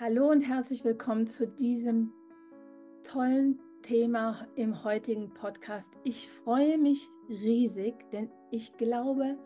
Hallo 0.00 0.30
und 0.30 0.42
herzlich 0.42 0.84
willkommen 0.84 1.26
zu 1.26 1.48
diesem 1.48 2.12
tollen 3.02 3.58
Thema 3.82 4.46
im 4.54 4.84
heutigen 4.84 5.34
Podcast. 5.34 5.90
Ich 6.04 6.28
freue 6.28 6.78
mich 6.78 7.08
riesig, 7.28 8.08
denn 8.12 8.30
ich 8.52 8.76
glaube, 8.76 9.36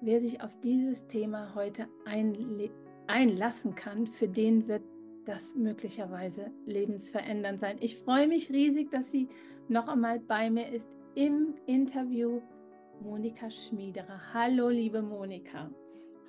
wer 0.00 0.20
sich 0.20 0.40
auf 0.40 0.52
dieses 0.62 1.08
Thema 1.08 1.56
heute 1.56 1.88
einlassen 3.08 3.74
kann, 3.74 4.06
für 4.06 4.28
den 4.28 4.68
wird 4.68 4.84
das 5.24 5.56
möglicherweise 5.56 6.52
lebensverändernd 6.64 7.58
sein. 7.58 7.78
Ich 7.80 7.96
freue 7.96 8.28
mich 8.28 8.50
riesig, 8.50 8.92
dass 8.92 9.10
sie 9.10 9.28
noch 9.66 9.88
einmal 9.88 10.20
bei 10.20 10.48
mir 10.48 10.68
ist 10.68 10.88
im 11.16 11.56
Interview 11.66 12.40
Monika 13.00 13.50
Schmiederer. 13.50 14.32
Hallo, 14.32 14.68
liebe 14.68 15.02
Monika. 15.02 15.72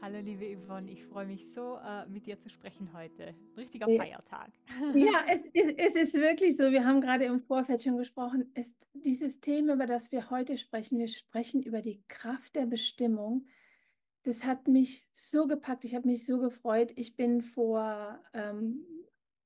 Hallo 0.03 0.19
liebe 0.19 0.43
Yvonne, 0.57 0.91
ich 0.91 1.05
freue 1.05 1.25
mich 1.25 1.53
so, 1.53 1.77
äh, 1.77 2.05
mit 2.09 2.27
dir 2.27 2.37
zu 2.37 2.49
sprechen 2.49 2.89
heute. 2.91 3.33
Richtiger 3.55 3.87
ja. 3.87 4.03
Feiertag. 4.03 4.51
Ja, 4.93 5.23
es 5.31 5.45
ist, 5.45 5.79
es 5.79 5.95
ist 5.95 6.13
wirklich 6.15 6.57
so. 6.57 6.71
Wir 6.71 6.85
haben 6.85 6.99
gerade 6.99 7.23
im 7.23 7.39
Vorfeld 7.39 7.83
schon 7.83 7.95
gesprochen. 7.95 8.51
Ist 8.53 8.75
dieses 8.91 9.39
Thema, 9.39 9.75
über 9.75 9.85
das 9.85 10.11
wir 10.11 10.29
heute 10.29 10.57
sprechen, 10.57 10.99
wir 10.99 11.07
sprechen 11.07 11.63
über 11.63 11.81
die 11.81 12.03
Kraft 12.09 12.57
der 12.57 12.65
Bestimmung. 12.65 13.47
Das 14.23 14.43
hat 14.43 14.67
mich 14.67 15.07
so 15.13 15.47
gepackt. 15.47 15.85
Ich 15.85 15.95
habe 15.95 16.05
mich 16.05 16.25
so 16.25 16.37
gefreut. 16.37 16.91
Ich 16.97 17.15
bin 17.15 17.41
vor 17.41 18.19
ähm, 18.33 18.85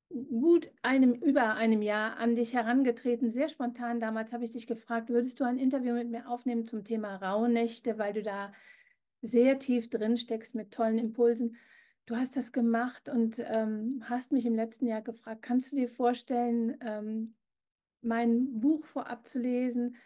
gut 0.09 0.71
einem, 0.81 1.13
über 1.13 1.53
einem 1.53 1.83
Jahr 1.83 2.17
an 2.17 2.33
dich 2.33 2.55
herangetreten, 2.55 3.29
sehr 3.29 3.49
spontan. 3.49 3.99
Damals 3.99 4.33
habe 4.33 4.43
ich 4.43 4.49
dich 4.49 4.65
gefragt, 4.65 5.09
würdest 5.09 5.39
du 5.39 5.43
ein 5.43 5.59
Interview 5.59 5.93
mit 5.93 6.09
mir 6.09 6.27
aufnehmen 6.27 6.65
zum 6.65 6.83
Thema 6.83 7.17
Rauhnächte, 7.17 7.99
weil 7.99 8.13
du 8.13 8.23
da 8.23 8.51
sehr 9.21 9.59
tief 9.59 9.89
drin 9.89 10.17
steckst 10.17 10.55
mit 10.55 10.71
tollen 10.71 10.97
Impulsen. 10.97 11.57
Du 12.05 12.15
hast 12.15 12.37
das 12.37 12.51
gemacht 12.51 13.09
und 13.09 13.35
ähm, 13.39 14.03
hast 14.05 14.31
mich 14.31 14.45
im 14.45 14.55
letzten 14.55 14.87
Jahr 14.87 15.01
gefragt, 15.01 15.41
kannst 15.41 15.71
du 15.71 15.75
dir 15.75 15.89
vorstellen, 15.89 16.77
ähm, 16.81 17.35
mein 18.01 18.59
Buch 18.59 18.85
vorab 18.85 19.27
zu 19.27 19.39
lesen, 19.39 19.97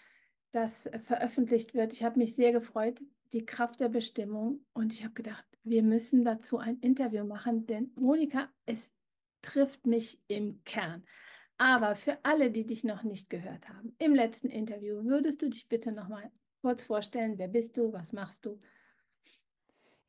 das 0.51 0.89
veröffentlicht 1.03 1.73
wird? 1.73 1.93
Ich 1.93 2.03
habe 2.03 2.17
mich 2.17 2.35
sehr 2.35 2.51
gefreut, 2.51 3.01
die 3.33 3.45
Kraft 3.45 3.79
der 3.79 3.89
Bestimmung. 3.89 4.65
Und 4.73 4.93
ich 4.93 5.03
habe 5.03 5.13
gedacht, 5.13 5.45
wir 5.63 5.83
müssen 5.83 6.25
dazu 6.25 6.57
ein 6.57 6.79
Interview 6.79 7.23
machen, 7.23 7.67
denn 7.67 7.91
Monika, 7.95 8.49
es 8.65 8.91
trifft 9.41 9.85
mich 9.85 10.19
im 10.27 10.63
Kern. 10.63 11.03
Aber 11.57 11.95
für 11.95 12.17
alle, 12.23 12.49
die 12.49 12.65
dich 12.65 12.83
noch 12.83 13.03
nicht 13.03 13.29
gehört 13.29 13.69
haben, 13.69 13.95
im 13.99 14.15
letzten 14.15 14.49
Interview, 14.49 15.03
würdest 15.03 15.41
du 15.43 15.49
dich 15.49 15.69
bitte 15.69 15.91
noch 15.91 16.07
mal 16.07 16.31
kurz 16.61 16.83
vorstellen, 16.83 17.37
wer 17.37 17.47
bist 17.47 17.77
du, 17.77 17.93
was 17.93 18.13
machst 18.13 18.45
du? 18.45 18.59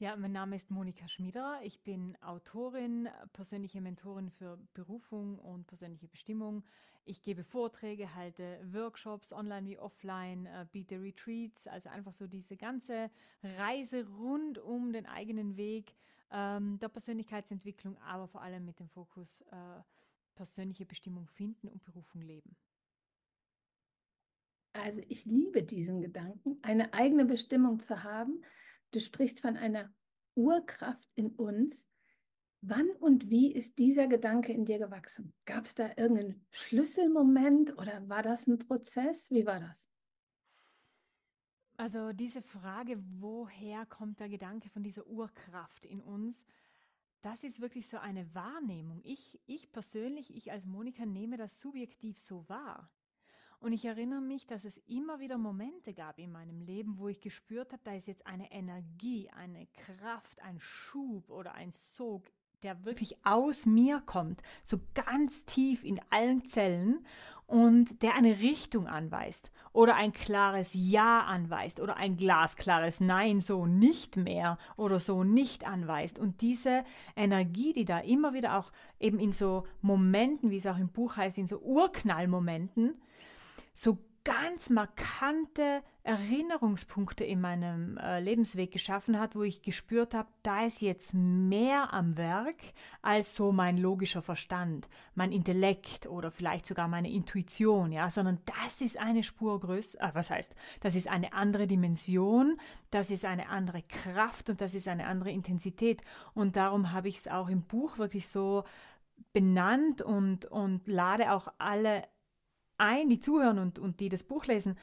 Ja, 0.02 0.16
mein 0.16 0.32
Name 0.32 0.56
ist 0.56 0.68
Monika 0.68 1.06
Schmieder. 1.06 1.60
Ich 1.62 1.78
bin 1.84 2.20
Autorin, 2.22 3.08
persönliche 3.32 3.80
Mentorin 3.80 4.30
für 4.30 4.58
Berufung 4.74 5.38
und 5.38 5.68
persönliche 5.68 6.08
Bestimmung. 6.08 6.64
Ich 7.04 7.22
gebe 7.22 7.44
Vorträge, 7.44 8.12
halte 8.16 8.58
Workshops 8.72 9.32
online 9.32 9.64
wie 9.64 9.78
offline, 9.78 10.46
äh, 10.46 10.66
biete 10.72 11.00
Retreats, 11.00 11.68
also 11.68 11.88
einfach 11.88 12.12
so 12.12 12.26
diese 12.26 12.56
ganze 12.56 13.12
Reise 13.44 14.04
rund 14.08 14.58
um 14.58 14.92
den 14.92 15.06
eigenen 15.06 15.56
Weg 15.56 15.94
ähm, 16.32 16.80
der 16.80 16.88
Persönlichkeitsentwicklung, 16.88 17.96
aber 17.98 18.26
vor 18.26 18.42
allem 18.42 18.64
mit 18.64 18.80
dem 18.80 18.88
Fokus 18.88 19.42
äh, 19.52 19.82
persönliche 20.34 20.84
Bestimmung 20.84 21.28
finden 21.28 21.68
und 21.68 21.84
Berufung 21.84 22.22
leben. 22.22 22.56
Also 24.72 25.00
ich 25.08 25.26
liebe 25.26 25.62
diesen 25.62 26.00
Gedanken, 26.00 26.58
eine 26.62 26.92
eigene 26.92 27.24
Bestimmung 27.24 27.78
zu 27.78 28.02
haben 28.02 28.42
Du 28.92 29.00
sprichst 29.00 29.40
von 29.40 29.56
einer 29.56 29.90
Urkraft 30.34 31.10
in 31.14 31.30
uns. 31.32 31.86
Wann 32.60 32.90
und 33.00 33.28
wie 33.28 33.52
ist 33.52 33.78
dieser 33.78 34.06
Gedanke 34.06 34.52
in 34.52 34.64
dir 34.64 34.78
gewachsen? 34.78 35.32
Gab 35.46 35.64
es 35.64 35.74
da 35.74 35.88
irgendeinen 35.96 36.46
Schlüsselmoment 36.50 37.76
oder 37.78 38.08
war 38.08 38.22
das 38.22 38.46
ein 38.46 38.58
Prozess? 38.58 39.30
Wie 39.30 39.46
war 39.46 39.58
das? 39.58 39.88
Also 41.76 42.12
diese 42.12 42.42
Frage, 42.42 43.02
woher 43.18 43.86
kommt 43.86 44.20
der 44.20 44.28
Gedanke 44.28 44.68
von 44.68 44.84
dieser 44.84 45.06
Urkraft 45.06 45.86
in 45.86 46.00
uns? 46.00 46.44
Das 47.22 47.44
ist 47.44 47.60
wirklich 47.60 47.88
so 47.88 47.98
eine 47.98 48.32
Wahrnehmung. 48.34 49.00
Ich, 49.04 49.40
ich 49.46 49.72
persönlich, 49.72 50.34
ich 50.36 50.52
als 50.52 50.66
Monika 50.66 51.06
nehme 51.06 51.36
das 51.36 51.58
subjektiv 51.58 52.18
so 52.18 52.48
wahr. 52.48 52.90
Und 53.62 53.72
ich 53.72 53.84
erinnere 53.84 54.20
mich, 54.20 54.44
dass 54.48 54.64
es 54.64 54.78
immer 54.88 55.20
wieder 55.20 55.38
Momente 55.38 55.94
gab 55.94 56.18
in 56.18 56.32
meinem 56.32 56.60
Leben, 56.62 56.98
wo 56.98 57.06
ich 57.06 57.20
gespürt 57.20 57.72
habe, 57.72 57.82
da 57.84 57.94
ist 57.94 58.08
jetzt 58.08 58.26
eine 58.26 58.50
Energie, 58.50 59.30
eine 59.30 59.68
Kraft, 59.68 60.42
ein 60.42 60.58
Schub 60.58 61.30
oder 61.30 61.54
ein 61.54 61.70
Sog, 61.70 62.24
der 62.64 62.84
wirklich 62.84 63.24
aus 63.24 63.64
mir 63.64 64.02
kommt, 64.04 64.42
so 64.64 64.80
ganz 64.94 65.44
tief 65.44 65.84
in 65.84 66.00
allen 66.10 66.44
Zellen 66.44 67.06
und 67.46 68.02
der 68.02 68.16
eine 68.16 68.40
Richtung 68.40 68.88
anweist 68.88 69.52
oder 69.72 69.94
ein 69.94 70.12
klares 70.12 70.72
Ja 70.74 71.20
anweist 71.20 71.78
oder 71.78 71.96
ein 71.96 72.16
glasklares 72.16 72.98
Nein, 72.98 73.40
so 73.40 73.66
nicht 73.66 74.16
mehr 74.16 74.58
oder 74.76 74.98
so 74.98 75.22
nicht 75.22 75.68
anweist. 75.68 76.18
Und 76.18 76.40
diese 76.40 76.82
Energie, 77.14 77.72
die 77.72 77.84
da 77.84 78.00
immer 78.00 78.34
wieder 78.34 78.58
auch 78.58 78.72
eben 78.98 79.20
in 79.20 79.32
so 79.32 79.68
Momenten, 79.82 80.50
wie 80.50 80.56
es 80.56 80.66
auch 80.66 80.78
im 80.78 80.88
Buch 80.88 81.16
heißt, 81.16 81.38
in 81.38 81.46
so 81.46 81.60
Urknallmomenten, 81.60 83.00
so 83.74 83.98
ganz 84.24 84.70
markante 84.70 85.82
Erinnerungspunkte 86.04 87.24
in 87.24 87.40
meinem 87.40 87.96
äh, 87.96 88.20
Lebensweg 88.20 88.72
geschaffen 88.72 89.18
hat, 89.18 89.34
wo 89.34 89.42
ich 89.42 89.62
gespürt 89.62 90.14
habe, 90.14 90.28
da 90.42 90.64
ist 90.64 90.80
jetzt 90.80 91.14
mehr 91.14 91.92
am 91.92 92.16
Werk 92.16 92.56
als 93.02 93.34
so 93.34 93.52
mein 93.52 93.78
logischer 93.78 94.22
Verstand, 94.22 94.88
mein 95.14 95.32
Intellekt 95.32 96.06
oder 96.06 96.30
vielleicht 96.30 96.66
sogar 96.66 96.88
meine 96.88 97.10
Intuition, 97.10 97.92
ja, 97.92 98.10
sondern 98.10 98.40
das 98.62 98.80
ist 98.80 98.98
eine 98.98 99.22
Spur 99.22 99.58
größer, 99.60 100.00
äh, 100.00 100.10
was 100.12 100.30
heißt, 100.30 100.54
das 100.80 100.94
ist 100.94 101.08
eine 101.08 101.32
andere 101.32 101.66
Dimension, 101.66 102.58
das 102.90 103.10
ist 103.10 103.24
eine 103.24 103.48
andere 103.48 103.82
Kraft 103.82 104.50
und 104.50 104.60
das 104.60 104.74
ist 104.74 104.88
eine 104.88 105.06
andere 105.06 105.30
Intensität. 105.30 106.00
Und 106.34 106.56
darum 106.56 106.92
habe 106.92 107.08
ich 107.08 107.18
es 107.18 107.28
auch 107.28 107.48
im 107.48 107.62
Buch 107.62 107.98
wirklich 107.98 108.28
so 108.28 108.64
benannt 109.32 110.02
und, 110.02 110.46
und 110.46 110.86
lade 110.86 111.32
auch 111.32 111.48
alle 111.58 112.04
ein, 112.82 113.08
die 113.08 113.20
zuhören 113.20 113.58
und, 113.58 113.78
und 113.78 114.00
die 114.00 114.08
das 114.08 114.24
Buch 114.24 114.46
lesen, 114.46 114.76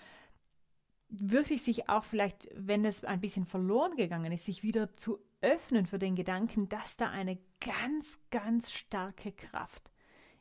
wirklich 1.10 1.64
sich 1.64 1.90
auch 1.90 2.06
vielleicht, 2.06 2.50
wenn 2.56 2.86
es 2.86 3.04
ein 3.04 3.20
bisschen 3.20 3.46
verloren 3.46 3.96
gegangen 3.98 4.32
ist, 4.32 4.46
sich 4.46 4.64
wieder 4.64 4.96
zu 4.96 5.20
öffnen 5.42 5.86
für 5.86 6.00
den 6.00 6.16
Gedanken, 6.16 6.70
dass 6.70 6.98
da 6.98 7.09
eine 7.09 7.38
ganz, 7.59 8.18
ganz 8.32 8.72
starke 8.72 9.32
Kraft 9.32 9.92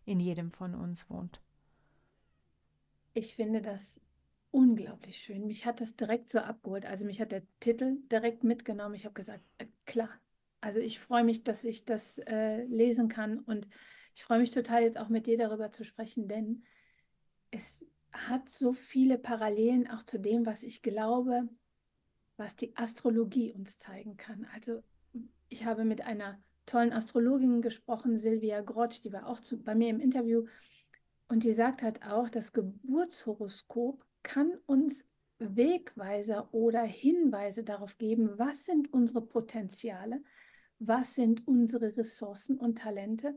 in 0.05 0.21
jedem 0.21 0.51
von 0.51 0.75
uns 0.75 1.11
wohnt. 1.11 1.41
Ich 3.15 3.35
finde 3.35 3.61
das 3.61 4.01
unglaublich 4.51 5.19
schön. 5.19 5.47
Mich 5.47 5.67
hat 5.67 5.81
das 5.81 5.97
direkt 5.97 6.31
so 6.31 6.39
abgeholt. 6.39 6.87
Also 6.87 7.05
mich 7.05 7.21
hat 7.21 7.33
der 7.33 7.43
Titel 7.61 7.99
direkt 8.11 8.45
mitgenommen. 8.45 8.95
Ich 8.95 9.05
habe 9.05 9.15
gesagt, 9.15 9.43
äh, 9.59 9.67
klar. 9.85 10.11
Also 10.61 10.81
ich 10.81 10.99
freue 10.99 11.25
mich, 11.25 11.45
dass 11.45 11.65
ich 11.65 11.85
das 11.85 12.19
äh, 12.19 12.65
lesen 12.65 13.09
kann 13.09 13.41
und 13.41 13.69
ich 14.15 14.25
freue 14.25 14.41
mich 14.41 14.51
total 14.51 14.83
jetzt 14.83 14.99
auch 14.99 15.09
mit 15.09 15.27
dir 15.27 15.39
darüber 15.39 15.71
zu 15.71 15.85
sprechen, 15.85 16.27
denn 16.29 16.65
es 17.51 17.85
hat 18.13 18.49
so 18.51 18.73
viele 18.73 19.19
Parallelen 19.19 19.89
auch 19.89 20.03
zu 20.03 20.19
dem, 20.19 20.47
was 20.47 20.63
ich 20.63 20.83
glaube, 20.83 21.49
was 22.37 22.57
die 22.57 22.77
Astrologie 22.77 23.53
uns 23.53 23.79
zeigen 23.79 24.17
kann. 24.17 24.47
Also 24.55 24.83
ich 25.49 25.67
habe 25.67 25.85
mit 25.85 26.03
einer 26.03 26.41
tollen 26.67 26.93
Astrologin 26.93 27.63
gesprochen, 27.63 28.19
Silvia 28.19 28.61
Grotsch, 28.61 29.03
die 29.03 29.13
war 29.13 29.27
auch 29.27 29.41
zu, 29.41 29.63
bei 29.63 29.75
mir 29.75 29.89
im 29.89 30.01
Interview 30.01 30.47
und 31.29 31.45
die 31.45 31.53
sagt 31.53 31.83
halt 31.83 32.03
auch, 32.03 32.29
das 32.29 32.53
Geburtshoroskop 32.53 34.05
kann 34.23 34.53
uns 34.67 35.05
Wegweiser 35.39 36.53
oder 36.53 36.83
Hinweise 36.83 37.65
darauf 37.65 37.97
geben, 37.99 38.39
was 38.39 38.65
sind 38.65 38.93
unsere 38.93 39.23
Potenziale, 39.23 40.23
was 40.79 41.15
sind 41.15 41.47
unsere 41.47 41.97
Ressourcen 41.97 42.59
und 42.59 42.79
Talente 42.79 43.37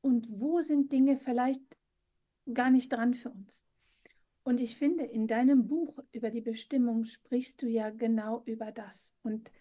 und 0.00 0.28
wo 0.30 0.60
sind 0.60 0.92
Dinge 0.92 1.16
vielleicht 1.16 1.62
gar 2.52 2.70
nicht 2.70 2.92
dran 2.92 3.14
für 3.14 3.30
uns. 3.30 3.64
Und 4.42 4.60
ich 4.60 4.76
finde, 4.76 5.04
in 5.04 5.26
deinem 5.26 5.66
Buch 5.66 5.98
über 6.12 6.30
die 6.30 6.40
Bestimmung 6.40 7.04
sprichst 7.04 7.60
du 7.62 7.68
ja 7.68 7.90
genau 7.90 8.42
über 8.46 8.72
das. 8.72 9.14
Und 9.22 9.52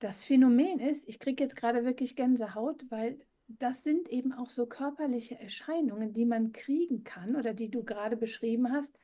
das 0.00 0.24
Phänomen 0.24 0.80
ist, 0.80 1.08
ich 1.08 1.18
kriege 1.18 1.42
jetzt 1.42 1.56
gerade 1.56 1.84
wirklich 1.84 2.16
Gänsehaut, 2.16 2.84
weil 2.90 3.18
das 3.46 3.82
sind 3.82 4.08
eben 4.10 4.32
auch 4.32 4.50
so 4.50 4.66
körperliche 4.66 5.38
Erscheinungen, 5.38 6.12
die 6.12 6.26
man 6.26 6.52
kriegen 6.52 7.04
kann 7.04 7.36
oder 7.36 7.54
die 7.54 7.70
du 7.70 7.82
gerade 7.82 8.16
beschrieben 8.16 8.70
hast. 8.72 8.94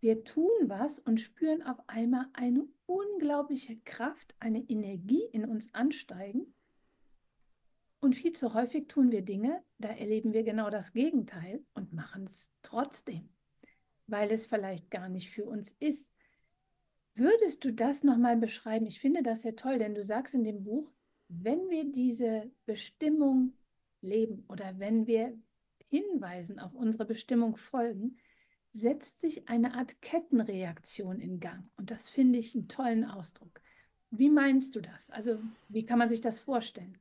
Wir 0.00 0.24
tun 0.24 0.50
was 0.62 0.98
und 0.98 1.20
spüren 1.20 1.62
auf 1.62 1.78
einmal 1.86 2.26
eine 2.32 2.66
unglaubliche 2.86 3.78
Kraft, 3.84 4.34
eine 4.40 4.64
Energie 4.68 5.24
in 5.32 5.44
uns 5.44 5.72
ansteigen. 5.74 6.54
Und 8.02 8.16
viel 8.16 8.32
zu 8.32 8.52
häufig 8.52 8.88
tun 8.88 9.12
wir 9.12 9.22
Dinge, 9.22 9.62
da 9.78 9.88
erleben 9.88 10.32
wir 10.32 10.42
genau 10.42 10.70
das 10.70 10.92
Gegenteil 10.92 11.64
und 11.72 11.92
machen 11.92 12.24
es 12.24 12.50
trotzdem, 12.62 13.28
weil 14.08 14.32
es 14.32 14.44
vielleicht 14.44 14.90
gar 14.90 15.08
nicht 15.08 15.30
für 15.30 15.44
uns 15.44 15.72
ist. 15.78 16.10
Würdest 17.14 17.64
du 17.64 17.72
das 17.72 18.02
nochmal 18.02 18.36
beschreiben? 18.36 18.86
Ich 18.86 18.98
finde 18.98 19.22
das 19.22 19.42
sehr 19.42 19.54
toll, 19.54 19.78
denn 19.78 19.94
du 19.94 20.02
sagst 20.02 20.34
in 20.34 20.42
dem 20.42 20.64
Buch, 20.64 20.90
wenn 21.28 21.70
wir 21.70 21.84
diese 21.92 22.50
Bestimmung 22.66 23.52
leben 24.00 24.46
oder 24.48 24.80
wenn 24.80 25.06
wir 25.06 25.38
Hinweisen 25.86 26.58
auf 26.58 26.74
unsere 26.74 27.04
Bestimmung 27.04 27.54
folgen, 27.56 28.16
setzt 28.72 29.20
sich 29.20 29.48
eine 29.48 29.74
Art 29.74 30.02
Kettenreaktion 30.02 31.20
in 31.20 31.38
Gang. 31.38 31.70
Und 31.76 31.92
das 31.92 32.10
finde 32.10 32.40
ich 32.40 32.56
einen 32.56 32.66
tollen 32.66 33.04
Ausdruck. 33.04 33.60
Wie 34.10 34.28
meinst 34.28 34.74
du 34.74 34.80
das? 34.80 35.08
Also 35.10 35.38
wie 35.68 35.84
kann 35.84 36.00
man 36.00 36.08
sich 36.08 36.20
das 36.20 36.40
vorstellen? 36.40 36.98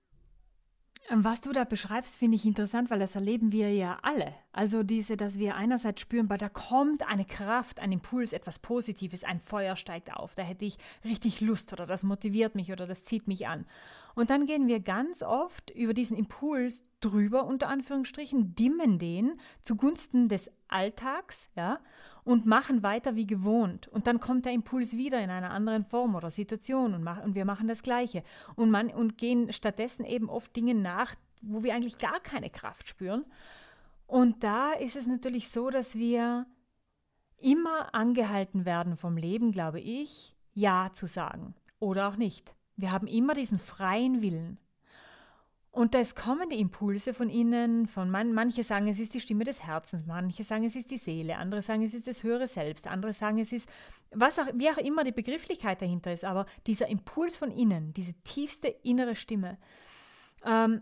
Ähm, 1.09 1.23
was 1.23 1.41
du 1.41 1.51
da 1.51 1.63
beschreibst, 1.63 2.15
finde 2.15 2.35
ich 2.35 2.45
interessant, 2.45 2.89
weil 2.89 2.99
das 2.99 3.15
erleben 3.15 3.51
wir 3.51 3.73
ja 3.73 3.97
alle. 4.01 4.33
Also 4.53 4.83
diese, 4.83 5.15
dass 5.15 5.39
wir 5.39 5.55
einerseits 5.55 6.01
spüren, 6.01 6.27
bei 6.27 6.35
da 6.35 6.49
kommt 6.49 7.07
eine 7.07 7.23
Kraft, 7.23 7.79
ein 7.79 7.93
Impuls, 7.93 8.33
etwas 8.33 8.59
Positives, 8.59 9.23
ein 9.23 9.39
Feuer 9.39 9.77
steigt 9.77 10.13
auf, 10.13 10.35
da 10.35 10.43
hätte 10.43 10.65
ich 10.65 10.77
richtig 11.05 11.39
Lust 11.39 11.71
oder 11.71 11.85
das 11.85 12.03
motiviert 12.03 12.55
mich 12.55 12.71
oder 12.71 12.85
das 12.85 13.03
zieht 13.05 13.27
mich 13.27 13.47
an. 13.47 13.65
Und 14.13 14.29
dann 14.29 14.45
gehen 14.45 14.67
wir 14.67 14.81
ganz 14.81 15.23
oft 15.23 15.69
über 15.69 15.93
diesen 15.93 16.17
Impuls 16.17 16.83
drüber, 16.99 17.45
unter 17.45 17.69
Anführungsstrichen, 17.69 18.55
dimmen 18.55 18.99
den 18.99 19.39
zugunsten 19.61 20.27
des 20.27 20.51
Alltags, 20.67 21.49
ja, 21.55 21.79
und 22.23 22.45
machen 22.45 22.83
weiter 22.83 23.15
wie 23.15 23.25
gewohnt. 23.25 23.87
Und 23.87 24.05
dann 24.05 24.19
kommt 24.19 24.45
der 24.45 24.53
Impuls 24.53 24.97
wieder 24.97 25.21
in 25.23 25.29
einer 25.29 25.51
anderen 25.51 25.85
Form 25.85 26.13
oder 26.15 26.29
Situation 26.29 26.93
und, 26.93 27.03
mach, 27.03 27.23
und 27.23 27.35
wir 27.35 27.45
machen 27.45 27.67
das 27.67 27.83
Gleiche. 27.83 28.23
Und, 28.55 28.69
man, 28.69 28.89
und 28.89 29.17
gehen 29.17 29.51
stattdessen 29.53 30.05
eben 30.05 30.29
oft 30.29 30.53
Dinge 30.55 30.75
nach, 30.75 31.15
wo 31.41 31.63
wir 31.63 31.73
eigentlich 31.73 31.97
gar 31.97 32.19
keine 32.19 32.49
Kraft 32.49 32.87
spüren. 32.87 33.25
Und 34.11 34.43
da 34.43 34.73
ist 34.73 34.97
es 34.97 35.07
natürlich 35.07 35.47
so, 35.47 35.69
dass 35.69 35.95
wir 35.95 36.45
immer 37.37 37.95
angehalten 37.95 38.65
werden 38.65 38.97
vom 38.97 39.15
Leben, 39.15 39.53
glaube 39.53 39.79
ich, 39.79 40.35
Ja 40.53 40.89
zu 40.91 41.07
sagen 41.07 41.55
oder 41.79 42.09
auch 42.09 42.17
nicht. 42.17 42.53
Wir 42.75 42.91
haben 42.91 43.07
immer 43.07 43.33
diesen 43.35 43.57
freien 43.57 44.21
Willen. 44.21 44.59
Und 45.71 45.95
es 45.95 46.13
kommen 46.13 46.49
die 46.49 46.59
Impulse 46.59 47.13
von 47.13 47.29
innen, 47.29 47.87
von 47.87 48.11
man, 48.11 48.33
manche 48.33 48.63
sagen, 48.63 48.89
es 48.89 48.99
ist 48.99 49.13
die 49.13 49.21
Stimme 49.21 49.45
des 49.45 49.63
Herzens, 49.63 50.05
manche 50.05 50.43
sagen, 50.43 50.65
es 50.65 50.75
ist 50.75 50.91
die 50.91 50.97
Seele, 50.97 51.37
andere 51.37 51.61
sagen, 51.61 51.81
es 51.81 51.93
ist 51.93 52.07
das 52.07 52.21
höhere 52.21 52.47
Selbst, 52.47 52.87
andere 52.87 53.13
sagen, 53.13 53.39
es 53.39 53.53
ist, 53.53 53.69
was 54.11 54.37
auch, 54.39 54.47
wie 54.55 54.69
auch 54.69 54.77
immer 54.77 55.05
die 55.05 55.13
Begrifflichkeit 55.13 55.81
dahinter 55.81 56.11
ist, 56.11 56.25
aber 56.25 56.47
dieser 56.67 56.87
Impuls 56.87 57.37
von 57.37 57.49
innen, 57.49 57.93
diese 57.93 58.13
tiefste 58.23 58.67
innere 58.67 59.15
Stimme. 59.15 59.57
Ähm, 60.43 60.81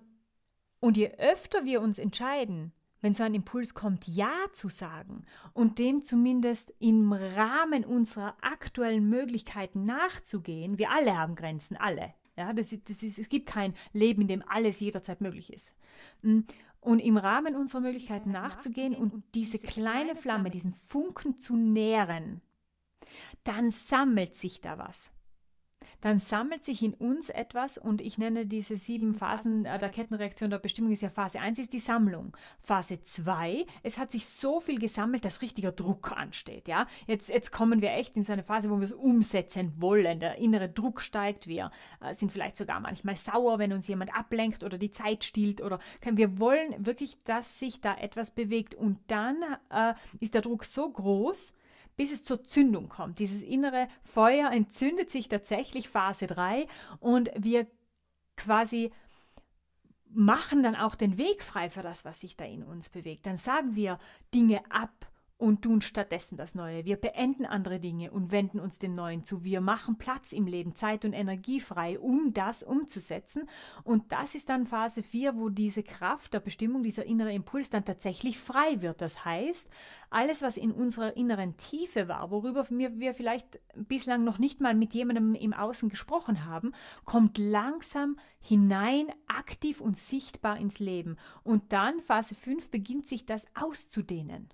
und 0.79 0.97
je 0.97 1.11
öfter 1.19 1.65
wir 1.65 1.81
uns 1.81 1.99
entscheiden, 1.99 2.73
wenn 3.01 3.13
so 3.13 3.23
ein 3.23 3.33
Impuls 3.33 3.73
kommt, 3.73 4.07
Ja 4.07 4.33
zu 4.53 4.69
sagen 4.69 5.23
und 5.53 5.79
dem 5.79 6.01
zumindest 6.01 6.73
im 6.79 7.13
Rahmen 7.13 7.85
unserer 7.85 8.35
aktuellen 8.41 9.09
Möglichkeiten 9.09 9.85
nachzugehen, 9.85 10.77
wir 10.77 10.91
alle 10.91 11.17
haben 11.17 11.35
Grenzen, 11.35 11.77
alle, 11.77 12.13
ja, 12.37 12.53
das 12.53 12.71
ist, 12.71 12.89
das 12.89 13.03
ist, 13.03 13.19
es 13.19 13.29
gibt 13.29 13.47
kein 13.47 13.73
Leben, 13.93 14.21
in 14.21 14.27
dem 14.27 14.43
alles 14.47 14.79
jederzeit 14.79 15.21
möglich 15.21 15.51
ist. 15.51 15.73
Mm, 16.21 16.41
und 16.81 16.99
im 16.99 17.17
Rahmen 17.17 17.55
unserer 17.55 17.81
Möglichkeiten 17.81 18.31
nachzugehen 18.31 18.95
und 18.95 19.23
diese 19.35 19.59
kleine 19.59 20.15
Flamme, 20.15 20.49
diesen 20.49 20.73
Funken 20.73 21.37
zu 21.37 21.57
nähren, 21.57 22.41
dann 23.43 23.71
sammelt 23.71 24.35
sich 24.35 24.61
da 24.61 24.77
was 24.77 25.11
dann 26.01 26.19
sammelt 26.19 26.63
sich 26.63 26.83
in 26.83 26.93
uns 26.93 27.29
etwas 27.29 27.77
und 27.77 28.01
ich 28.01 28.17
nenne 28.17 28.45
diese 28.45 28.77
sieben 28.77 29.13
Phasen 29.13 29.65
äh, 29.65 29.77
der 29.77 29.89
Kettenreaktion 29.89 30.49
der 30.49 30.59
Bestimmung 30.59 30.91
ist 30.91 31.01
ja 31.01 31.09
Phase 31.09 31.39
1 31.39 31.59
ist 31.59 31.73
die 31.73 31.79
Sammlung. 31.79 32.35
Phase 32.59 33.01
2, 33.01 33.65
es 33.83 33.97
hat 33.97 34.11
sich 34.11 34.27
so 34.27 34.59
viel 34.59 34.79
gesammelt, 34.79 35.25
dass 35.25 35.41
richtiger 35.41 35.71
Druck 35.71 36.11
ansteht. 36.11 36.67
Ja? 36.67 36.87
Jetzt, 37.07 37.29
jetzt 37.29 37.51
kommen 37.51 37.81
wir 37.81 37.91
echt 37.91 38.15
in 38.17 38.23
so 38.23 38.33
eine 38.33 38.43
Phase, 38.43 38.69
wo 38.69 38.77
wir 38.77 38.85
es 38.85 38.91
umsetzen 38.91 39.73
wollen. 39.77 40.19
Der 40.19 40.37
innere 40.37 40.69
Druck 40.69 41.01
steigt, 41.01 41.47
wir 41.47 41.71
äh, 42.01 42.13
sind 42.13 42.31
vielleicht 42.31 42.57
sogar 42.57 42.79
manchmal 42.79 43.15
sauer, 43.15 43.59
wenn 43.59 43.73
uns 43.73 43.87
jemand 43.87 44.15
ablenkt 44.15 44.63
oder 44.63 44.77
die 44.77 44.91
Zeit 44.91 45.23
stiehlt 45.23 45.61
oder 45.61 45.79
wir 46.01 46.39
wollen 46.39 46.85
wirklich, 46.85 47.17
dass 47.23 47.59
sich 47.59 47.81
da 47.81 47.95
etwas 47.95 48.31
bewegt 48.31 48.75
und 48.75 48.99
dann 49.07 49.37
äh, 49.69 49.93
ist 50.19 50.33
der 50.33 50.41
Druck 50.41 50.65
so 50.65 50.89
groß, 50.89 51.53
bis 51.99 52.13
es 52.13 52.23
zur 52.23 52.45
Zündung 52.45 52.87
kommt. 52.87 53.19
Dieses 53.19 53.41
innere 53.41 53.89
Feuer 54.03 54.49
entzündet 54.53 55.11
sich 55.11 55.27
tatsächlich 55.27 55.89
Phase 55.89 56.27
3 56.27 56.65
und 57.01 57.29
wir 57.35 57.67
quasi 58.37 58.93
machen 60.09 60.63
dann 60.63 60.77
auch 60.77 60.95
den 60.95 61.17
Weg 61.17 61.43
frei 61.43 61.69
für 61.69 61.81
das, 61.81 62.05
was 62.05 62.21
sich 62.21 62.37
da 62.37 62.45
in 62.45 62.63
uns 62.63 62.87
bewegt. 62.87 63.25
Dann 63.25 63.35
sagen 63.35 63.75
wir 63.75 63.99
Dinge 64.33 64.61
ab 64.71 65.11
und 65.39 65.61
tun 65.61 65.79
stattdessen 65.79 66.35
das 66.35 66.53
Neue. 66.53 66.83
Wir 66.83 66.97
beenden 66.97 67.45
andere 67.45 67.79
Dinge 67.79 68.11
und 68.11 68.33
wenden 68.33 68.59
uns 68.59 68.77
dem 68.77 68.93
Neuen 68.93 69.23
zu. 69.23 69.45
Wir 69.45 69.61
machen 69.61 69.97
Platz 69.97 70.33
im 70.33 70.45
Leben, 70.47 70.75
Zeit 70.75 71.05
und 71.05 71.13
Energie 71.13 71.61
frei, 71.61 71.97
um 71.97 72.33
das 72.33 72.61
umzusetzen. 72.61 73.49
Und 73.85 74.11
das 74.11 74.35
ist 74.35 74.49
dann 74.49 74.67
Phase 74.67 75.01
4, 75.01 75.37
wo 75.37 75.47
diese 75.47 75.81
Kraft 75.81 76.33
der 76.33 76.41
Bestimmung, 76.41 76.83
dieser 76.83 77.05
innere 77.05 77.33
Impuls 77.33 77.69
dann 77.69 77.85
tatsächlich 77.85 78.37
frei 78.37 78.81
wird. 78.81 78.99
Das 78.99 79.23
heißt, 79.23 79.69
alles, 80.09 80.41
was 80.41 80.57
in 80.57 80.73
unserer 80.73 81.15
inneren 81.15 81.55
Tiefe 81.55 82.09
war, 82.09 82.31
worüber 82.31 82.67
wir 82.69 83.13
vielleicht 83.13 83.61
bislang 83.75 84.25
noch 84.25 84.39
nicht 84.39 84.59
mal 84.59 84.75
mit 84.75 84.93
jemandem 84.93 85.35
im 85.35 85.53
Außen 85.53 85.87
gesprochen 85.87 86.45
haben, 86.45 86.73
kommt 87.05 87.37
langsam 87.37 88.17
hinein, 88.41 89.05
aktiv 89.27 89.79
und 89.79 89.97
sichtbar 89.97 90.57
ins 90.57 90.79
Leben. 90.79 91.15
Und 91.43 91.71
dann, 91.71 92.01
Phase 92.01 92.35
5, 92.35 92.69
beginnt 92.71 93.07
sich 93.07 93.25
das 93.25 93.45
auszudehnen. 93.55 94.49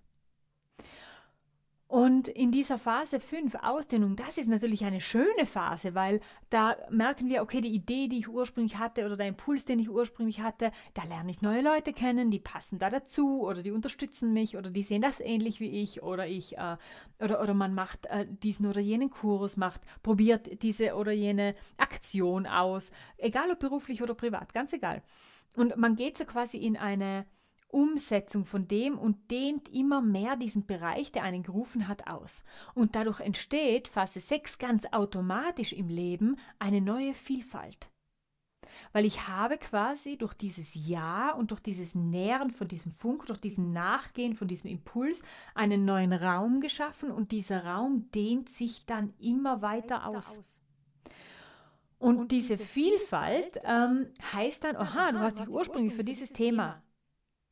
Und 1.95 2.27
in 2.27 2.51
dieser 2.51 2.77
Phase 2.77 3.21
5 3.21 3.55
Ausdehnung, 3.63 4.17
das 4.17 4.37
ist 4.37 4.49
natürlich 4.49 4.83
eine 4.83 4.99
schöne 4.99 5.45
Phase, 5.45 5.95
weil 5.95 6.19
da 6.49 6.75
merken 6.89 7.29
wir, 7.29 7.41
okay, 7.41 7.61
die 7.61 7.73
Idee, 7.73 8.09
die 8.09 8.19
ich 8.19 8.27
ursprünglich 8.27 8.77
hatte 8.77 9.05
oder 9.05 9.15
der 9.15 9.29
Impuls, 9.29 9.63
den 9.63 9.79
ich 9.79 9.89
ursprünglich 9.89 10.41
hatte, 10.41 10.73
da 10.93 11.05
lerne 11.05 11.31
ich 11.31 11.41
neue 11.41 11.61
Leute 11.61 11.93
kennen, 11.93 12.31
die 12.31 12.39
passen 12.41 12.79
da 12.79 12.89
dazu 12.89 13.39
oder 13.43 13.63
die 13.63 13.71
unterstützen 13.71 14.33
mich 14.33 14.57
oder 14.57 14.71
die 14.71 14.83
sehen 14.83 15.01
das 15.01 15.21
ähnlich 15.21 15.61
wie 15.61 15.69
ich 15.69 16.03
oder 16.03 16.27
ich 16.27 16.57
äh, 16.57 16.75
oder, 17.21 17.41
oder 17.41 17.53
man 17.53 17.73
macht 17.73 18.07
äh, 18.07 18.27
diesen 18.29 18.65
oder 18.65 18.81
jenen 18.81 19.09
Kurs, 19.09 19.55
macht, 19.55 19.79
probiert 20.03 20.63
diese 20.63 20.95
oder 20.95 21.13
jene 21.13 21.55
Aktion 21.77 22.45
aus, 22.45 22.91
egal 23.17 23.49
ob 23.51 23.59
beruflich 23.59 24.03
oder 24.03 24.15
privat, 24.15 24.53
ganz 24.53 24.73
egal. 24.73 25.01
Und 25.55 25.77
man 25.77 25.95
geht 25.95 26.17
so 26.17 26.25
quasi 26.25 26.57
in 26.57 26.75
eine 26.75 27.25
Umsetzung 27.67 28.45
von 28.45 28.67
dem 28.67 28.97
und 28.97 29.31
dehnt 29.31 29.69
immer 29.69 30.01
mehr 30.01 30.35
diesen 30.35 30.65
Bereich, 30.65 31.11
der 31.11 31.23
einen 31.23 31.43
gerufen 31.43 31.87
hat, 31.87 32.07
aus. 32.07 32.43
Und 32.73 32.95
dadurch 32.95 33.19
entsteht 33.19 33.87
Phase 33.87 34.19
6 34.19 34.57
ganz 34.57 34.85
automatisch 34.91 35.73
im 35.73 35.89
Leben 35.89 36.37
eine 36.59 36.81
neue 36.81 37.13
Vielfalt. 37.13 37.89
Weil 38.93 39.05
ich 39.05 39.27
habe 39.27 39.57
quasi 39.57 40.17
durch 40.17 40.33
dieses 40.33 40.87
Ja 40.87 41.31
und 41.31 41.51
durch 41.51 41.61
dieses 41.61 41.95
Nähren 41.95 42.51
von 42.51 42.67
diesem 42.67 42.91
Funk, 42.91 43.25
durch 43.27 43.39
diesen 43.39 43.73
Nachgehen 43.73 44.35
von 44.35 44.47
diesem 44.47 44.69
Impuls 44.69 45.23
einen 45.53 45.85
neuen 45.85 46.13
Raum 46.13 46.61
geschaffen 46.61 47.11
und 47.11 47.31
dieser 47.31 47.65
Raum 47.65 48.09
dehnt 48.11 48.49
sich 48.49 48.85
dann 48.85 49.13
immer 49.19 49.61
weiter 49.61 50.07
aus. 50.07 50.61
Und, 51.97 52.17
und 52.17 52.31
diese, 52.31 52.57
Vielfalt 52.57 53.59
ähm, 53.63 54.07
heißt 54.33 54.63
dann, 54.63 54.75
aha, 54.75 55.11
du 55.11 55.19
hast 55.19 55.39
dich 55.39 55.49
ursprünglich 55.49 55.93
für 55.93 56.03
dieses 56.03 56.31
Thema 56.31 56.81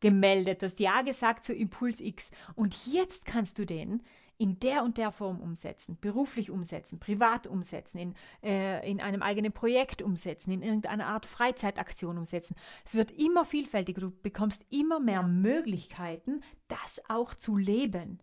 gemeldet, 0.04 0.62
hast 0.62 0.80
Ja 0.82 1.02
gesagt 1.02 1.46
zu 1.46 1.54
Impuls 1.54 2.02
X 2.02 2.30
und 2.56 2.86
jetzt 2.86 3.26
kannst 3.26 3.58
du 3.58 3.66
den 3.66 4.04
in 4.38 4.60
der 4.60 4.84
und 4.84 4.98
der 4.98 5.12
Form 5.12 5.40
umsetzen, 5.40 5.98
beruflich 6.02 6.52
umsetzen, 6.52 7.00
privat 7.00 7.48
umsetzen, 7.48 7.98
in, 8.00 8.16
äh, 8.44 8.90
in 8.90 9.00
einem 9.00 9.22
eigenen 9.22 9.54
Projekt 9.54 10.02
umsetzen, 10.02 10.52
in 10.52 10.62
irgendeiner 10.62 11.08
Art 11.08 11.26
Freizeitaktion 11.26 12.18
umsetzen. 12.18 12.56
Es 12.84 12.96
wird 12.96 13.12
immer 13.12 13.46
vielfältiger, 13.46 14.02
du 14.02 14.12
bekommst 14.12 14.66
immer 14.70 15.00
mehr 15.00 15.24
Möglichkeiten, 15.24 16.42
das 16.68 17.02
auch 17.08 17.34
zu 17.36 17.56
leben. 17.56 18.20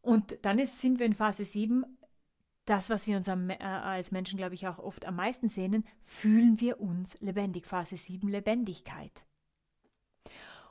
Und 0.00 0.38
dann 0.42 0.58
ist, 0.58 0.80
sind 0.80 0.98
wir 0.98 1.06
in 1.06 1.14
Phase 1.14 1.44
7, 1.44 1.84
das, 2.64 2.88
was 2.88 3.06
wir 3.06 3.18
uns 3.18 3.28
am, 3.28 3.50
äh, 3.50 3.56
als 3.58 4.12
Menschen, 4.12 4.38
glaube 4.38 4.54
ich, 4.54 4.66
auch 4.66 4.78
oft 4.78 5.04
am 5.04 5.16
meisten 5.16 5.48
sehnen, 5.48 5.84
fühlen 6.02 6.60
wir 6.60 6.80
uns 6.80 7.20
lebendig. 7.20 7.66
Phase 7.66 7.98
7, 7.98 8.26
Lebendigkeit. 8.28 9.26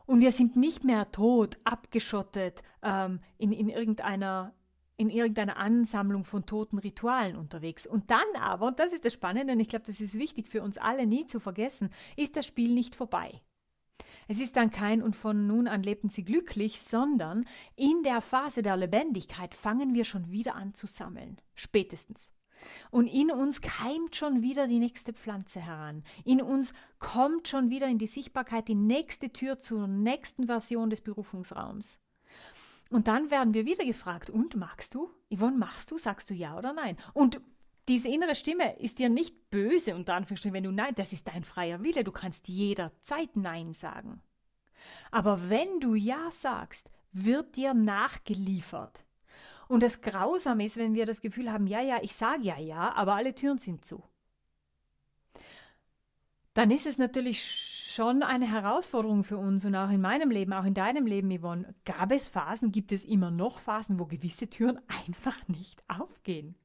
Und 0.05 0.21
wir 0.21 0.31
sind 0.31 0.55
nicht 0.55 0.83
mehr 0.83 1.11
tot, 1.11 1.57
abgeschottet, 1.63 2.61
ähm, 2.83 3.19
in, 3.37 3.51
in, 3.51 3.69
irgendeiner, 3.69 4.53
in 4.97 5.09
irgendeiner 5.09 5.57
Ansammlung 5.57 6.25
von 6.25 6.45
toten 6.45 6.77
Ritualen 6.77 7.35
unterwegs. 7.35 7.87
Und 7.87 8.11
dann 8.11 8.19
aber, 8.39 8.67
und 8.67 8.79
das 8.79 8.93
ist 8.93 9.05
das 9.05 9.13
Spannende, 9.13 9.53
und 9.53 9.59
ich 9.59 9.67
glaube, 9.67 9.85
das 9.85 10.01
ist 10.01 10.17
wichtig 10.17 10.47
für 10.47 10.61
uns 10.61 10.77
alle 10.77 11.05
nie 11.07 11.25
zu 11.25 11.39
vergessen, 11.39 11.89
ist 12.15 12.35
das 12.35 12.45
Spiel 12.45 12.73
nicht 12.73 12.95
vorbei. 12.95 13.41
Es 14.27 14.39
ist 14.39 14.55
dann 14.55 14.71
kein 14.71 15.03
und 15.03 15.15
von 15.15 15.45
nun 15.47 15.67
an 15.67 15.83
lebten 15.83 16.09
sie 16.09 16.25
glücklich, 16.25 16.81
sondern 16.81 17.45
in 17.75 18.01
der 18.03 18.21
Phase 18.21 18.61
der 18.63 18.75
Lebendigkeit 18.75 19.53
fangen 19.53 19.93
wir 19.93 20.03
schon 20.03 20.31
wieder 20.31 20.55
an 20.55 20.73
zu 20.73 20.87
sammeln. 20.87 21.37
Spätestens. 21.53 22.31
Und 22.91 23.07
in 23.07 23.31
uns 23.31 23.61
keimt 23.61 24.15
schon 24.15 24.41
wieder 24.41 24.67
die 24.67 24.79
nächste 24.79 25.13
Pflanze 25.13 25.59
heran. 25.59 26.03
In 26.23 26.41
uns 26.41 26.73
kommt 26.99 27.47
schon 27.47 27.69
wieder 27.69 27.87
in 27.87 27.97
die 27.97 28.07
Sichtbarkeit 28.07 28.67
die 28.67 28.75
nächste 28.75 29.31
Tür 29.31 29.59
zur 29.59 29.87
nächsten 29.87 30.47
Version 30.47 30.89
des 30.89 31.01
Berufungsraums. 31.01 31.99
Und 32.89 33.07
dann 33.07 33.31
werden 33.31 33.53
wir 33.53 33.65
wieder 33.65 33.83
gefragt, 33.83 34.29
und 34.29 34.55
magst 34.55 34.93
du? 34.95 35.09
Yvonne, 35.33 35.57
machst 35.57 35.91
du? 35.91 35.97
Sagst 35.97 36.29
du 36.29 36.33
ja 36.33 36.57
oder 36.57 36.73
nein? 36.73 36.97
Und 37.13 37.41
diese 37.87 38.09
innere 38.09 38.35
Stimme 38.35 38.77
ist 38.79 38.99
dir 38.99 39.09
nicht 39.09 39.49
böse, 39.51 39.95
unter 39.95 40.15
Anführungsstrichen, 40.15 40.53
wenn 40.53 40.63
du 40.63 40.71
nein, 40.71 40.95
das 40.95 41.13
ist 41.13 41.27
dein 41.27 41.43
freier 41.43 41.83
Wille, 41.83 42.03
du 42.03 42.11
kannst 42.11 42.47
jederzeit 42.47 43.35
nein 43.35 43.73
sagen. 43.73 44.21
Aber 45.11 45.49
wenn 45.49 45.79
du 45.79 45.95
Ja 45.95 46.31
sagst, 46.31 46.89
wird 47.11 47.55
dir 47.55 47.73
nachgeliefert. 47.73 49.03
Und 49.67 49.83
das 49.83 50.01
Grausame 50.01 50.65
ist, 50.65 50.77
wenn 50.77 50.93
wir 50.93 51.05
das 51.05 51.21
Gefühl 51.21 51.51
haben, 51.51 51.67
ja, 51.67 51.81
ja, 51.81 51.97
ich 52.01 52.15
sage 52.15 52.43
ja, 52.43 52.57
ja, 52.57 52.93
aber 52.93 53.15
alle 53.15 53.33
Türen 53.33 53.57
sind 53.57 53.83
zu. 53.83 54.03
Dann 56.53 56.71
ist 56.71 56.85
es 56.85 56.97
natürlich 56.97 57.75
schon 57.93 58.23
eine 58.23 58.49
Herausforderung 58.49 59.23
für 59.23 59.37
uns 59.37 59.65
und 59.65 59.75
auch 59.75 59.89
in 59.89 59.99
meinem 59.99 60.31
Leben, 60.31 60.53
auch 60.53 60.63
in 60.63 60.73
deinem 60.73 61.05
Leben, 61.05 61.37
Yvonne. 61.37 61.75
Gab 61.83 62.11
es 62.11 62.27
Phasen, 62.27 62.71
gibt 62.71 62.91
es 62.91 63.03
immer 63.03 63.29
noch 63.31 63.59
Phasen, 63.59 63.99
wo 63.99 64.05
gewisse 64.05 64.49
Türen 64.49 64.79
einfach 65.07 65.47
nicht 65.47 65.83
aufgehen. 65.87 66.55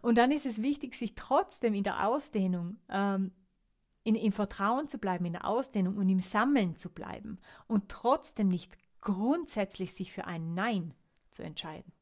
Und 0.00 0.16
dann 0.16 0.30
ist 0.30 0.46
es 0.46 0.62
wichtig, 0.62 0.94
sich 0.94 1.14
trotzdem 1.14 1.74
in 1.74 1.84
der 1.84 2.06
Ausdehnung, 2.06 2.78
ähm, 2.88 3.32
in, 4.02 4.14
im 4.14 4.32
Vertrauen 4.32 4.88
zu 4.88 4.98
bleiben, 4.98 5.26
in 5.26 5.34
der 5.34 5.46
Ausdehnung 5.46 5.96
und 5.98 6.08
im 6.08 6.20
Sammeln 6.20 6.76
zu 6.76 6.90
bleiben 6.90 7.38
und 7.66 7.90
trotzdem 7.90 8.48
nicht 8.48 8.78
grundsätzlich 9.02 9.92
sich 9.92 10.12
für 10.12 10.26
ein 10.26 10.54
Nein 10.54 10.94
zu 11.30 11.42
entscheiden. 11.42 11.92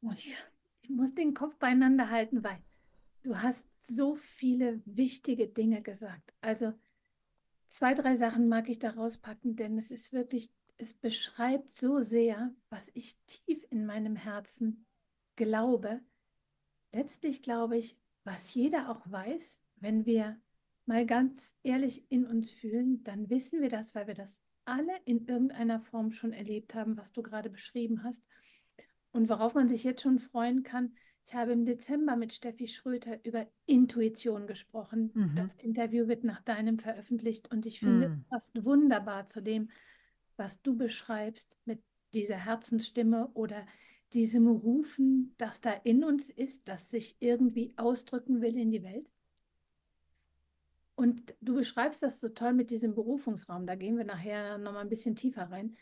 Monika, 0.00 0.36
ich 0.82 0.90
muss 0.90 1.14
den 1.14 1.34
Kopf 1.34 1.56
beieinander 1.56 2.10
halten, 2.10 2.44
weil 2.44 2.58
du 3.22 3.36
hast 3.40 3.64
so 3.82 4.14
viele 4.14 4.80
wichtige 4.84 5.48
Dinge 5.48 5.82
gesagt. 5.82 6.32
Also 6.40 6.72
zwei, 7.68 7.94
drei 7.94 8.16
Sachen 8.16 8.48
mag 8.48 8.68
ich 8.68 8.78
da 8.78 8.90
rauspacken, 8.90 9.56
denn 9.56 9.76
es 9.76 9.90
ist 9.90 10.12
wirklich, 10.12 10.52
es 10.76 10.94
beschreibt 10.94 11.72
so 11.72 11.98
sehr, 11.98 12.54
was 12.70 12.90
ich 12.94 13.16
tief 13.26 13.66
in 13.70 13.86
meinem 13.86 14.14
Herzen 14.14 14.86
glaube. 15.36 16.00
Letztlich 16.92 17.42
glaube 17.42 17.76
ich, 17.78 17.96
was 18.24 18.54
jeder 18.54 18.90
auch 18.90 19.10
weiß, 19.10 19.62
wenn 19.76 20.06
wir 20.06 20.40
mal 20.86 21.06
ganz 21.06 21.54
ehrlich 21.62 22.10
in 22.10 22.26
uns 22.26 22.50
fühlen, 22.50 23.02
dann 23.04 23.28
wissen 23.30 23.60
wir 23.60 23.68
das, 23.68 23.94
weil 23.94 24.06
wir 24.06 24.14
das 24.14 24.40
alle 24.64 24.92
in 25.04 25.26
irgendeiner 25.26 25.80
Form 25.80 26.12
schon 26.12 26.32
erlebt 26.32 26.74
haben, 26.74 26.96
was 26.96 27.12
du 27.12 27.22
gerade 27.22 27.50
beschrieben 27.50 28.02
hast. 28.04 28.22
Und 29.12 29.28
worauf 29.28 29.54
man 29.54 29.68
sich 29.68 29.84
jetzt 29.84 30.02
schon 30.02 30.18
freuen 30.18 30.62
kann, 30.62 30.92
ich 31.28 31.34
habe 31.34 31.52
im 31.52 31.66
Dezember 31.66 32.16
mit 32.16 32.32
Steffi 32.32 32.68
Schröter 32.68 33.22
über 33.24 33.46
Intuition 33.66 34.46
gesprochen. 34.46 35.10
Mhm. 35.12 35.34
Das 35.36 35.56
Interview 35.56 36.08
wird 36.08 36.24
nach 36.24 36.40
deinem 36.40 36.78
veröffentlicht 36.78 37.50
und 37.50 37.66
ich 37.66 37.80
finde, 37.80 38.08
mhm. 38.08 38.14
es 38.14 38.28
passt 38.30 38.64
wunderbar 38.64 39.26
zu 39.26 39.42
dem, 39.42 39.68
was 40.36 40.62
du 40.62 40.74
beschreibst 40.74 41.54
mit 41.66 41.82
dieser 42.14 42.36
Herzensstimme 42.36 43.28
oder 43.34 43.66
diesem 44.14 44.48
Rufen, 44.48 45.34
das 45.36 45.60
da 45.60 45.72
in 45.84 46.02
uns 46.02 46.30
ist, 46.30 46.66
das 46.66 46.90
sich 46.90 47.16
irgendwie 47.20 47.74
ausdrücken 47.76 48.40
will 48.40 48.56
in 48.56 48.70
die 48.70 48.82
Welt. 48.82 49.10
Und 50.94 51.34
du 51.40 51.54
beschreibst 51.54 52.02
das 52.02 52.20
so 52.20 52.30
toll 52.30 52.54
mit 52.54 52.70
diesem 52.70 52.94
Berufungsraum. 52.94 53.66
Da 53.66 53.74
gehen 53.74 53.98
wir 53.98 54.04
nachher 54.04 54.58
nochmal 54.58 54.82
ein 54.82 54.88
bisschen 54.88 55.14
tiefer 55.14 55.50
rein. 55.50 55.76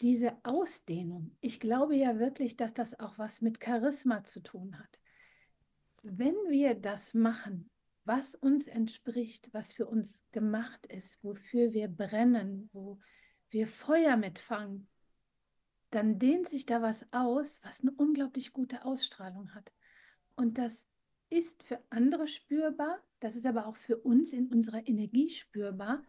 Diese 0.00 0.36
Ausdehnung. 0.44 1.36
Ich 1.40 1.58
glaube 1.58 1.96
ja 1.96 2.18
wirklich, 2.18 2.56
dass 2.56 2.72
das 2.72 2.98
auch 3.00 3.18
was 3.18 3.40
mit 3.40 3.62
Charisma 3.62 4.24
zu 4.24 4.40
tun 4.40 4.78
hat. 4.78 5.00
Wenn 6.02 6.36
wir 6.48 6.74
das 6.74 7.14
machen, 7.14 7.68
was 8.04 8.34
uns 8.34 8.68
entspricht, 8.68 9.52
was 9.52 9.72
für 9.72 9.86
uns 9.86 10.24
gemacht 10.32 10.86
ist, 10.86 11.22
wofür 11.22 11.72
wir 11.72 11.88
brennen, 11.88 12.70
wo 12.72 12.98
wir 13.50 13.66
Feuer 13.66 14.16
mitfangen, 14.16 14.88
dann 15.90 16.18
dehnt 16.18 16.48
sich 16.48 16.64
da 16.66 16.80
was 16.80 17.06
aus, 17.12 17.60
was 17.62 17.80
eine 17.80 17.92
unglaublich 17.92 18.52
gute 18.52 18.84
Ausstrahlung 18.84 19.54
hat. 19.54 19.72
Und 20.36 20.58
das 20.58 20.86
ist 21.30 21.62
für 21.62 21.82
andere 21.90 22.28
spürbar, 22.28 22.98
das 23.20 23.36
ist 23.36 23.46
aber 23.46 23.66
auch 23.66 23.76
für 23.76 23.98
uns 23.98 24.32
in 24.32 24.48
unserer 24.48 24.86
Energie 24.86 25.28
spürbar. 25.28 26.02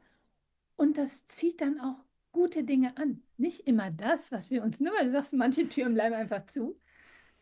Und 0.75 0.97
das 0.97 1.25
zieht 1.25 1.61
dann 1.61 1.79
auch 1.79 2.05
gute 2.31 2.63
Dinge 2.63 2.97
an. 2.97 3.23
Nicht 3.37 3.67
immer 3.67 3.91
das, 3.91 4.31
was 4.31 4.49
wir 4.49 4.63
uns, 4.63 4.79
nur 4.79 4.93
weil 4.93 5.05
du 5.05 5.11
sagst, 5.11 5.33
manche 5.33 5.67
Türen 5.67 5.93
bleiben 5.93 6.15
einfach 6.15 6.45
zu. 6.45 6.79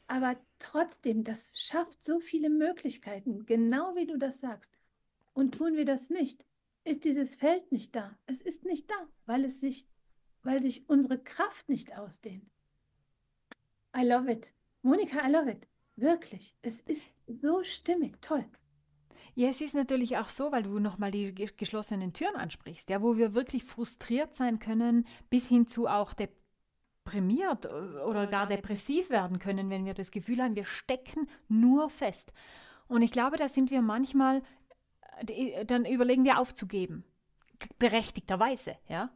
Aber 0.07 0.37
trotzdem, 0.59 1.23
das 1.23 1.59
schafft 1.59 2.03
so 2.03 2.19
viele 2.19 2.49
Möglichkeiten, 2.49 3.45
genau 3.45 3.95
wie 3.95 4.07
du 4.07 4.17
das 4.17 4.39
sagst. 4.39 4.71
Und 5.33 5.55
tun 5.55 5.75
wir 5.75 5.85
das 5.85 6.09
nicht, 6.09 6.45
ist 6.83 7.03
dieses 7.03 7.35
Feld 7.35 7.71
nicht 7.71 7.95
da. 7.95 8.17
Es 8.25 8.41
ist 8.41 8.63
nicht 8.63 8.89
da, 8.89 9.07
weil 9.25 9.43
es 9.43 9.59
sich, 9.59 9.85
weil 10.43 10.61
sich 10.63 10.89
unsere 10.89 11.19
Kraft 11.19 11.67
nicht 11.67 11.97
ausdehnt. 11.97 12.49
I 13.95 14.05
love 14.05 14.31
it. 14.31 14.53
Monika, 14.81 15.27
I 15.27 15.31
love 15.31 15.51
it. 15.51 15.67
Wirklich. 15.95 16.55
Es 16.61 16.81
ist 16.81 17.09
so 17.27 17.63
stimmig. 17.63 18.21
Toll. 18.21 18.45
Ja, 19.35 19.49
es 19.49 19.61
ist 19.61 19.73
natürlich 19.75 20.17
auch 20.17 20.29
so, 20.29 20.51
weil 20.51 20.63
du 20.63 20.79
nochmal 20.79 21.11
die 21.11 21.33
geschlossenen 21.33 22.13
Türen 22.13 22.35
ansprichst, 22.35 22.89
ja, 22.89 23.01
wo 23.01 23.17
wir 23.17 23.33
wirklich 23.33 23.63
frustriert 23.63 24.35
sein 24.35 24.59
können, 24.59 25.07
bis 25.29 25.47
hin 25.47 25.67
zu 25.67 25.87
auch 25.87 26.13
deprimiert 26.13 27.65
äh, 27.65 27.69
oder 28.01 28.27
gar 28.27 28.47
depressiv 28.47 29.09
werden 29.09 29.39
können, 29.39 29.69
wenn 29.69 29.85
wir 29.85 29.93
das 29.93 30.11
Gefühl 30.11 30.41
haben, 30.41 30.55
wir 30.55 30.65
stecken 30.65 31.29
nur 31.47 31.89
fest. 31.89 32.31
Und 32.87 33.01
ich 33.01 33.11
glaube, 33.11 33.37
da 33.37 33.49
sind 33.49 33.71
wir 33.71 33.81
manchmal, 33.81 34.41
äh, 35.27 35.65
dann 35.65 35.85
überlegen 35.85 36.23
wir 36.23 36.39
aufzugeben 36.39 37.03
berechtigterweise, 37.79 38.75
ja, 38.87 39.09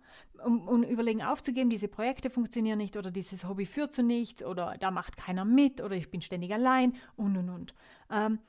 und, 0.44 0.68
und, 0.68 0.84
überlegen 0.84 1.22
aufzugeben, 1.22 1.70
diese 1.70 1.88
Projekte 1.88 2.30
funktionieren 2.30 2.80
nicht 2.80 2.98
oder 2.98 3.12
dieses 3.12 3.48
Hobby 3.48 3.66
führt 3.66 3.94
zu 3.94 4.02
nichts 4.02 4.44
oder 4.44 4.76
da 4.80 4.90
macht 4.90 5.18
keiner 5.18 5.46
mit 5.46 5.82
oder 5.82 5.96
ich 5.96 6.10
bin 6.10 6.22
ständig 6.22 6.54
allein 6.54 6.96
und 7.16 7.38
und 7.38 7.50
und. 7.50 7.74
Ähm, 8.10 8.40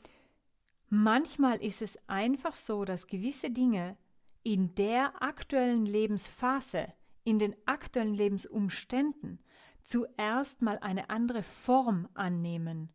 Manchmal 0.95 1.57
ist 1.65 1.81
es 1.81 1.99
einfach 2.07 2.55
so, 2.55 2.85
dass 2.85 3.07
gewisse 3.07 3.51
Dinge 3.51 3.97
in 4.43 4.75
der 4.75 5.23
aktuellen 5.23 5.87
Lebensphase, 5.87 6.93
in 7.25 7.39
den 7.39 7.57
aktuellen 7.65 8.13
Lebensumständen 8.13 9.43
zuerst 9.85 10.61
mal 10.61 10.79
eine 10.81 11.09
andere 11.09 11.43
Form 11.43 12.11
annehmen 12.13 12.91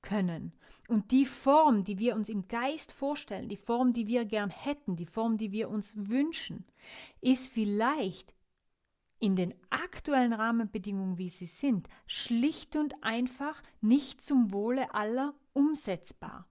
können. 0.00 0.54
Und 0.88 1.10
die 1.10 1.26
Form, 1.26 1.84
die 1.84 1.98
wir 1.98 2.16
uns 2.16 2.30
im 2.30 2.48
Geist 2.48 2.90
vorstellen, 2.90 3.50
die 3.50 3.58
Form, 3.58 3.92
die 3.92 4.06
wir 4.06 4.24
gern 4.24 4.48
hätten, 4.48 4.96
die 4.96 5.04
Form, 5.04 5.36
die 5.36 5.52
wir 5.52 5.68
uns 5.68 5.94
wünschen, 6.08 6.64
ist 7.20 7.48
vielleicht 7.48 8.34
in 9.18 9.36
den 9.36 9.52
aktuellen 9.68 10.32
Rahmenbedingungen, 10.32 11.18
wie 11.18 11.28
sie 11.28 11.44
sind, 11.44 11.90
schlicht 12.06 12.76
und 12.76 13.04
einfach 13.04 13.62
nicht 13.82 14.22
zum 14.22 14.52
Wohle 14.52 14.94
aller 14.94 15.34
umsetzbar. 15.52 16.48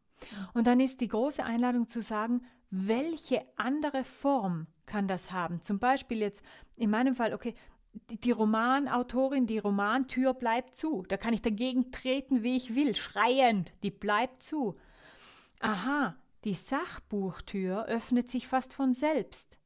Und 0.53 0.67
dann 0.67 0.79
ist 0.79 1.01
die 1.01 1.07
große 1.07 1.43
Einladung 1.43 1.87
zu 1.87 2.01
sagen, 2.01 2.41
welche 2.69 3.45
andere 3.57 4.03
Form 4.03 4.67
kann 4.85 5.07
das 5.07 5.31
haben? 5.31 5.61
Zum 5.61 5.79
Beispiel 5.79 6.19
jetzt 6.19 6.43
in 6.75 6.89
meinem 6.89 7.15
Fall, 7.15 7.33
okay, 7.33 7.55
die, 8.09 8.31
Romanautorin, 8.31 9.47
die 9.47 9.57
Romantür 9.57 10.33
bleibt 10.33 10.75
zu. 10.75 11.03
Da 11.07 11.17
kann 11.17 11.33
ich 11.33 11.41
dagegen 11.41 11.91
treten, 11.91 12.43
wie 12.43 12.55
ich 12.55 12.75
will, 12.75 12.95
schreiend, 12.95 13.73
die 13.83 13.91
bleibt 13.91 14.43
zu. 14.43 14.77
Aha, 15.59 16.15
die 16.43 16.53
Sachbuchtür 16.53 17.85
öffnet 17.85 18.29
sich 18.29 18.47
fast 18.47 18.73
von 18.73 18.93
selbst. 18.93 19.59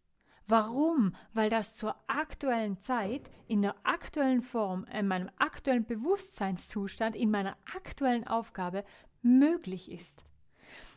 Warum? 0.47 1.15
Weil 1.33 1.49
das 1.49 1.75
zur 1.75 1.95
aktuellen 2.07 2.79
Zeit, 2.79 3.31
in 3.47 3.61
der 3.61 3.75
aktuellen 3.83 4.41
Form, 4.41 4.85
in 4.85 5.07
meinem 5.07 5.29
aktuellen 5.37 5.85
Bewusstseinszustand, 5.85 7.15
in 7.15 7.31
meiner 7.31 7.57
aktuellen 7.73 8.27
Aufgabe 8.27 8.83
möglich 9.21 9.91
ist. 9.91 10.23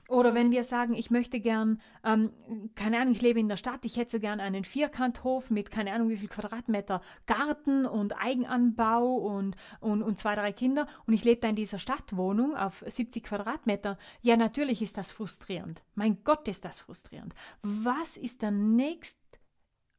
Oder 0.09 0.35
wenn 0.35 0.51
wir 0.51 0.65
sagen, 0.65 0.95
ich 0.95 1.11
möchte 1.11 1.39
gern, 1.39 1.83
ähm, 2.03 2.33
keine 2.75 2.99
Ahnung, 2.99 3.13
ich 3.13 3.21
lebe 3.21 3.39
in 3.39 3.49
der 3.49 3.59
Stadt, 3.59 3.85
ich 3.85 3.99
hätte 3.99 4.13
so 4.13 4.21
gern 4.21 4.41
einen 4.41 4.65
Vierkanthof 4.65 5.51
mit 5.51 5.71
keine 5.71 5.93
Ahnung 5.93 6.09
wie 6.09 6.17
viel 6.17 6.31
Quadratmeter 6.31 7.03
Garten 7.27 7.85
und 7.85 8.15
Eigenanbau 8.19 9.17
und, 9.17 9.55
und, 9.81 10.03
und 10.03 10.19
zwei, 10.19 10.35
drei 10.35 10.51
Kinder 10.53 10.87
und 11.07 11.13
ich 11.13 11.25
lebe 11.25 11.43
da 11.43 11.51
in 11.51 11.57
dieser 11.57 11.79
Stadtwohnung 11.79 12.57
auf 12.57 12.83
70 12.87 13.23
Quadratmeter. 13.23 13.99
Ja, 14.23 14.39
natürlich 14.39 14.81
ist 14.81 14.97
das 14.97 15.13
frustrierend. 15.13 15.85
Mein 15.95 16.25
Gott, 16.25 16.49
ist 16.49 16.65
das 16.65 16.81
frustrierend. 16.81 17.35
Was 17.61 18.17
ist 18.17 18.41
der 18.41 18.51
nächst, 18.51 19.19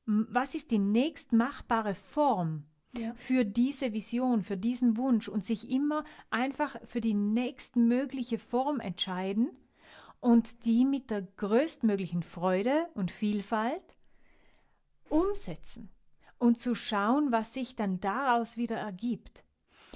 was 0.08 0.56
ist 0.56 0.72
die 0.72 0.80
nächstmachbare 0.80 1.94
Form? 1.94 2.66
Ja. 2.98 3.14
für 3.14 3.46
diese 3.46 3.94
Vision, 3.94 4.42
für 4.42 4.58
diesen 4.58 4.98
Wunsch 4.98 5.28
und 5.28 5.46
sich 5.46 5.70
immer 5.70 6.04
einfach 6.32 6.76
für 6.86 7.02
die 7.02 7.14
nächstmögliche 7.14 8.40
Form 8.40 8.80
entscheiden, 8.80 9.52
und 10.20 10.66
die 10.66 10.86
mit 10.86 11.10
der 11.10 11.22
größtmöglichen 11.22 12.24
Freude 12.24 12.88
und 12.94 13.12
Vielfalt 13.12 13.96
umsetzen 15.10 15.90
und 16.38 16.60
zu 16.60 16.76
schauen, 16.76 17.32
was 17.32 17.54
sich 17.54 17.76
dann 17.76 18.00
daraus 18.00 18.58
wieder 18.58 18.78
ergibt. 18.78 19.44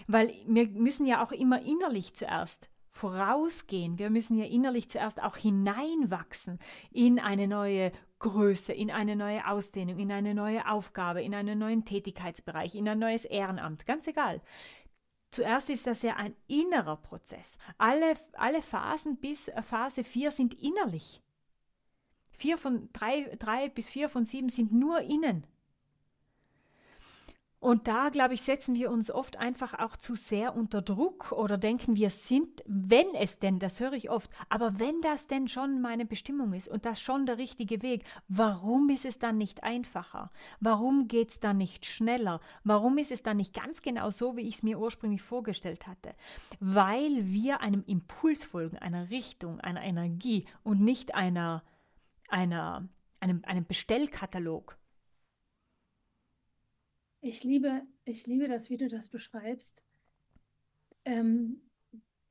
Weil 0.08 0.34
wir 0.48 0.68
müssen 0.70 1.06
ja 1.06 1.24
auch 1.24 1.32
immer 1.32 1.62
innerlich 1.62 2.14
zuerst 2.14 2.70
vorausgehen. 2.90 3.98
Wir 3.98 4.10
müssen 4.10 4.38
ja 4.38 4.46
innerlich 4.46 4.90
zuerst 4.90 5.22
auch 5.22 5.36
hineinwachsen 5.36 6.60
in 6.92 7.20
eine 7.20 7.48
neue 7.48 7.92
Größe, 8.20 8.72
in 8.72 8.92
eine 8.92 9.16
neue 9.16 9.48
Ausdehnung, 9.48 10.00
in 10.00 10.12
eine 10.12 10.34
neue 10.36 10.70
Aufgabe, 10.70 11.22
in 11.22 11.34
einen 11.34 11.58
neuen 11.58 11.86
Tätigkeitsbereich, 11.86 12.76
in 12.76 12.88
ein 12.88 13.00
neues 13.00 13.26
Ehrenamt. 13.26 13.86
Ganz 13.86 14.08
egal. 14.08 14.42
Zuerst 15.34 15.72
ist 15.72 15.88
das 15.88 16.04
ja 16.04 16.16
ein 16.16 16.36
innerer 16.46 16.96
Prozess. 16.96 17.58
Alle, 17.80 18.14
alle 18.34 18.62
Phasen 18.62 19.18
bis 19.18 19.52
Phase 19.68 20.04
4 20.04 20.30
sind 20.30 20.54
innerlich. 20.54 21.24
Vier 22.30 22.56
von, 22.60 22.88
drei, 22.94 23.36
drei 23.40 23.68
bis 23.70 23.90
vier 23.90 24.10
von 24.10 24.26
sieben 24.26 24.50
sind 24.50 24.72
nur 24.72 25.02
innen. 25.02 25.48
Und 27.64 27.88
da, 27.88 28.10
glaube 28.10 28.34
ich, 28.34 28.42
setzen 28.42 28.76
wir 28.76 28.92
uns 28.92 29.10
oft 29.10 29.38
einfach 29.38 29.80
auch 29.80 29.96
zu 29.96 30.16
sehr 30.16 30.54
unter 30.54 30.82
Druck 30.82 31.32
oder 31.32 31.58
denken, 31.58 31.96
wir 31.96 32.10
sind, 32.10 32.62
wenn 32.66 33.16
es 33.16 33.40
denn, 33.40 33.58
das 33.58 33.80
höre 33.80 33.94
ich 33.94 34.10
oft, 34.10 34.30
aber 34.50 34.82
wenn 34.82 35.00
das 35.00 35.28
denn 35.28 35.48
schon 35.48 35.80
meine 35.80 36.06
Bestimmung 36.06 36.52
ist 36.52 36.68
und 36.68 36.84
das 36.84 37.00
schon 37.00 37.26
der 37.26 37.38
richtige 37.38 37.82
Weg, 37.82 38.04
warum 38.28 38.90
ist 38.90 39.06
es 39.06 39.18
dann 39.18 39.38
nicht 39.38 39.64
einfacher? 39.64 40.30
Warum 40.60 41.08
geht 41.08 41.30
es 41.30 41.40
dann 41.40 41.56
nicht 41.56 41.86
schneller? 41.86 42.42
Warum 42.66 42.98
ist 42.98 43.14
es 43.14 43.24
dann 43.24 43.38
nicht 43.38 43.54
ganz 43.54 43.82
genau 43.82 44.12
so, 44.12 44.36
wie 44.36 44.46
ich 44.46 44.56
es 44.56 44.64
mir 44.64 44.78
ursprünglich 44.78 45.22
vorgestellt 45.22 45.88
hatte? 45.88 46.16
Weil 46.60 47.32
wir 47.32 47.62
einem 47.62 47.86
Impuls 47.88 48.44
folgen, 48.44 48.78
einer 48.78 49.10
Richtung, 49.10 49.62
einer 49.62 49.84
Energie 49.84 50.48
und 50.64 50.82
nicht 50.82 51.16
einer, 51.16 51.64
einer, 52.28 52.90
einem, 53.22 53.42
einem 53.46 53.66
Bestellkatalog. 53.66 54.78
Ich 57.26 57.46
liebe, 57.46 57.84
ich 58.04 58.28
liebe 58.28 58.50
das, 58.50 58.70
wie 58.70 58.76
du 58.76 58.90
das 58.90 59.08
beschreibst. 59.08 59.82
Ähm, 61.06 61.62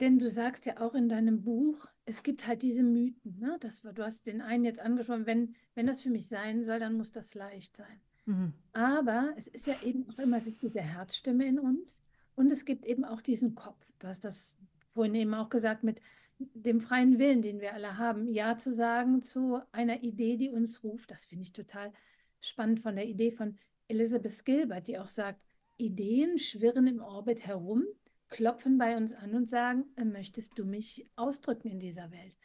denn 0.00 0.18
du 0.18 0.28
sagst 0.28 0.66
ja 0.66 0.80
auch 0.80 0.94
in 0.94 1.08
deinem 1.08 1.42
Buch, 1.42 1.86
es 2.04 2.22
gibt 2.22 2.46
halt 2.46 2.62
diese 2.62 2.82
Mythen. 2.82 3.38
Ne? 3.38 3.56
Das, 3.60 3.80
du 3.80 4.04
hast 4.04 4.26
den 4.26 4.42
einen 4.42 4.64
jetzt 4.64 4.80
angesprochen, 4.80 5.24
wenn, 5.24 5.54
wenn 5.74 5.86
das 5.86 6.02
für 6.02 6.10
mich 6.10 6.28
sein 6.28 6.62
soll, 6.62 6.78
dann 6.78 6.92
muss 6.94 7.10
das 7.10 7.34
leicht 7.34 7.74
sein. 7.74 8.02
Mhm. 8.26 8.52
Aber 8.74 9.32
es 9.38 9.48
ist 9.48 9.66
ja 9.66 9.76
eben 9.82 10.06
auch 10.10 10.18
immer, 10.18 10.36
es 10.36 10.46
ist 10.46 10.62
diese 10.62 10.82
Herzstimme 10.82 11.46
in 11.46 11.58
uns 11.58 11.98
und 12.34 12.52
es 12.52 12.66
gibt 12.66 12.84
eben 12.84 13.06
auch 13.06 13.22
diesen 13.22 13.54
Kopf. 13.54 13.82
Du 13.98 14.08
hast 14.08 14.24
das 14.24 14.58
vorhin 14.92 15.14
eben 15.14 15.32
auch 15.32 15.48
gesagt 15.48 15.84
mit 15.84 16.02
dem 16.38 16.82
freien 16.82 17.18
Willen, 17.18 17.40
den 17.40 17.62
wir 17.62 17.72
alle 17.72 17.96
haben, 17.96 18.28
Ja 18.28 18.58
zu 18.58 18.74
sagen 18.74 19.22
zu 19.22 19.60
einer 19.72 20.02
Idee, 20.02 20.36
die 20.36 20.50
uns 20.50 20.84
ruft. 20.84 21.10
Das 21.10 21.24
finde 21.24 21.44
ich 21.44 21.54
total 21.54 21.94
spannend 22.42 22.80
von 22.80 22.94
der 22.94 23.06
Idee 23.06 23.30
von 23.30 23.56
Elizabeth 23.92 24.44
Gilbert, 24.44 24.86
die 24.86 24.98
auch 24.98 25.08
sagt, 25.08 25.40
Ideen 25.76 26.38
schwirren 26.38 26.86
im 26.86 27.00
Orbit 27.00 27.46
herum, 27.46 27.84
klopfen 28.28 28.78
bei 28.78 28.96
uns 28.96 29.12
an 29.12 29.34
und 29.34 29.50
sagen, 29.50 29.84
äh, 29.96 30.04
möchtest 30.04 30.58
du 30.58 30.64
mich 30.64 31.06
ausdrücken 31.16 31.68
in 31.68 31.78
dieser 31.78 32.10
Welt? 32.10 32.38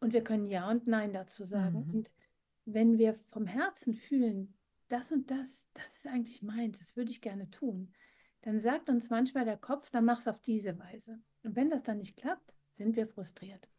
Und 0.00 0.12
wir 0.12 0.22
können 0.22 0.46
Ja 0.46 0.70
und 0.70 0.86
Nein 0.86 1.12
dazu 1.12 1.44
sagen. 1.44 1.86
Mhm. 1.86 1.94
Und 1.94 2.12
wenn 2.66 2.98
wir 2.98 3.14
vom 3.14 3.46
Herzen 3.46 3.94
fühlen, 3.94 4.54
das 4.88 5.10
und 5.10 5.30
das, 5.30 5.68
das 5.74 5.96
ist 5.96 6.06
eigentlich 6.06 6.42
meins, 6.42 6.78
das 6.78 6.96
würde 6.96 7.10
ich 7.10 7.20
gerne 7.20 7.50
tun, 7.50 7.92
dann 8.42 8.60
sagt 8.60 8.88
uns 8.88 9.10
manchmal 9.10 9.44
der 9.44 9.56
Kopf, 9.56 9.90
dann 9.90 10.04
mach 10.04 10.20
es 10.20 10.28
auf 10.28 10.40
diese 10.40 10.78
Weise. 10.78 11.18
Und 11.42 11.56
wenn 11.56 11.70
das 11.70 11.82
dann 11.82 11.98
nicht 11.98 12.16
klappt, 12.16 12.54
sind 12.74 12.94
wir 12.94 13.08
frustriert. 13.08 13.70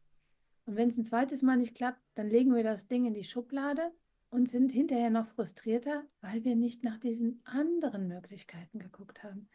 Und 0.65 0.75
wenn 0.75 0.89
es 0.89 0.97
ein 0.97 1.05
zweites 1.05 1.41
Mal 1.41 1.57
nicht 1.57 1.75
klappt, 1.75 2.01
dann 2.15 2.27
legen 2.27 2.53
wir 2.53 2.63
das 2.63 2.87
Ding 2.87 3.05
in 3.05 3.13
die 3.13 3.23
Schublade 3.23 3.91
und 4.29 4.49
sind 4.49 4.71
hinterher 4.71 5.09
noch 5.09 5.25
frustrierter, 5.25 6.05
weil 6.21 6.43
wir 6.43 6.55
nicht 6.55 6.83
nach 6.83 6.99
diesen 6.99 7.41
anderen 7.45 8.07
Möglichkeiten 8.07 8.79
geguckt 8.79 9.23
haben. 9.23 9.49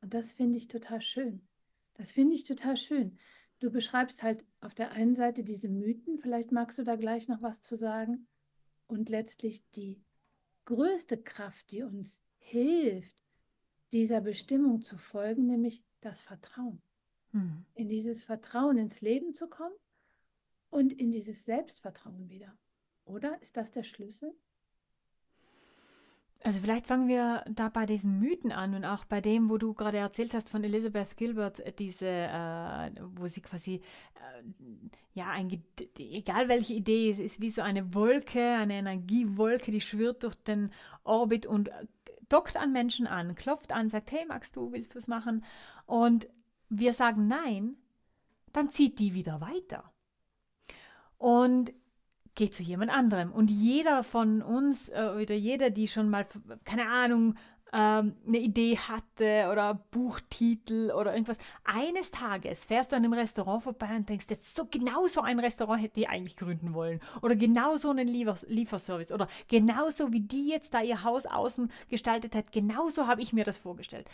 Und 0.00 0.14
das 0.14 0.32
finde 0.32 0.58
ich 0.58 0.68
total 0.68 1.02
schön. 1.02 1.46
Das 1.94 2.12
finde 2.12 2.34
ich 2.34 2.44
total 2.44 2.76
schön. 2.76 3.18
Du 3.58 3.70
beschreibst 3.70 4.22
halt 4.22 4.44
auf 4.60 4.74
der 4.74 4.92
einen 4.92 5.14
Seite 5.14 5.42
diese 5.42 5.68
Mythen, 5.68 6.18
vielleicht 6.18 6.52
magst 6.52 6.78
du 6.78 6.84
da 6.84 6.96
gleich 6.96 7.28
noch 7.28 7.42
was 7.42 7.60
zu 7.60 7.76
sagen, 7.76 8.26
und 8.86 9.08
letztlich 9.08 9.68
die 9.72 10.00
größte 10.64 11.18
Kraft, 11.18 11.70
die 11.70 11.82
uns 11.82 12.22
hilft, 12.38 13.24
dieser 13.92 14.20
Bestimmung 14.20 14.82
zu 14.82 14.98
folgen, 14.98 15.46
nämlich 15.46 15.82
das 16.00 16.22
Vertrauen. 16.22 16.82
Hm. 17.32 17.64
In 17.74 17.88
dieses 17.88 18.24
Vertrauen 18.24 18.78
ins 18.78 19.00
Leben 19.00 19.34
zu 19.34 19.48
kommen 19.48 19.74
und 20.70 20.92
in 20.92 21.10
dieses 21.10 21.44
Selbstvertrauen 21.44 22.28
wieder. 22.28 22.56
Oder 23.06 23.40
ist 23.40 23.56
das 23.56 23.72
der 23.72 23.84
Schlüssel? 23.84 24.34
Also 26.42 26.60
vielleicht 26.60 26.86
fangen 26.86 27.08
wir 27.08 27.44
da 27.48 27.68
bei 27.68 27.86
diesen 27.86 28.20
Mythen 28.20 28.52
an 28.52 28.74
und 28.74 28.84
auch 28.84 29.04
bei 29.04 29.20
dem, 29.20 29.50
wo 29.50 29.58
du 29.58 29.74
gerade 29.74 29.98
erzählt 29.98 30.32
hast 30.32 30.48
von 30.48 30.62
Elizabeth 30.62 31.16
Gilbert, 31.16 31.60
diese, 31.78 32.06
äh, 32.06 32.90
wo 33.16 33.26
sie 33.26 33.40
quasi, 33.40 33.76
äh, 34.14 34.42
ja, 35.14 35.30
ein, 35.30 35.60
egal 35.98 36.48
welche 36.48 36.74
Idee, 36.74 37.10
es 37.10 37.18
ist 37.18 37.40
wie 37.40 37.50
so 37.50 37.62
eine 37.62 37.94
Wolke, 37.94 38.54
eine 38.54 38.74
Energiewolke, 38.74 39.72
die 39.72 39.80
schwirrt 39.80 40.22
durch 40.22 40.36
den 40.36 40.70
Orbit 41.02 41.46
und 41.46 41.70
dockt 42.28 42.56
an 42.56 42.72
Menschen 42.72 43.06
an, 43.06 43.34
klopft 43.34 43.72
an, 43.72 43.88
sagt, 43.88 44.12
hey, 44.12 44.24
magst 44.26 44.54
du, 44.56 44.70
willst 44.72 44.94
du 44.94 44.98
was 44.98 45.08
machen? 45.08 45.44
Und 45.86 46.28
wir 46.68 46.92
sagen 46.92 47.26
nein, 47.28 47.76
dann 48.52 48.70
zieht 48.70 48.98
die 48.98 49.14
wieder 49.14 49.40
weiter. 49.40 49.92
Und 51.18 51.72
geh 52.36 52.50
zu 52.50 52.62
jemand 52.62 52.92
anderem. 52.92 53.32
Und 53.32 53.50
jeder 53.50 54.04
von 54.04 54.42
uns 54.42 54.88
äh, 54.90 55.10
oder 55.20 55.34
jeder, 55.34 55.70
die 55.70 55.88
schon 55.88 56.08
mal, 56.08 56.26
keine 56.64 56.88
Ahnung, 56.88 57.34
ähm, 57.72 58.14
eine 58.26 58.38
Idee 58.38 58.78
hatte 58.78 59.48
oder 59.50 59.74
Buchtitel 59.90 60.92
oder 60.92 61.12
irgendwas, 61.12 61.38
eines 61.64 62.12
Tages 62.12 62.64
fährst 62.64 62.92
du 62.92 62.96
an 62.96 63.04
einem 63.04 63.14
Restaurant 63.14 63.64
vorbei 63.64 63.96
und 63.96 64.08
denkst, 64.08 64.26
jetzt 64.30 64.54
so 64.54 64.66
genau 64.66 65.08
so 65.08 65.22
ein 65.22 65.40
Restaurant 65.40 65.82
hätte 65.82 66.00
ich 66.00 66.08
eigentlich 66.08 66.36
gründen 66.36 66.74
wollen. 66.74 67.00
Oder 67.22 67.34
genau 67.34 67.76
so 67.76 67.90
einen 67.90 68.06
Liefer 68.06 68.36
Lieferservice. 68.46 69.10
Oder 69.10 69.28
genauso 69.48 70.12
wie 70.12 70.20
die 70.20 70.48
jetzt 70.48 70.74
da 70.74 70.82
ihr 70.82 71.02
Haus 71.02 71.26
außen 71.26 71.72
gestaltet 71.88 72.34
hat, 72.34 72.52
genauso 72.52 73.08
habe 73.08 73.22
ich 73.22 73.32
mir 73.32 73.44
das 73.44 73.58
vorgestellt 73.58 74.06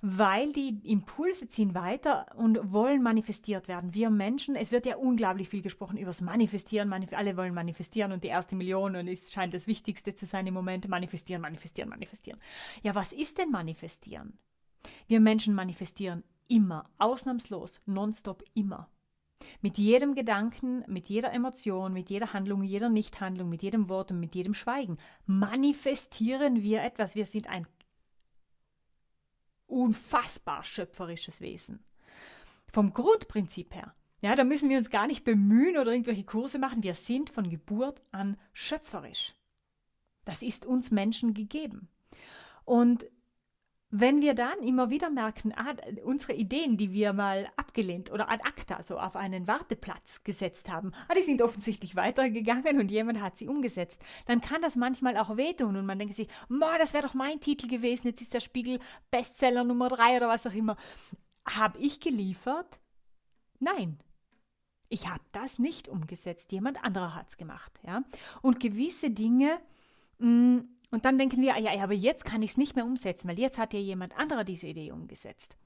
weil 0.00 0.52
die 0.52 0.78
Impulse 0.84 1.48
ziehen 1.48 1.74
weiter 1.74 2.26
und 2.36 2.72
wollen 2.72 3.02
manifestiert 3.02 3.66
werden. 3.66 3.94
Wir 3.94 4.10
Menschen, 4.10 4.54
es 4.54 4.70
wird 4.70 4.86
ja 4.86 4.96
unglaublich 4.96 5.48
viel 5.48 5.62
gesprochen 5.62 5.96
über 5.96 6.06
das 6.08 6.20
Manifestieren, 6.20 6.88
manif 6.88 7.12
alle 7.12 7.36
wollen 7.36 7.54
manifestieren 7.54 8.12
und 8.12 8.22
die 8.22 8.28
erste 8.28 8.54
Million 8.54 8.94
und 8.94 9.08
es 9.08 9.32
scheint 9.32 9.54
das 9.54 9.66
Wichtigste 9.66 10.14
zu 10.14 10.24
sein 10.24 10.46
im 10.46 10.54
Moment, 10.54 10.88
manifestieren, 10.88 11.42
manifestieren, 11.42 11.90
manifestieren. 11.90 12.40
Ja, 12.82 12.94
was 12.94 13.12
ist 13.12 13.38
denn 13.38 13.50
manifestieren? 13.50 14.38
Wir 15.08 15.20
Menschen 15.20 15.54
manifestieren 15.54 16.22
immer, 16.46 16.88
ausnahmslos, 16.98 17.80
nonstop 17.86 18.44
immer. 18.54 18.88
Mit 19.60 19.78
jedem 19.78 20.14
Gedanken, 20.14 20.84
mit 20.88 21.08
jeder 21.08 21.32
Emotion, 21.32 21.92
mit 21.92 22.10
jeder 22.10 22.32
Handlung, 22.32 22.62
jeder 22.62 22.88
Nichthandlung, 22.88 23.48
mit 23.48 23.62
jedem 23.62 23.88
Wort 23.88 24.10
und 24.10 24.20
mit 24.20 24.34
jedem 24.34 24.54
Schweigen 24.54 24.98
manifestieren 25.26 26.62
wir 26.62 26.82
etwas. 26.82 27.14
Wir 27.14 27.26
sind 27.26 27.48
ein 27.48 27.66
unfassbar 29.68 30.64
schöpferisches 30.64 31.40
Wesen. 31.40 31.84
Vom 32.66 32.92
Grundprinzip 32.92 33.74
her. 33.74 33.94
Ja, 34.20 34.34
da 34.34 34.42
müssen 34.42 34.68
wir 34.68 34.78
uns 34.78 34.90
gar 34.90 35.06
nicht 35.06 35.24
bemühen 35.24 35.76
oder 35.76 35.92
irgendwelche 35.92 36.24
Kurse 36.24 36.58
machen. 36.58 36.82
Wir 36.82 36.94
sind 36.94 37.30
von 37.30 37.48
Geburt 37.48 38.02
an 38.10 38.36
schöpferisch. 38.52 39.34
Das 40.24 40.42
ist 40.42 40.66
uns 40.66 40.90
Menschen 40.90 41.34
gegeben. 41.34 41.88
Und 42.64 43.06
wenn 43.90 44.20
wir 44.20 44.34
dann 44.34 44.58
immer 44.60 44.90
wieder 44.90 45.08
merken, 45.08 45.54
ah, 45.56 45.74
unsere 46.04 46.34
Ideen, 46.34 46.76
die 46.76 46.92
wir 46.92 47.14
mal 47.14 47.48
abgelehnt 47.56 48.12
oder 48.12 48.30
ad 48.30 48.42
acta, 48.44 48.82
so 48.82 48.98
auf 48.98 49.16
einen 49.16 49.46
Warteplatz 49.46 50.24
gesetzt 50.24 50.68
haben, 50.68 50.92
ah, 51.08 51.14
die 51.14 51.22
sind 51.22 51.40
offensichtlich 51.40 51.96
weitergegangen 51.96 52.80
und 52.80 52.90
jemand 52.90 53.22
hat 53.22 53.38
sie 53.38 53.48
umgesetzt, 53.48 54.02
dann 54.26 54.42
kann 54.42 54.60
das 54.60 54.76
manchmal 54.76 55.16
auch 55.16 55.38
wehtun 55.38 55.76
und 55.76 55.86
man 55.86 55.98
denkt 55.98 56.16
sich, 56.16 56.28
das 56.78 56.92
wäre 56.92 57.06
doch 57.06 57.14
mein 57.14 57.40
Titel 57.40 57.66
gewesen, 57.66 58.08
jetzt 58.08 58.20
ist 58.20 58.34
der 58.34 58.40
Spiegel 58.40 58.78
Bestseller 59.10 59.64
Nummer 59.64 59.88
drei 59.88 60.18
oder 60.18 60.28
was 60.28 60.46
auch 60.46 60.54
immer. 60.54 60.76
Habe 61.48 61.78
ich 61.78 62.00
geliefert? 62.00 62.78
Nein. 63.58 63.98
Ich 64.90 65.08
habe 65.08 65.24
das 65.32 65.58
nicht 65.58 65.88
umgesetzt, 65.88 66.52
jemand 66.52 66.82
anderer 66.82 67.14
hat 67.14 67.28
es 67.30 67.36
gemacht. 67.36 67.72
Ja? 67.86 68.02
Und 68.42 68.60
gewisse 68.60 69.10
Dinge, 69.10 69.58
mh, 70.18 70.28
mm, 70.28 70.77
und 70.90 71.04
dann 71.04 71.18
denken 71.18 71.42
wir, 71.42 71.58
ja, 71.58 71.82
aber 71.82 71.94
jetzt 71.94 72.24
kann 72.24 72.42
ich 72.42 72.52
es 72.52 72.56
nicht 72.56 72.74
mehr 72.74 72.84
umsetzen, 72.84 73.28
weil 73.28 73.38
jetzt 73.38 73.58
hat 73.58 73.74
ja 73.74 73.80
jemand 73.80 74.16
anderer 74.16 74.44
diese 74.44 74.66
Idee 74.66 74.92
umgesetzt. 74.92 75.56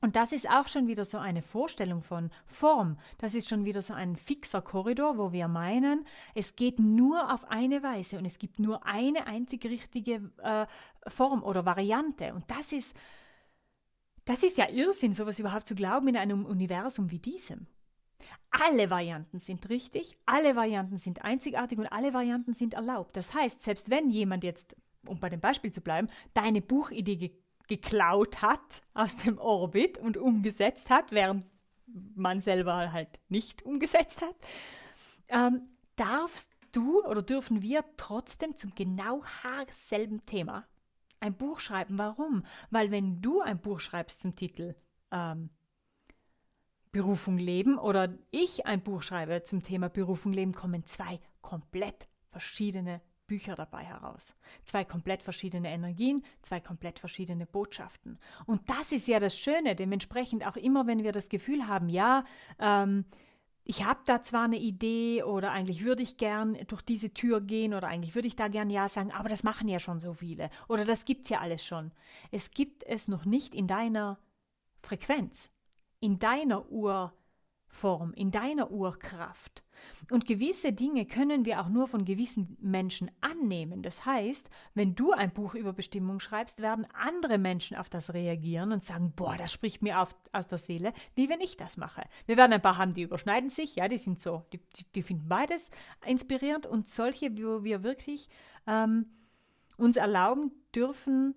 Und 0.00 0.16
das 0.16 0.32
ist 0.32 0.50
auch 0.50 0.68
schon 0.68 0.86
wieder 0.86 1.06
so 1.06 1.16
eine 1.16 1.40
Vorstellung 1.40 2.02
von 2.02 2.30
Form. 2.44 2.98
Das 3.16 3.34
ist 3.34 3.48
schon 3.48 3.64
wieder 3.64 3.80
so 3.80 3.94
ein 3.94 4.16
fixer 4.16 4.60
Korridor, 4.60 5.16
wo 5.16 5.32
wir 5.32 5.48
meinen, 5.48 6.06
es 6.34 6.56
geht 6.56 6.78
nur 6.78 7.32
auf 7.32 7.50
eine 7.50 7.82
Weise 7.82 8.18
und 8.18 8.26
es 8.26 8.38
gibt 8.38 8.58
nur 8.58 8.84
eine 8.84 9.26
einzig 9.26 9.64
richtige 9.64 10.30
äh, 10.42 10.66
Form 11.08 11.42
oder 11.42 11.64
Variante. 11.64 12.34
Und 12.34 12.44
das 12.50 12.72
ist, 12.72 12.94
das 14.26 14.42
ist 14.42 14.58
ja 14.58 14.68
Irrsinn, 14.68 15.14
sowas 15.14 15.38
überhaupt 15.38 15.66
zu 15.66 15.74
glauben 15.74 16.08
in 16.08 16.18
einem 16.18 16.44
Universum 16.44 17.10
wie 17.10 17.18
diesem. 17.18 17.66
Alle 18.50 18.88
Varianten 18.90 19.38
sind 19.38 19.68
richtig, 19.68 20.16
alle 20.26 20.54
Varianten 20.54 20.96
sind 20.96 21.24
einzigartig 21.24 21.78
und 21.78 21.86
alle 21.86 22.14
Varianten 22.14 22.54
sind 22.54 22.74
erlaubt. 22.74 23.16
Das 23.16 23.34
heißt, 23.34 23.62
selbst 23.62 23.90
wenn 23.90 24.10
jemand 24.10 24.44
jetzt, 24.44 24.76
um 25.06 25.18
bei 25.18 25.28
dem 25.28 25.40
Beispiel 25.40 25.72
zu 25.72 25.80
bleiben, 25.80 26.08
deine 26.34 26.60
Buchidee 26.60 27.16
ge 27.16 27.30
geklaut 27.66 28.42
hat 28.42 28.82
aus 28.92 29.16
dem 29.16 29.38
Orbit 29.38 29.96
und 29.96 30.18
umgesetzt 30.18 30.90
hat, 30.90 31.12
während 31.12 31.46
man 31.86 32.42
selber 32.42 32.92
halt 32.92 33.20
nicht 33.30 33.62
umgesetzt 33.62 34.20
hat, 34.20 34.36
ähm, 35.28 35.62
darfst 35.96 36.50
du 36.72 37.02
oder 37.04 37.22
dürfen 37.22 37.62
wir 37.62 37.82
trotzdem 37.96 38.56
zum 38.58 38.74
genau 38.74 39.22
selben 39.72 40.26
Thema 40.26 40.66
ein 41.20 41.34
Buch 41.34 41.60
schreiben. 41.60 41.96
Warum? 41.96 42.44
Weil 42.70 42.90
wenn 42.90 43.22
du 43.22 43.40
ein 43.40 43.60
Buch 43.60 43.80
schreibst 43.80 44.20
zum 44.20 44.36
Titel 44.36 44.74
ähm, 45.10 45.50
Berufung 46.94 47.38
leben 47.38 47.76
oder 47.76 48.14
ich 48.30 48.66
ein 48.66 48.80
Buch 48.80 49.02
schreibe 49.02 49.42
zum 49.42 49.64
Thema 49.64 49.88
Berufung 49.88 50.32
leben, 50.32 50.52
kommen 50.52 50.86
zwei 50.86 51.18
komplett 51.42 52.06
verschiedene 52.30 53.00
Bücher 53.26 53.56
dabei 53.56 53.82
heraus. 53.82 54.36
Zwei 54.62 54.84
komplett 54.84 55.20
verschiedene 55.20 55.70
Energien, 55.70 56.22
zwei 56.40 56.60
komplett 56.60 57.00
verschiedene 57.00 57.46
Botschaften. 57.46 58.20
Und 58.46 58.70
das 58.70 58.92
ist 58.92 59.08
ja 59.08 59.18
das 59.18 59.36
Schöne. 59.36 59.74
Dementsprechend 59.74 60.46
auch 60.46 60.56
immer, 60.56 60.86
wenn 60.86 61.02
wir 61.02 61.10
das 61.10 61.28
Gefühl 61.28 61.66
haben, 61.66 61.88
ja, 61.88 62.24
ähm, 62.60 63.04
ich 63.64 63.84
habe 63.84 64.00
da 64.06 64.22
zwar 64.22 64.44
eine 64.44 64.58
Idee 64.58 65.24
oder 65.24 65.50
eigentlich 65.50 65.84
würde 65.84 66.02
ich 66.02 66.16
gern 66.16 66.56
durch 66.68 66.82
diese 66.82 67.12
Tür 67.12 67.40
gehen 67.40 67.74
oder 67.74 67.88
eigentlich 67.88 68.14
würde 68.14 68.28
ich 68.28 68.36
da 68.36 68.46
gern 68.46 68.70
Ja 68.70 68.88
sagen, 68.88 69.10
aber 69.10 69.28
das 69.28 69.42
machen 69.42 69.66
ja 69.66 69.80
schon 69.80 69.98
so 69.98 70.12
viele 70.12 70.48
oder 70.68 70.84
das 70.84 71.06
gibt 71.06 71.24
es 71.24 71.30
ja 71.30 71.40
alles 71.40 71.64
schon. 71.64 71.90
Es 72.30 72.52
gibt 72.52 72.84
es 72.84 73.08
noch 73.08 73.24
nicht 73.24 73.52
in 73.52 73.66
deiner 73.66 74.18
Frequenz, 74.82 75.50
in 76.00 76.18
deiner 76.18 76.70
Urform, 76.70 78.12
in 78.14 78.30
deiner 78.30 78.70
Urkraft. 78.70 79.64
Und 80.10 80.26
gewisse 80.26 80.72
Dinge 80.72 81.06
können 81.06 81.44
wir 81.44 81.60
auch 81.60 81.68
nur 81.68 81.88
von 81.88 82.04
gewissen 82.04 82.56
Menschen 82.60 83.10
annehmen. 83.20 83.82
Das 83.82 84.04
heißt, 84.04 84.48
wenn 84.74 84.94
du 84.94 85.12
ein 85.12 85.32
Buch 85.32 85.54
über 85.54 85.72
Bestimmung 85.72 86.20
schreibst, 86.20 86.60
werden 86.60 86.86
andere 86.92 87.38
Menschen 87.38 87.76
auf 87.76 87.88
das 87.88 88.12
reagieren 88.12 88.72
und 88.72 88.82
sagen, 88.82 89.12
boah, 89.14 89.36
das 89.36 89.52
spricht 89.52 89.82
mir 89.82 90.00
auf, 90.00 90.14
aus 90.32 90.46
der 90.46 90.58
Seele, 90.58 90.92
wie 91.14 91.28
wenn 91.28 91.40
ich 91.40 91.56
das 91.56 91.76
mache. 91.76 92.02
Wir 92.26 92.36
werden 92.36 92.52
ein 92.52 92.62
paar 92.62 92.78
haben, 92.78 92.94
die 92.94 93.02
überschneiden 93.02 93.50
sich, 93.50 93.76
ja, 93.76 93.88
die 93.88 93.98
sind 93.98 94.20
so, 94.20 94.44
die, 94.52 94.60
die 94.94 95.02
finden 95.02 95.28
beides 95.28 95.70
inspirierend 96.06 96.66
und 96.66 96.88
solche, 96.88 97.36
wo 97.36 97.64
wir 97.64 97.82
wirklich 97.82 98.28
ähm, 98.66 99.06
uns 99.76 99.96
erlauben 99.96 100.52
dürfen, 100.74 101.34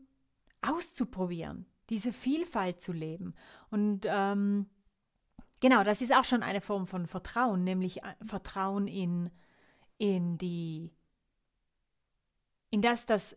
auszuprobieren, 0.62 1.66
diese 1.90 2.12
Vielfalt 2.12 2.82
zu 2.82 2.92
leben. 2.92 3.34
Und 3.70 4.06
ähm, 4.08 4.68
Genau, 5.60 5.84
das 5.84 6.02
ist 6.02 6.14
auch 6.14 6.26
schon 6.26 6.44
eine 6.44 6.62
Form 6.62 6.86
von 6.86 7.08
Vertrauen, 7.08 7.64
nämlich 7.64 8.04
äh, 8.04 8.16
Vertrauen 8.24 8.88
in, 8.88 9.32
in 9.98 10.38
die, 10.38 10.92
in 12.70 12.82
das, 12.82 13.06
dass 13.06 13.36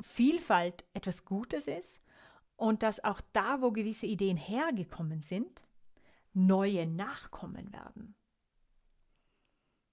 Vielfalt 0.00 0.84
etwas 0.94 1.24
Gutes 1.24 1.66
ist 1.66 2.00
und 2.56 2.82
dass 2.82 3.04
auch 3.04 3.20
da, 3.32 3.60
wo 3.60 3.70
gewisse 3.70 4.06
Ideen 4.06 4.36
hergekommen 4.36 5.20
sind, 5.20 5.62
neue 6.32 6.86
nachkommen 6.86 7.72
werden. 7.72 8.14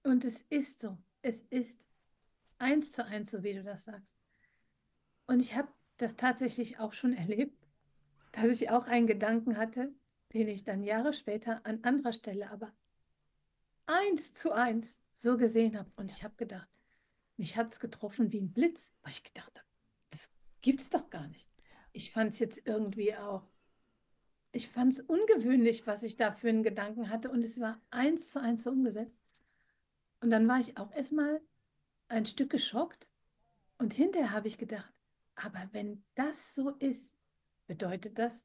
Und 0.02 0.24
es 0.24 0.42
ist 0.42 0.80
so. 0.80 0.96
Es 1.22 1.42
ist 1.44 1.84
eins 2.58 2.92
zu 2.92 3.04
eins, 3.04 3.32
so 3.32 3.42
wie 3.42 3.54
du 3.54 3.64
das 3.64 3.84
sagst. 3.84 4.16
Und 5.26 5.40
ich 5.40 5.54
habe 5.54 5.68
das 5.96 6.16
tatsächlich 6.16 6.78
auch 6.78 6.92
schon 6.92 7.12
erlebt, 7.12 7.65
dass 8.36 8.60
ich 8.60 8.70
auch 8.70 8.86
einen 8.86 9.06
Gedanken 9.06 9.56
hatte, 9.56 9.94
den 10.34 10.48
ich 10.48 10.64
dann 10.64 10.84
Jahre 10.84 11.14
später 11.14 11.64
an 11.64 11.82
anderer 11.82 12.12
Stelle 12.12 12.50
aber 12.50 12.72
eins 13.86 14.32
zu 14.34 14.52
eins 14.52 14.98
so 15.14 15.38
gesehen 15.38 15.78
habe. 15.78 15.90
Und 15.96 16.12
ich 16.12 16.22
habe 16.22 16.36
gedacht, 16.36 16.68
mich 17.38 17.56
hat 17.56 17.72
es 17.72 17.80
getroffen 17.80 18.32
wie 18.32 18.40
ein 18.40 18.52
Blitz, 18.52 18.92
weil 19.02 19.12
ich 19.12 19.24
gedacht 19.24 19.58
habe, 19.58 19.68
das 20.10 20.30
gibt 20.60 20.82
es 20.82 20.90
doch 20.90 21.08
gar 21.08 21.26
nicht. 21.28 21.48
Ich 21.92 22.12
fand 22.12 22.34
es 22.34 22.38
jetzt 22.38 22.60
irgendwie 22.66 23.16
auch, 23.16 23.48
ich 24.52 24.68
fand 24.68 24.92
es 24.92 25.00
ungewöhnlich, 25.00 25.86
was 25.86 26.02
ich 26.02 26.16
da 26.16 26.32
für 26.32 26.50
einen 26.50 26.62
Gedanken 26.62 27.08
hatte. 27.08 27.30
Und 27.30 27.42
es 27.42 27.58
war 27.58 27.80
eins 27.90 28.30
zu 28.30 28.40
eins 28.40 28.64
so 28.64 28.70
umgesetzt. 28.70 29.18
Und 30.20 30.30
dann 30.30 30.46
war 30.46 30.60
ich 30.60 30.76
auch 30.76 30.92
erstmal 30.92 31.40
ein 32.08 32.26
Stück 32.26 32.50
geschockt. 32.50 33.08
Und 33.78 33.94
hinterher 33.94 34.32
habe 34.32 34.48
ich 34.48 34.58
gedacht, 34.58 34.92
aber 35.36 35.68
wenn 35.72 36.04
das 36.14 36.54
so 36.54 36.70
ist, 36.70 37.15
bedeutet 37.66 38.18
das, 38.18 38.44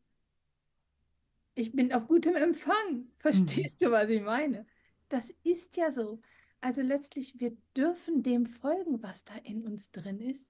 ich 1.53 1.71
bin 1.73 1.91
auf 1.91 2.07
gutem 2.07 2.35
Empfang. 2.35 3.07
Verstehst 3.17 3.81
mhm. 3.81 3.85
du, 3.85 3.91
was 3.91 4.09
ich 4.09 4.21
meine? 4.21 4.65
Das 5.09 5.33
ist 5.43 5.77
ja 5.77 5.91
so. 5.91 6.21
Also 6.61 6.81
letztlich, 6.81 7.39
wir 7.39 7.57
dürfen 7.75 8.23
dem 8.23 8.45
folgen, 8.45 9.01
was 9.01 9.25
da 9.25 9.35
in 9.43 9.65
uns 9.65 9.91
drin 9.91 10.21
ist, 10.21 10.49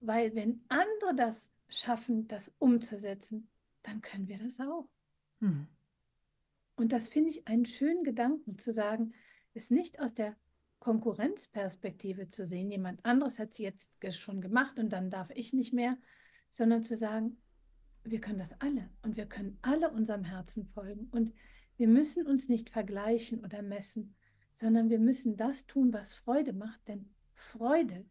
weil 0.00 0.34
wenn 0.34 0.64
andere 0.68 1.14
das 1.14 1.52
schaffen, 1.68 2.26
das 2.26 2.52
umzusetzen, 2.58 3.48
dann 3.82 4.00
können 4.00 4.28
wir 4.28 4.38
das 4.38 4.60
auch. 4.60 4.88
Mhm. 5.40 5.68
Und 6.76 6.92
das 6.92 7.08
finde 7.08 7.30
ich 7.30 7.46
einen 7.46 7.66
schönen 7.66 8.04
Gedanken, 8.04 8.58
zu 8.58 8.72
sagen, 8.72 9.14
es 9.54 9.70
nicht 9.70 10.00
aus 10.00 10.14
der 10.14 10.36
Konkurrenzperspektive 10.78 12.28
zu 12.28 12.46
sehen, 12.46 12.70
jemand 12.70 13.04
anderes 13.04 13.38
hat 13.38 13.52
es 13.52 13.58
jetzt 13.58 13.98
schon 14.14 14.40
gemacht 14.40 14.78
und 14.78 14.90
dann 14.90 15.10
darf 15.10 15.30
ich 15.30 15.52
nicht 15.52 15.72
mehr, 15.72 15.96
sondern 16.50 16.84
zu 16.84 16.96
sagen, 16.96 17.38
wir 18.10 18.20
können 18.20 18.38
das 18.38 18.60
alle 18.60 18.90
und 19.02 19.16
wir 19.16 19.26
können 19.26 19.58
alle 19.62 19.90
unserem 19.90 20.24
Herzen 20.24 20.66
folgen. 20.66 21.08
Und 21.10 21.32
wir 21.76 21.88
müssen 21.88 22.26
uns 22.26 22.48
nicht 22.48 22.70
vergleichen 22.70 23.44
oder 23.44 23.62
messen, 23.62 24.14
sondern 24.52 24.88
wir 24.90 24.98
müssen 24.98 25.36
das 25.36 25.66
tun, 25.66 25.92
was 25.92 26.14
Freude 26.14 26.52
macht, 26.52 26.86
denn 26.88 27.10
Freude 27.34 28.06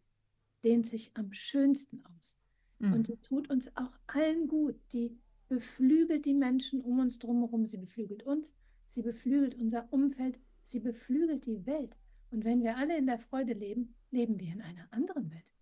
dehnt 0.64 0.88
sich 0.88 1.12
am 1.16 1.34
schönsten 1.34 2.04
aus. 2.06 2.38
Mhm. 2.80 2.94
Und 2.94 3.08
die 3.08 3.18
tut 3.18 3.50
uns 3.50 3.76
auch 3.76 3.98
allen 4.08 4.48
gut. 4.48 4.76
Die 4.94 5.18
beflügelt 5.48 6.26
die 6.26 6.34
Menschen 6.34 6.82
um 6.82 7.00
uns 7.00 7.20
drumherum. 7.20 7.66
Sie 7.66 7.78
beflügelt 7.78 8.24
uns, 8.24 8.56
sie 8.88 9.02
beflügelt 9.02 9.56
unser 9.56 9.92
Umfeld, 9.92 10.40
sie 10.64 10.80
beflügelt 10.80 11.46
die 11.46 11.66
Welt. 11.66 11.96
Und 12.32 12.46
wenn 12.46 12.64
wir 12.64 12.78
alle 12.78 12.98
in 12.98 13.08
der 13.08 13.20
Freude 13.20 13.54
leben, 13.54 13.96
leben 14.12 14.40
wir 14.40 14.52
in 14.52 14.62
einer 14.62 14.92
anderen 14.92 15.32
Welt. 15.32 15.55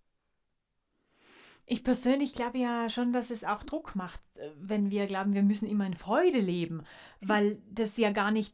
Ich 1.66 1.84
persönlich 1.84 2.34
glaube 2.34 2.58
ja 2.58 2.90
schon, 2.90 3.14
dass 3.14 3.32
es 3.32 3.44
auch 3.44 3.64
Druck 3.64 3.96
macht, 3.96 4.22
äh, 4.38 4.52
wenn 4.60 4.92
wir 4.92 5.06
glauben, 5.06 5.34
wir 5.34 5.44
müssen 5.44 5.68
immer 5.68 5.86
in 5.86 5.94
Freude 5.94 6.40
leben, 6.40 6.84
weil 7.22 7.62
das 7.72 7.98
ja 7.98 8.12
gar 8.12 8.32
nicht 8.32 8.54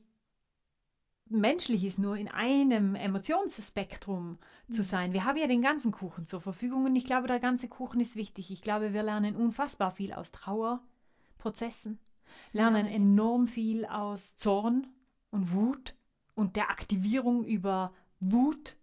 menschlich 1.30 1.84
ist, 1.84 2.00
nur 2.00 2.17
in 2.17 2.28
einem 2.28 2.95
Emotionsspektrum 2.95 4.39
zu 4.69 4.82
mhm. 4.82 4.86
sein. 4.86 5.13
Wir 5.13 5.26
haben 5.26 5.38
ja 5.38 5.48
den 5.48 5.62
ganzen 5.62 5.91
Kuchen 5.91 6.26
zur 6.26 6.41
Verfügung 6.41 6.86
und 6.86 6.95
ich 6.95 7.06
glaube, 7.06 7.28
der 7.28 7.39
ganze 7.39 7.67
Kuchen 7.67 8.00
ist 8.00 8.15
wichtig. 8.15 8.52
Ich 8.52 8.62
glaube, 8.62 8.93
wir 8.93 9.04
lernen 9.04 9.36
unfassbar 9.36 9.91
viel 9.91 10.13
aus 10.13 10.32
Trauerprozessen, 10.32 12.00
lernen 12.52 12.88
enorm 12.88 13.48
viel 13.48 13.86
aus 13.86 14.36
Zorn 14.36 14.88
und 15.32 15.54
Wut 15.54 15.95
und 16.36 16.56
der 16.56 16.69
Aktivierung 16.69 17.43
über 17.43 17.93
Wut. 18.19 18.76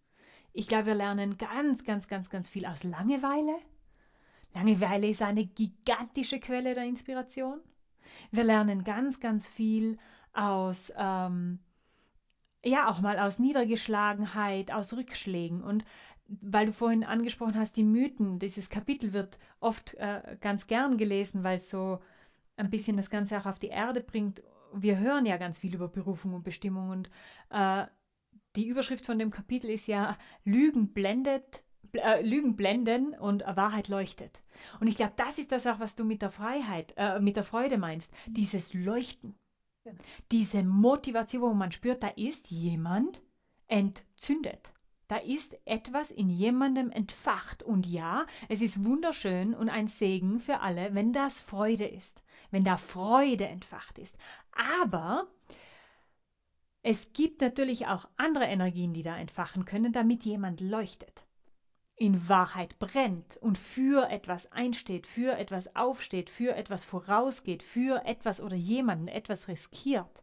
Ich 0.53 0.69
glaube, 0.69 0.87
wir 0.87 0.95
lernen 0.95 1.37
ganz, 1.37 1.85
ganz, 1.85 2.09
ganz, 2.09 2.31
ganz 2.31 2.49
viel 2.49 2.65
aus 2.65 2.85
Langeweile 2.85 3.57
Langeweile 4.55 5.09
ist 5.09 5.23
eine 5.23 5.45
gigantische 5.45 6.41
Quelle 6.41 6.75
der 6.75 6.85
Inspiration. 6.85 7.61
Wir 8.31 8.45
lernen 8.45 8.85
ganz, 8.85 9.21
ganz 9.21 9.47
viel 9.47 9.99
aus, 10.33 10.93
ähm, 10.97 11.59
ja, 12.65 12.89
auch 12.89 13.01
mal 13.01 13.19
aus 13.19 13.39
Niedergeschlagenheit, 13.39 14.73
aus 14.73 14.93
Rückschlägen. 14.93 15.63
Und 15.63 15.85
weil 16.29 16.67
du 16.67 16.73
vorhin 16.73 17.05
angesprochen 17.05 17.57
hast, 17.57 17.77
die 17.77 17.85
Mythen, 17.85 18.39
dieses 18.39 18.69
Kapitel 18.71 19.13
wird 19.13 19.39
oft 19.61 19.95
äh, 19.95 20.37
ganz 20.41 20.67
gern 20.67 20.99
gelesen, 20.99 21.45
weil 21.45 21.57
es 21.57 21.71
so 21.71 22.01
ein 22.57 22.71
bisschen 22.71 22.97
das 22.97 23.11
Ganze 23.11 23.39
auch 23.39 23.47
auf 23.47 23.59
die 23.59 23.69
Erde 23.69 24.01
bringt. 24.01 24.43
Wir 24.73 24.99
hören 24.99 25.27
ja 25.27 25.37
ganz 25.37 25.59
viel 25.59 25.75
über 25.75 25.89
Berufung 25.89 26.35
und 26.35 26.43
Bestimmung 26.43 26.91
und 26.91 27.11
äh, 27.51 27.87
die 28.57 28.67
Überschrift 28.67 29.05
von 29.05 29.19
dem 29.19 29.31
Kapitel 29.31 29.71
ist 29.71 29.87
ja 29.87 30.17
Lügen 30.45 30.93
blendet, 30.93 31.65
äh, 31.93 32.23
Lügen 32.23 32.57
blenden 32.57 33.15
und 33.15 33.45
Wahrheit 33.47 33.89
leuchtet. 33.89 34.43
Und 34.81 34.87
ich 34.87 34.97
glaube, 34.97 35.15
das 35.17 35.39
ist 35.39 35.53
das 35.53 35.67
auch, 35.67 35.81
was 35.81 35.95
du 35.95 36.05
mit 36.05 36.23
der 36.23 36.31
Freiheit, 36.31 36.95
äh, 36.97 37.21
mit 37.21 37.37
der 37.37 37.45
Freude 37.45 37.79
meinst. 37.79 38.13
Dieses 38.27 38.75
Leuchten. 38.75 39.37
Diese 40.33 40.65
Motivation, 40.65 41.43
wo 41.43 41.55
man 41.55 41.71
spürt, 41.71 42.03
da 42.03 42.09
ist 42.09 42.51
jemand 42.51 43.23
entzündet. 43.69 44.73
Da 45.09 45.19
ist 45.19 45.57
etwas 45.65 46.11
in 46.11 46.29
jemandem 46.29 46.91
entfacht. 46.91 47.63
Und 47.63 47.87
ja, 47.87 48.27
es 48.49 48.63
ist 48.63 48.85
wunderschön 48.85 49.55
und 49.55 49.69
ein 49.69 49.87
Segen 49.87 50.41
für 50.41 50.61
alle, 50.61 50.95
wenn 50.95 51.13
das 51.13 51.41
Freude 51.41 51.87
ist, 51.87 52.25
wenn 52.51 52.65
da 52.65 52.77
Freude 52.77 53.47
entfacht 53.47 53.99
ist. 53.99 54.19
Aber 54.81 55.29
es 56.83 57.13
gibt 57.13 57.41
natürlich 57.41 57.87
auch 57.87 58.09
andere 58.17 58.47
Energien, 58.47 58.93
die 58.93 59.03
da 59.03 59.17
entfachen 59.17 59.65
können, 59.65 59.93
damit 59.93 60.25
jemand 60.25 60.61
leuchtet 60.61 61.26
in 61.97 62.29
Wahrheit 62.29 62.79
brennt 62.79 63.39
und 63.39 63.57
für 63.57 64.11
etwas 64.11 64.53
einsteht, 64.53 65.07
für 65.07 65.37
etwas 65.37 65.75
aufsteht, 65.75 66.29
für 66.29 66.55
etwas 66.55 66.85
vorausgeht, 66.85 67.63
für 67.63 68.05
etwas 68.05 68.41
oder 68.41 68.57
jemanden 68.57 69.09
etwas 69.09 69.49
riskiert. 69.49 70.23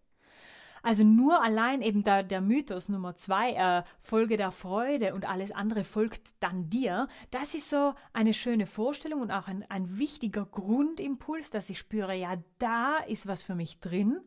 Also 0.86 1.05
nur 1.05 1.41
allein 1.41 1.81
eben 1.81 2.03
da 2.03 2.23
der 2.23 2.41
Mythos 2.41 2.89
Nummer 2.89 3.15
zwei, 3.15 3.53
äh, 3.53 3.83
Folge 4.01 4.36
der 4.36 4.51
Freude 4.51 5.15
und 5.15 5.27
alles 5.27 5.51
andere 5.53 5.86
folgt 5.86 6.33
dann 6.41 6.69
dir, 6.69 7.07
das 7.31 7.55
ist 7.55 7.69
so 7.69 7.93
eine 8.12 8.33
schöne 8.33 8.67
Vorstellung 8.67 9.21
und 9.21 9.31
auch 9.31 9.47
ein, 9.47 9.65
ein 9.69 9.97
wichtiger 9.97 10.45
Grundimpuls, 10.45 11.51
dass 11.51 11.69
ich 11.69 11.79
spüre, 11.79 12.13
ja, 12.13 12.36
da 12.59 12.97
ist 12.97 13.27
was 13.27 13.43
für 13.43 13.55
mich 13.55 13.79
drin 13.79 14.19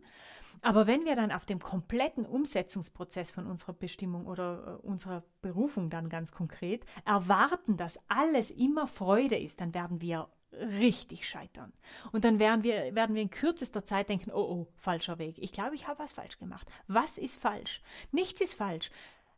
aber 0.63 0.87
wenn 0.87 1.05
wir 1.05 1.15
dann 1.15 1.33
auf 1.33 1.47
dem 1.47 1.61
kompletten 1.61 2.27
Umsetzungsprozess 2.27 3.31
von 3.31 3.47
unserer 3.47 3.73
Bestimmung 3.73 4.27
oder 4.27 4.81
äh, 4.83 4.87
unserer 4.87 5.23
Berufung 5.43 5.91
dann 5.91 6.09
ganz 6.09 6.33
konkret 6.33 6.85
erwarten, 7.05 7.77
dass 7.77 8.01
alles 8.09 8.51
immer 8.51 8.87
Freude 8.87 9.37
ist, 9.39 9.61
dann 9.61 9.75
werden 9.75 10.01
wir 10.01 10.29
richtig 10.53 11.29
scheitern. 11.29 11.73
Und 12.13 12.25
dann 12.25 12.39
werden 12.39 12.65
wir, 12.65 12.95
werden 12.95 13.15
wir 13.15 13.23
in 13.23 13.31
kürzester 13.31 13.85
Zeit 13.85 14.09
denken, 14.09 14.31
oh, 14.31 14.41
oh, 14.41 14.67
falscher 14.77 15.19
Weg. 15.19 15.37
Ich 15.39 15.53
glaube, 15.53 15.75
ich 15.75 15.87
habe 15.87 15.99
was 15.99 16.15
falsch 16.15 16.39
gemacht. 16.39 16.69
Was 16.87 17.19
ist 17.19 17.37
falsch? 17.37 17.83
Nichts 18.13 18.41
ist 18.41 18.55
falsch. 18.55 18.91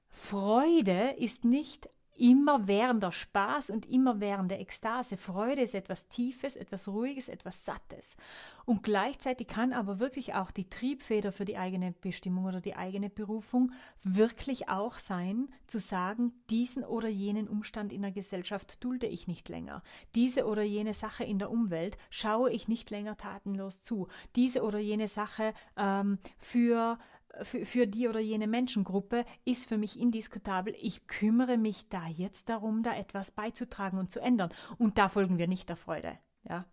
Freude 0.09 1.15
ist 1.17 1.45
nicht 1.45 1.89
immerwährender 2.19 3.13
Spaß 3.13 3.71
und 3.71 3.87
immerwährende 3.87 4.57
Ekstase. 4.57 5.17
Freude 5.17 5.63
ist 5.63 5.75
etwas 5.75 6.09
Tiefes, 6.09 6.57
etwas 6.57 6.89
Ruhiges, 6.89 7.29
etwas 7.29 7.65
Sattes. 7.65 8.17
Und 8.65 8.83
gleichzeitig 8.83 9.47
kann 9.47 9.73
aber 9.73 9.99
wirklich 9.99 10.35
auch 10.35 10.51
die 10.51 10.69
Triebfeder 10.69 11.33
für 11.33 11.47
die 11.47 11.57
eigene 11.57 11.93
Bestimmung 11.93 12.45
oder 12.45 12.61
die 12.61 12.77
eigene 12.77 13.09
Berufung 13.09 13.73
wirklich 14.03 14.69
auch 14.69 14.99
sein, 14.99 15.49
zu 15.67 15.79
sagen, 15.79 16.33
diesen 16.51 16.85
oder 16.85 17.09
jenen 17.09 17.49
Umstand 17.49 17.95
in 17.95 18.03
der 18.03 18.13
Gesellschaft 18.13 18.85
dulde 18.85 19.07
ich 19.07 19.27
nicht 19.27 19.49
länger. 19.49 19.83
Diese 20.15 20.47
oder 20.47 20.63
jene 20.63 20.93
Sache 20.93 21.25
in 21.25 21.39
der 21.39 21.51
Umwelt 21.51 21.97
schaue 22.11 22.51
ich 22.51 22.69
nicht 22.69 22.91
länger 22.91 23.17
tatenlos 23.17 23.81
zu. 23.81 24.09
Diese 24.37 24.63
oder 24.63 24.79
jene 24.79 25.09
Sache 25.09 25.55
ähm, 25.79 26.19
für 26.37 26.99
für, 27.43 27.65
für 27.65 27.87
die 27.87 28.09
oder 28.09 28.21
jene 28.21 28.47
Menschengruppe 28.47 29.25
ist 29.45 29.69
für 29.69 29.79
mich 29.79 29.99
indiskutabel. 29.99 30.75
Ich 30.81 31.07
kümmere 31.07 31.57
mich 31.57 31.89
da 31.89 32.07
jetzt 32.07 32.49
darum, 32.49 32.83
da 32.83 32.97
etwas 32.97 33.31
beizutragen 33.31 33.99
und 33.99 34.11
zu 34.11 34.21
ändern. 34.21 34.53
Und 34.79 34.99
da 34.99 35.09
folgen 35.09 35.39
wir 35.39 35.49
nicht 35.49 35.69
der 35.69 35.77
Freude. 35.77 36.19
Ja. 36.49 36.71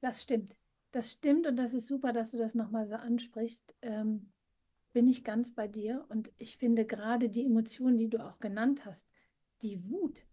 Das 0.00 0.22
stimmt. 0.22 0.56
Das 0.90 1.12
stimmt 1.12 1.46
und 1.46 1.56
das 1.56 1.72
ist 1.72 1.86
super, 1.86 2.12
dass 2.12 2.32
du 2.32 2.38
das 2.38 2.54
nochmal 2.54 2.86
so 2.86 2.96
ansprichst. 2.96 3.74
Ähm, 3.82 4.32
bin 4.92 5.06
ich 5.06 5.24
ganz 5.24 5.54
bei 5.54 5.68
dir 5.68 6.04
und 6.08 6.30
ich 6.36 6.58
finde 6.58 6.84
gerade 6.84 7.30
die 7.30 7.46
Emotionen, 7.46 7.96
die 7.96 8.10
du 8.10 8.18
auch 8.18 8.38
genannt 8.40 8.84
hast, 8.84 9.08
die 9.62 9.88
Wut, 9.88 10.26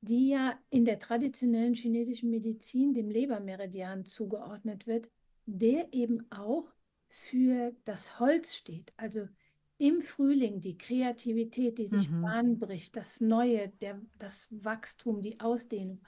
die 0.00 0.28
ja 0.28 0.58
in 0.70 0.84
der 0.84 0.98
traditionellen 0.98 1.74
chinesischen 1.74 2.30
Medizin 2.30 2.94
dem 2.94 3.10
Lebermeridian 3.10 4.04
zugeordnet 4.04 4.86
wird, 4.86 5.10
der 5.46 5.92
eben 5.92 6.26
auch 6.30 6.72
für 7.12 7.76
das 7.84 8.18
Holz 8.18 8.54
steht. 8.54 8.94
Also 8.96 9.28
im 9.76 10.00
Frühling 10.00 10.62
die 10.62 10.78
Kreativität, 10.78 11.76
die 11.76 11.86
sich 11.86 12.08
mhm. 12.08 12.22
Bahn 12.22 12.58
bricht, 12.58 12.96
das 12.96 13.20
Neue, 13.20 13.68
der, 13.68 14.00
das 14.18 14.48
Wachstum, 14.50 15.20
die 15.20 15.38
Ausdehnung. 15.38 16.00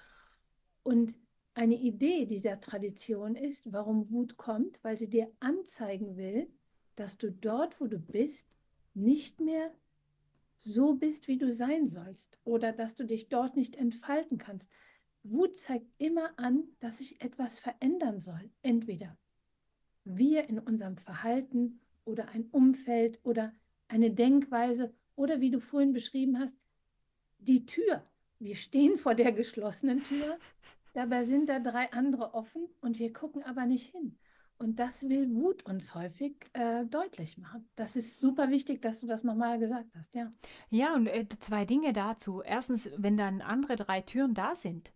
Und 0.83 1.15
eine 1.53 1.75
Idee 1.75 2.25
dieser 2.25 2.59
Tradition 2.59 3.37
ist, 3.37 3.71
warum 3.71 4.11
Wut 4.11 4.39
kommt, 4.39 4.83
weil 4.83 4.97
sie 4.97 5.11
dir 5.11 5.31
anzeigen 5.41 6.17
will, 6.17 6.49
dass 6.97 7.19
du 7.19 7.31
dort, 7.31 7.81
wo 7.83 7.87
du 7.87 7.99
bist, 7.99 8.49
nicht 8.95 9.41
mehr 9.41 9.75
so 10.57 10.95
bist, 10.95 11.29
wie 11.29 11.37
du 11.37 11.53
sein 11.53 11.87
sollst 11.87 12.39
oder 12.45 12.73
dass 12.73 12.95
du 12.95 13.05
dich 13.05 13.29
dort 13.29 13.57
nicht 13.57 13.77
entfalten 13.77 14.39
kannst. 14.39 14.71
Wut 15.23 15.59
zeigt 15.59 15.93
immer 15.99 16.31
an, 16.39 16.65
dass 16.81 16.99
sich 16.99 17.21
etwas 17.21 17.59
verändern 17.59 18.21
soll. 18.21 18.51
Entweder 18.63 19.19
wir 20.05 20.49
in 20.49 20.59
unserem 20.59 20.97
Verhalten 20.97 21.81
oder 22.05 22.29
ein 22.29 22.49
Umfeld 22.51 23.21
oder 23.25 23.53
eine 23.89 24.11
Denkweise 24.11 24.95
oder 25.17 25.41
wie 25.41 25.51
du 25.51 25.61
vorhin 25.61 25.93
beschrieben 25.93 26.39
hast, 26.39 26.57
die 27.39 27.67
Tür. 27.67 28.05
Wir 28.39 28.57
stehen 28.57 28.99
vor 28.99 29.15
der 29.15 29.33
geschlossenen 29.33 30.03
Tür, 30.05 30.39
dabei 30.93 31.25
sind 31.25 31.49
da 31.49 31.59
drei 31.59 31.93
andere 31.93 32.35
offen 32.35 32.69
und 32.81 32.99
wir 32.99 33.13
gucken 33.13 33.43
aber 33.43 33.67
nicht 33.67 33.91
hin. 33.91 34.19
Und 34.57 34.79
das 34.79 35.09
will 35.09 35.35
Wut 35.35 35.65
uns 35.67 35.95
häufig 35.95 36.37
äh, 36.53 36.85
deutlich 36.85 37.39
machen. 37.39 37.69
Das 37.75 37.97
ist 37.97 38.19
super 38.19 38.51
wichtig, 38.51 38.81
dass 38.83 39.01
du 39.01 39.07
das 39.07 39.25
nochmal 39.25 39.59
gesagt 39.59 39.91
hast, 39.97 40.15
ja. 40.15 40.33
Ja, 40.71 40.95
und 40.95 41.07
äh, 41.09 41.27
zwei 41.41 41.65
Dinge 41.65 41.93
dazu. 41.93 42.41
Erstens, 42.41 42.89
wenn 42.97 43.17
dann 43.17 43.43
andere 43.43 43.75
drei 43.77 44.01
Türen 44.01 44.33
da 44.33 44.55
sind, 44.55 44.93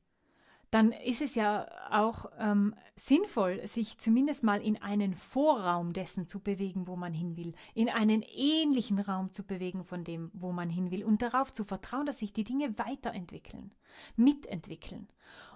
dann 0.71 0.93
ist 0.93 1.23
es 1.23 1.35
ja 1.35 1.67
auch 1.91 2.27
ähm, 2.39 2.75
sinnvoll, 2.97 3.67
sich 3.67 3.99
zumindest 3.99 4.43
mal 4.43 4.61
in 4.61 4.81
einen 4.81 5.15
Vorraum 5.15 5.93
dessen 5.93 6.27
zu 6.27 6.41
bewegen, 6.41 6.87
wo 6.87 6.97
man 6.97 7.15
hin 7.15 7.37
will, 7.37 7.55
in 7.75 7.89
einen 7.89 8.23
ähnlichen 8.23 8.99
Raum 8.99 9.33
zu 9.33 9.45
bewegen 9.45 9.85
von 9.85 10.05
dem, 10.05 10.31
wo 10.35 10.53
man 10.53 10.69
hin 10.69 10.91
will 10.91 11.05
und 11.05 11.23
darauf 11.23 11.53
zu 11.53 11.65
vertrauen, 11.65 12.07
dass 12.07 12.19
sich 12.19 12.33
die 12.33 12.45
Dinge 12.45 12.79
weiterentwickeln, 12.79 13.73
mitentwickeln. 14.17 15.09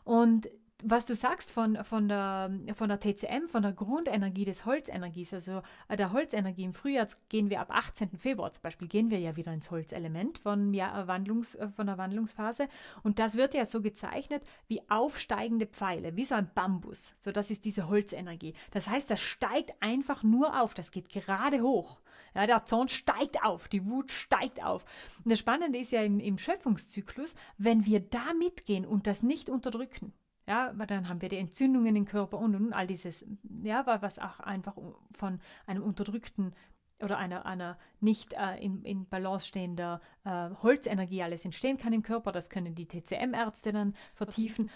Und 0.04 0.48
was 0.84 1.06
du 1.06 1.14
sagst 1.14 1.50
von, 1.50 1.82
von, 1.84 2.08
der, 2.08 2.50
von 2.74 2.88
der 2.88 3.00
TCM, 3.00 3.46
von 3.48 3.62
der 3.62 3.72
Grundenergie 3.72 4.44
des 4.44 4.66
Holzenergies, 4.66 5.32
also 5.32 5.62
äh, 5.88 5.96
der 5.96 6.12
Holzenergie 6.12 6.64
im 6.64 6.74
Frühjahr 6.74 7.06
gehen 7.28 7.50
wir 7.50 7.60
ab 7.60 7.70
18. 7.70 8.18
Februar 8.18 8.52
zum 8.52 8.62
Beispiel, 8.62 8.88
gehen 8.88 9.10
wir 9.10 9.18
ja 9.18 9.36
wieder 9.36 9.52
ins 9.52 9.70
Holzelement 9.70 10.38
von, 10.38 10.74
ja, 10.74 11.06
Wandlungs, 11.06 11.54
äh, 11.54 11.68
von 11.68 11.86
der 11.86 11.98
Wandlungsphase 11.98 12.68
und 13.02 13.18
das 13.18 13.36
wird 13.36 13.54
ja 13.54 13.64
so 13.64 13.80
gezeichnet 13.80 14.42
wie 14.66 14.82
aufsteigende 14.88 15.66
Pfeile, 15.66 16.16
wie 16.16 16.24
so 16.24 16.34
ein 16.34 16.50
Bambus. 16.54 17.14
So, 17.18 17.32
das 17.32 17.50
ist 17.50 17.64
diese 17.64 17.88
Holzenergie. 17.88 18.54
Das 18.70 18.88
heißt, 18.88 19.10
das 19.10 19.20
steigt 19.20 19.72
einfach 19.80 20.22
nur 20.22 20.60
auf, 20.60 20.74
das 20.74 20.90
geht 20.90 21.08
gerade 21.08 21.62
hoch. 21.62 22.00
Ja, 22.34 22.46
der 22.46 22.64
Zorn 22.64 22.88
steigt 22.88 23.44
auf, 23.44 23.68
die 23.68 23.84
Wut 23.84 24.10
steigt 24.10 24.64
auf. 24.64 24.84
Und 25.24 25.30
das 25.30 25.38
Spannende 25.38 25.78
ist 25.78 25.92
ja 25.92 26.02
im, 26.02 26.18
im 26.18 26.38
Schöpfungszyklus, 26.38 27.34
wenn 27.58 27.84
wir 27.84 28.00
da 28.00 28.32
mitgehen 28.38 28.86
und 28.86 29.06
das 29.06 29.22
nicht 29.22 29.50
unterdrücken, 29.50 30.14
ja, 30.46 30.72
weil 30.74 30.86
dann 30.86 31.08
haben 31.08 31.22
wir 31.22 31.28
die 31.28 31.38
Entzündungen 31.38 31.94
im 31.94 32.04
Körper 32.04 32.38
und, 32.38 32.54
und 32.54 32.72
all 32.72 32.86
dieses, 32.86 33.24
ja, 33.62 33.84
was 33.86 34.18
auch 34.18 34.40
einfach 34.40 34.76
von 35.12 35.40
einem 35.66 35.82
unterdrückten 35.82 36.54
oder 37.00 37.18
einer, 37.18 37.46
einer 37.46 37.78
nicht 38.00 38.32
äh, 38.34 38.56
in, 38.62 38.82
in 38.84 39.06
Balance 39.08 39.48
stehender 39.48 40.00
äh, 40.24 40.50
Holzenergie 40.62 41.22
alles 41.22 41.44
entstehen 41.44 41.78
kann 41.78 41.92
im 41.92 42.02
Körper. 42.02 42.32
Das 42.32 42.50
können 42.50 42.74
die 42.74 42.86
TCM-Ärzte 42.86 43.72
dann 43.72 43.94
vertiefen. 44.14 44.70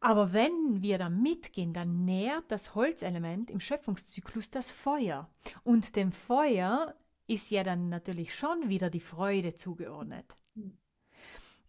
Aber 0.00 0.32
wenn 0.32 0.80
wir 0.80 0.96
da 0.96 1.10
mitgehen, 1.10 1.72
dann 1.72 2.04
nährt 2.04 2.50
das 2.50 2.74
Holzelement 2.74 3.50
im 3.50 3.60
Schöpfungszyklus 3.60 4.50
das 4.50 4.70
Feuer. 4.70 5.28
Und 5.62 5.94
dem 5.94 6.12
Feuer 6.12 6.94
ist 7.26 7.50
ja 7.50 7.62
dann 7.62 7.90
natürlich 7.90 8.34
schon 8.34 8.68
wieder 8.68 8.88
die 8.88 9.00
Freude 9.00 9.54
zugeordnet. 9.54 10.36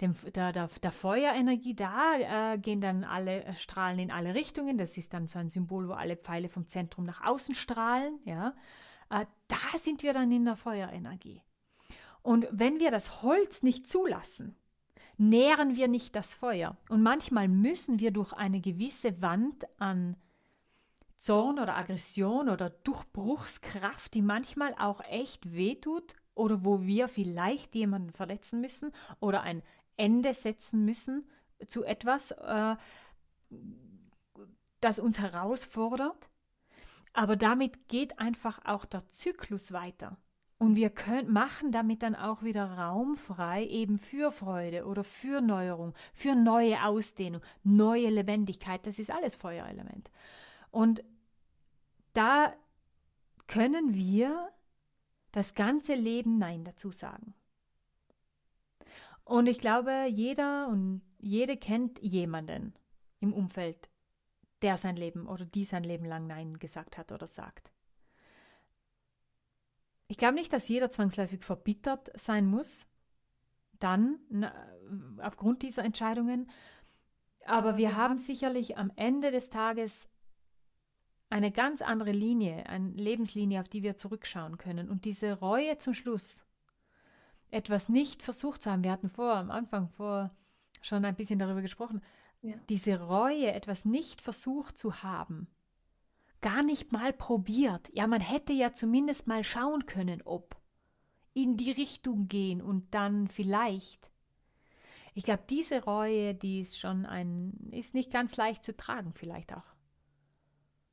Dem, 0.02 0.16
der, 0.34 0.52
der, 0.52 0.68
der 0.68 0.92
Feuerenergie, 0.92 1.76
da 1.76 2.54
äh, 2.54 2.58
gehen 2.58 2.82
dann 2.82 3.04
alle 3.04 3.44
äh, 3.44 3.56
Strahlen 3.56 4.00
in 4.00 4.12
alle 4.12 4.34
Richtungen. 4.34 4.78
Das 4.78 4.98
ist 4.98 5.14
dann 5.14 5.28
so 5.28 5.40
ein 5.40 5.50
Symbol, 5.50 5.88
wo 5.88 5.94
alle 5.94 6.18
Pfeile 6.18 6.50
vom 6.50 6.68
Zentrum 6.68 7.06
nach 7.06 7.24
außen 7.24 7.54
strahlen. 7.54 8.20
Ja? 8.26 8.56
Äh, 9.12 9.26
da 9.48 9.78
sind 9.78 10.04
wir 10.04 10.14
dann 10.14 10.32
in 10.32 10.46
der 10.46 10.56
Feuerenergie. 10.56 11.42
Und 12.24 12.48
wenn 12.52 12.80
wir 12.80 12.92
das 12.92 13.22
Holz 13.22 13.64
nicht 13.64 13.88
zulassen, 13.88 14.56
nähren 15.18 15.76
wir 15.76 15.88
nicht 15.88 16.16
das 16.16 16.34
Feuer. 16.34 16.78
Und 16.90 17.04
manchmal 17.04 17.48
müssen 17.48 18.00
wir 18.00 18.12
durch 18.12 18.34
eine 18.34 18.60
gewisse 18.60 19.22
Wand 19.22 19.66
an 19.80 20.18
Zorn 21.16 21.60
oder 21.60 21.78
Aggression 21.78 22.50
oder 22.50 22.72
Durchbruchskraft, 22.72 24.16
die 24.16 24.24
manchmal 24.24 24.74
auch 24.80 25.02
echt 25.02 25.54
wehtut 25.54 26.16
oder 26.34 26.66
wo 26.66 26.82
wir 26.82 27.08
vielleicht 27.08 27.76
jemanden 27.76 28.12
verletzen 28.12 28.62
müssen 28.62 28.92
oder 29.20 29.42
ein 29.42 29.62
Ende 30.02 30.34
setzen 30.34 30.84
müssen 30.84 31.30
zu 31.68 31.84
etwas, 31.84 32.32
äh, 32.32 32.76
das 34.80 35.00
uns 35.00 35.20
herausfordert. 35.20 36.30
Aber 37.14 37.36
damit 37.36 37.88
geht 37.88 38.18
einfach 38.20 38.66
auch 38.66 38.86
der 38.86 39.08
Zyklus 39.10 39.72
weiter. 39.72 40.18
Und 40.58 40.76
wir 40.76 40.90
können, 40.90 41.32
machen 41.32 41.72
damit 41.72 42.02
dann 42.04 42.16
auch 42.16 42.44
wieder 42.44 42.78
Raum 42.78 43.16
frei 43.16 43.66
eben 43.66 43.98
für 43.98 44.32
Freude 44.32 44.86
oder 44.86 45.04
für 45.04 45.42
Neuerung, 45.42 45.94
für 46.14 46.36
neue 46.36 46.84
Ausdehnung, 46.84 47.42
neue 47.64 48.10
Lebendigkeit. 48.10 48.86
Das 48.86 49.00
ist 49.00 49.12
alles 49.12 49.36
Feuerelement. 49.36 50.12
Und 50.72 51.04
da 52.14 52.54
können 53.48 53.94
wir 53.94 54.50
das 55.32 55.54
ganze 55.54 55.96
Leben 55.96 56.38
Nein 56.38 56.64
dazu 56.64 56.92
sagen. 56.92 57.34
Und 59.32 59.48
ich 59.48 59.60
glaube, 59.60 60.08
jeder 60.10 60.68
und 60.68 61.02
jede 61.18 61.56
kennt 61.56 62.00
jemanden 62.02 62.74
im 63.22 63.32
Umfeld, 63.32 63.90
der 64.62 64.76
sein 64.76 64.98
Leben 64.98 65.26
oder 65.26 65.46
die 65.46 65.64
sein 65.64 65.86
Leben 65.86 66.04
lang 66.04 66.28
Nein 66.28 66.60
gesagt 66.60 66.98
hat 66.98 67.14
oder 67.14 67.28
sagt. 67.28 67.72
Ich 70.10 70.18
glaube 70.18 70.36
nicht, 70.36 70.52
dass 70.52 70.68
jeder 70.68 70.92
zwangsläufig 70.92 71.46
verbittert 71.46 72.12
sein 72.20 72.46
muss, 72.46 72.90
dann 73.80 74.20
na, 74.28 74.54
aufgrund 75.22 75.62
dieser 75.62 75.86
Entscheidungen. 75.86 76.52
Aber 77.46 77.78
wir 77.78 77.96
haben 77.96 78.18
sicherlich 78.18 78.78
am 78.78 78.92
Ende 78.98 79.32
des 79.32 79.50
Tages 79.50 80.10
eine 81.30 81.54
ganz 81.54 81.82
andere 81.82 82.12
Linie, 82.12 82.66
eine 82.66 82.90
Lebenslinie, 82.90 83.62
auf 83.62 83.70
die 83.70 83.82
wir 83.82 83.96
zurückschauen 83.96 84.58
können. 84.58 84.90
Und 84.90 85.06
diese 85.06 85.40
Reue 85.40 85.78
zum 85.78 85.94
Schluss, 85.94 86.46
etwas 87.52 87.90
nicht 87.90 88.24
versucht 88.24 88.64
zu 88.64 88.72
haben. 88.72 88.84
Wir 88.84 88.92
hatten 88.92 89.10
vor, 89.10 89.34
am 89.34 89.52
Anfang 89.52 89.90
vor 89.90 90.32
schon 90.82 91.06
ein 91.06 91.16
bisschen 91.16 91.40
darüber 91.40 91.62
gesprochen. 91.62 92.02
Ja. 92.42 92.56
Diese 92.70 93.00
Reue, 93.00 93.52
etwas 93.52 93.86
nicht 93.86 94.22
versucht 94.22 94.78
zu 94.78 95.04
haben, 95.04 95.48
gar 96.42 96.64
nicht 96.64 96.92
mal 96.92 97.14
probiert. 97.14 97.90
Ja, 97.94 98.08
man 98.08 98.22
hätte 98.22 98.54
ja 98.54 98.74
zumindest 98.74 99.28
mal 99.28 99.44
schauen 99.44 99.86
können, 99.86 100.22
ob 100.24 100.60
in 101.34 101.56
die 101.56 101.72
Richtung 101.72 102.28
gehen 102.28 102.62
und 102.62 102.94
dann 102.94 103.28
vielleicht. 103.28 104.12
Ich 105.14 105.24
glaube, 105.24 105.44
diese 105.50 105.84
Reue, 105.84 106.34
die 106.34 106.62
ist 106.62 106.80
schon 106.80 107.06
ein, 107.06 107.54
ist 107.72 107.94
nicht 107.94 108.12
ganz 108.12 108.38
leicht 108.38 108.64
zu 108.64 108.76
tragen, 108.76 109.14
vielleicht 109.14 109.54
auch. 109.54 109.76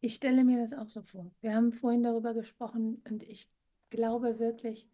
Ich 0.01 0.15
stelle 0.15 0.45
mir 0.45 0.61
das 0.61 0.73
auch 0.73 0.89
so 0.89 1.03
vor. 1.03 1.31
Wir 1.41 1.55
haben 1.55 1.73
vorhin 1.73 2.03
darüber 2.03 2.35
gesprochen 2.35 3.03
und 3.09 3.23
ich 3.23 3.49
glaube 3.91 4.39
wirklich, 4.39 4.89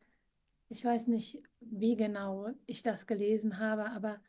Ich 0.68 0.84
weiß 0.84 1.06
nicht, 1.08 1.42
wie 1.60 1.96
genau 1.96 2.50
ich 2.66 2.82
das 2.82 3.06
gelesen 3.06 3.58
habe, 3.58 3.90
aber 3.90 4.20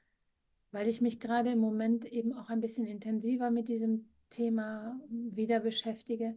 weil 0.71 0.88
ich 0.88 1.02
mich 1.02 1.19
gerade 1.19 1.52
im 1.52 1.60
Moment 1.60 2.06
eben 2.06 2.34
auch 2.34 2.50
ein 2.50 2.60
bisschen 2.60 2.86
intensiver 2.86 3.50
mit 3.50 3.69
diesem 3.69 4.10
Thema 4.30 5.00
wieder 5.10 5.62
beschäftige, 5.62 6.36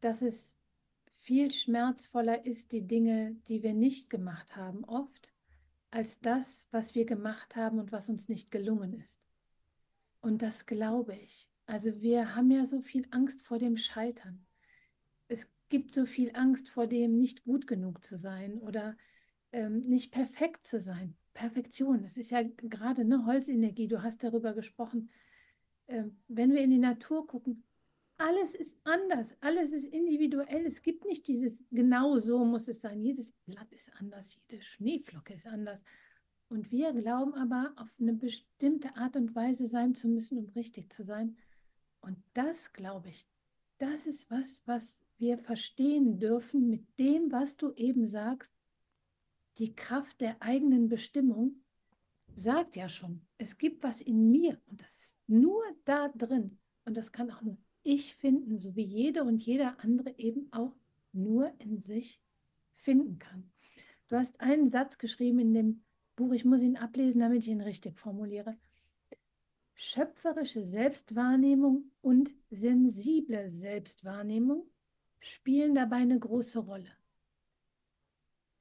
dass 0.00 0.22
es 0.22 0.56
viel 1.10 1.50
schmerzvoller 1.50 2.46
ist, 2.46 2.72
die 2.72 2.86
Dinge, 2.86 3.36
die 3.48 3.62
wir 3.62 3.74
nicht 3.74 4.08
gemacht 4.08 4.56
haben, 4.56 4.84
oft, 4.84 5.32
als 5.90 6.20
das, 6.20 6.68
was 6.70 6.94
wir 6.94 7.04
gemacht 7.04 7.56
haben 7.56 7.78
und 7.78 7.92
was 7.92 8.08
uns 8.08 8.28
nicht 8.28 8.50
gelungen 8.50 8.94
ist. 8.94 9.20
Und 10.20 10.40
das 10.40 10.66
glaube 10.66 11.14
ich. 11.14 11.50
Also 11.66 12.00
wir 12.00 12.36
haben 12.36 12.50
ja 12.50 12.64
so 12.64 12.80
viel 12.80 13.06
Angst 13.10 13.42
vor 13.42 13.58
dem 13.58 13.76
Scheitern. 13.76 14.45
Gibt 15.68 15.92
so 15.92 16.06
viel 16.06 16.30
Angst 16.34 16.68
vor 16.68 16.86
dem, 16.86 17.18
nicht 17.18 17.44
gut 17.44 17.66
genug 17.66 18.04
zu 18.04 18.16
sein 18.16 18.58
oder 18.58 18.96
ähm, 19.52 19.80
nicht 19.80 20.12
perfekt 20.12 20.66
zu 20.66 20.80
sein. 20.80 21.16
Perfektion, 21.34 22.02
das 22.02 22.16
ist 22.16 22.30
ja 22.30 22.42
gerade 22.42 23.02
eine 23.02 23.26
Holzenergie, 23.26 23.88
du 23.88 24.02
hast 24.02 24.24
darüber 24.24 24.54
gesprochen. 24.54 25.10
Ähm, 25.88 26.18
wenn 26.28 26.52
wir 26.54 26.62
in 26.62 26.70
die 26.70 26.78
Natur 26.78 27.26
gucken, 27.26 27.64
alles 28.18 28.54
ist 28.54 28.76
anders, 28.84 29.36
alles 29.40 29.72
ist 29.72 29.84
individuell. 29.84 30.64
Es 30.64 30.82
gibt 30.82 31.04
nicht 31.04 31.28
dieses, 31.28 31.64
genau 31.70 32.18
so 32.18 32.44
muss 32.44 32.66
es 32.68 32.80
sein. 32.80 33.02
Jedes 33.02 33.32
Blatt 33.44 33.70
ist 33.72 33.92
anders, 34.00 34.38
jede 34.48 34.62
Schneeflocke 34.62 35.34
ist 35.34 35.46
anders. 35.46 35.82
Und 36.48 36.70
wir 36.70 36.92
glauben 36.92 37.34
aber, 37.34 37.72
auf 37.76 37.88
eine 38.00 38.14
bestimmte 38.14 38.96
Art 38.96 39.16
und 39.16 39.34
Weise 39.34 39.68
sein 39.68 39.94
zu 39.94 40.08
müssen, 40.08 40.38
um 40.38 40.48
richtig 40.50 40.92
zu 40.92 41.04
sein. 41.04 41.36
Und 42.00 42.16
das, 42.34 42.72
glaube 42.72 43.08
ich, 43.08 43.26
das 43.78 44.06
ist 44.06 44.30
was, 44.30 44.62
was 44.66 45.04
wir 45.18 45.38
verstehen 45.38 46.18
dürfen 46.18 46.68
mit 46.68 46.86
dem, 46.98 47.32
was 47.32 47.56
du 47.56 47.72
eben 47.74 48.06
sagst. 48.06 48.52
Die 49.58 49.74
Kraft 49.74 50.20
der 50.20 50.40
eigenen 50.40 50.88
Bestimmung 50.88 51.62
sagt 52.34 52.76
ja 52.76 52.88
schon, 52.88 53.22
es 53.38 53.56
gibt 53.56 53.82
was 53.82 54.00
in 54.00 54.30
mir 54.30 54.60
und 54.66 54.80
das 54.80 55.02
ist 55.02 55.18
nur 55.26 55.62
da 55.84 56.08
drin. 56.08 56.58
Und 56.84 56.96
das 56.96 57.12
kann 57.12 57.30
auch 57.30 57.42
nur 57.42 57.56
ich 57.82 58.16
finden, 58.16 58.58
so 58.58 58.74
wie 58.76 58.84
jede 58.84 59.22
und 59.24 59.40
jeder 59.40 59.78
andere 59.80 60.14
eben 60.18 60.48
auch 60.52 60.74
nur 61.12 61.52
in 61.58 61.78
sich 61.78 62.20
finden 62.74 63.18
kann. 63.18 63.50
Du 64.08 64.16
hast 64.16 64.40
einen 64.40 64.68
Satz 64.68 64.98
geschrieben 64.98 65.38
in 65.38 65.54
dem 65.54 65.84
Buch, 66.16 66.32
ich 66.32 66.44
muss 66.44 66.62
ihn 66.62 66.76
ablesen, 66.76 67.20
damit 67.20 67.42
ich 67.42 67.48
ihn 67.48 67.60
richtig 67.60 67.98
formuliere. 67.98 68.56
Schöpferische 69.74 70.60
Selbstwahrnehmung 70.60 71.90
und 72.00 72.32
sensible 72.50 73.50
Selbstwahrnehmung 73.50 74.66
spielen 75.20 75.74
dabei 75.74 75.96
eine 75.96 76.18
große 76.18 76.58
Rolle. 76.58 76.90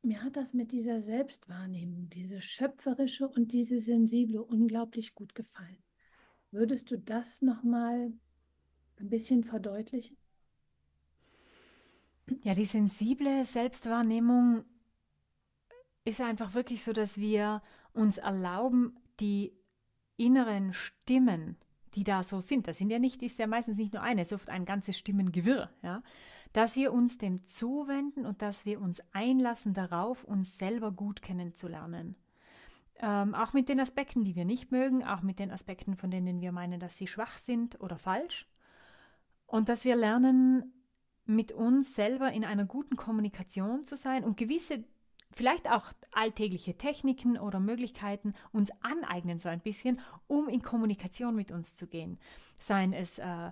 Mir 0.02 0.22
hat 0.24 0.36
das 0.36 0.54
mit 0.54 0.72
dieser 0.72 1.02
Selbstwahrnehmung, 1.02 2.10
diese 2.10 2.42
schöpferische 2.42 3.28
und 3.28 3.52
diese 3.52 3.80
sensible 3.80 4.44
unglaublich 4.44 5.16
gut 5.16 5.34
gefallen. 5.34 5.84
Würdest 6.52 6.92
du 6.92 6.98
das 6.98 7.42
nochmal 7.42 8.14
ein 9.00 9.10
bisschen 9.10 9.44
verdeutlichen? 9.44 10.18
Ja, 12.44 12.54
die 12.54 12.66
sensible 12.66 13.44
Selbstwahrnehmung 13.44 14.64
ist 16.06 16.22
einfach 16.22 16.54
wirklich 16.54 16.84
so, 16.84 16.94
dass 16.94 17.18
wir 17.18 17.62
uns 17.94 18.18
erlauben, 18.18 18.96
die 19.20 19.54
inneren 20.18 20.74
Stimmen, 20.74 21.58
die 21.96 22.04
da 22.04 22.24
so 22.24 22.42
sind, 22.42 22.68
das 22.68 22.78
sind 22.78 22.90
ja 22.90 23.00
nicht, 23.00 23.24
ist 23.24 23.40
ja 23.40 23.48
meistens 23.48 23.78
nicht 23.78 23.94
nur 23.94 24.02
eine, 24.02 24.22
es 24.22 24.32
ist 24.32 24.34
oft 24.34 24.50
ein 24.50 24.66
ganzes 24.66 24.98
Stimmengewirr, 24.98 25.70
ja, 25.82 26.04
dass 26.56 26.78
wir 26.78 26.94
uns 26.94 27.18
dem 27.18 27.44
zuwenden 27.46 28.26
und 28.26 28.42
dass 28.42 28.66
wir 28.66 28.80
uns 28.80 29.04
einlassen 29.12 29.74
darauf, 29.74 30.24
uns 30.24 30.58
selber 30.58 30.94
gut 30.94 31.22
kennenzulernen. 31.22 32.16
Ähm, 33.02 33.36
auch 33.36 33.52
mit 33.52 33.68
den 33.68 33.82
Aspekten, 33.82 34.24
die 34.24 34.38
wir 34.38 34.46
nicht 34.46 34.72
mögen, 34.72 35.04
auch 35.04 35.22
mit 35.22 35.40
den 35.40 35.52
Aspekten, 35.52 35.98
von 35.98 36.12
denen 36.12 36.40
wir 36.40 36.54
meinen, 36.54 36.80
dass 36.80 36.98
sie 36.98 37.08
schwach 37.08 37.34
sind 37.34 37.82
oder 37.82 37.98
falsch. 37.98 38.48
Und 39.46 39.68
dass 39.68 39.84
wir 39.84 39.98
lernen, 39.98 40.72
mit 41.26 41.52
uns 41.52 41.94
selber 41.94 42.32
in 42.32 42.46
einer 42.46 42.64
guten 42.64 42.96
Kommunikation 42.96 43.84
zu 43.84 43.98
sein 43.98 44.24
und 44.24 44.38
gewisse, 44.38 44.86
vielleicht 45.36 45.70
auch 45.70 45.92
alltägliche 46.12 46.78
Techniken 46.78 47.38
oder 47.38 47.60
Möglichkeiten 47.60 48.34
uns 48.52 48.72
aneignen, 48.82 49.38
so 49.38 49.50
ein 49.50 49.60
bisschen, 49.60 50.00
um 50.28 50.48
in 50.48 50.62
Kommunikation 50.62 51.36
mit 51.36 51.52
uns 51.52 51.76
zu 51.76 51.88
gehen. 51.88 52.18
Seien 52.58 52.94
es 52.94 53.20
äh, 53.20 53.52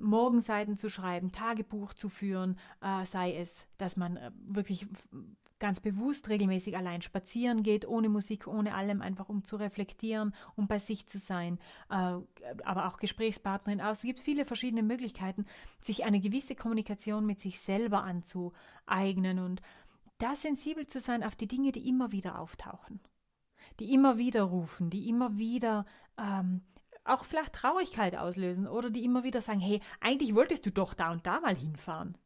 Morgenseiten 0.00 0.76
zu 0.76 0.88
schreiben, 0.88 1.32
Tagebuch 1.32 1.94
zu 1.94 2.08
führen, 2.08 2.58
äh, 2.80 3.04
sei 3.04 3.36
es, 3.36 3.66
dass 3.76 3.96
man 3.96 4.16
äh, 4.16 4.30
wirklich 4.46 4.86
ganz 5.58 5.80
bewusst 5.80 6.28
regelmäßig 6.28 6.76
allein 6.76 7.02
spazieren 7.02 7.62
geht, 7.62 7.88
ohne 7.88 8.08
Musik, 8.08 8.46
ohne 8.46 8.74
allem, 8.74 9.00
einfach 9.00 9.28
um 9.28 9.42
zu 9.42 9.56
reflektieren, 9.56 10.34
um 10.54 10.66
bei 10.68 10.78
sich 10.78 11.06
zu 11.06 11.18
sein, 11.18 11.58
äh, 11.90 12.18
aber 12.64 12.86
auch 12.86 12.98
Gesprächspartnerin 12.98 13.80
aus. 13.80 13.98
Es 13.98 14.04
gibt 14.04 14.20
viele 14.20 14.44
verschiedene 14.44 14.82
Möglichkeiten, 14.82 15.46
sich 15.80 16.04
eine 16.04 16.20
gewisse 16.20 16.54
Kommunikation 16.54 17.24
mit 17.24 17.40
sich 17.40 17.58
selber 17.58 18.04
anzueignen 18.04 19.38
und 19.38 19.62
da 20.18 20.34
sensibel 20.34 20.86
zu 20.86 21.00
sein 21.00 21.22
auf 21.22 21.36
die 21.36 21.48
Dinge, 21.48 21.72
die 21.72 21.88
immer 21.88 22.12
wieder 22.12 22.38
auftauchen, 22.38 23.00
die 23.80 23.92
immer 23.92 24.18
wieder 24.18 24.42
rufen, 24.42 24.90
die 24.90 25.08
immer 25.08 25.36
wieder 25.36 25.86
ähm, 26.18 26.62
auch 27.04 27.24
vielleicht 27.24 27.54
Traurigkeit 27.54 28.16
auslösen 28.16 28.66
oder 28.66 28.90
die 28.90 29.04
immer 29.04 29.22
wieder 29.22 29.40
sagen, 29.40 29.60
hey, 29.60 29.80
eigentlich 30.00 30.34
wolltest 30.34 30.66
du 30.66 30.70
doch 30.70 30.94
da 30.94 31.12
und 31.12 31.26
da 31.26 31.40
mal 31.40 31.54
hinfahren 31.54 32.16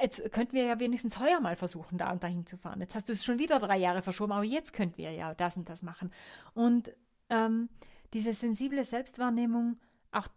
jetzt 0.00 0.32
könnten 0.32 0.54
wir 0.54 0.64
ja 0.64 0.80
wenigstens 0.80 1.18
heuer 1.18 1.40
mal 1.40 1.56
versuchen, 1.56 1.98
da 1.98 2.10
und 2.12 2.22
dahin 2.22 2.46
zu 2.46 2.56
fahren. 2.56 2.80
Jetzt 2.80 2.94
hast 2.94 3.08
du 3.08 3.12
es 3.12 3.24
schon 3.24 3.38
wieder 3.38 3.58
drei 3.58 3.76
Jahre 3.76 4.02
verschoben, 4.02 4.32
aber 4.32 4.44
jetzt 4.44 4.72
könnten 4.72 4.98
wir 4.98 5.12
ja 5.12 5.34
das 5.34 5.56
und 5.56 5.68
das 5.68 5.82
machen. 5.82 6.10
Und 6.54 6.92
ähm, 7.28 7.68
diese 8.12 8.32
sensible 8.32 8.84
Selbstwahrnehmung 8.84 9.78
auch 10.10 10.28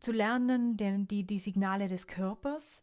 zu 0.00 0.12
lernen, 0.12 0.76
denn 0.76 1.06
die, 1.06 1.24
die 1.24 1.38
Signale 1.38 1.86
des 1.86 2.06
Körpers 2.06 2.82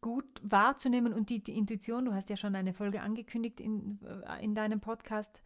gut 0.00 0.26
wahrzunehmen 0.42 1.12
und 1.12 1.30
die, 1.30 1.42
die, 1.42 1.56
Intuition, 1.56 2.04
du 2.04 2.14
hast 2.14 2.30
ja 2.30 2.36
schon 2.36 2.54
eine 2.54 2.72
Folge 2.72 3.02
angekündigt 3.02 3.60
in, 3.60 3.98
äh, 4.04 4.44
in 4.44 4.54
deinem 4.54 4.80
Podcast, 4.80 5.42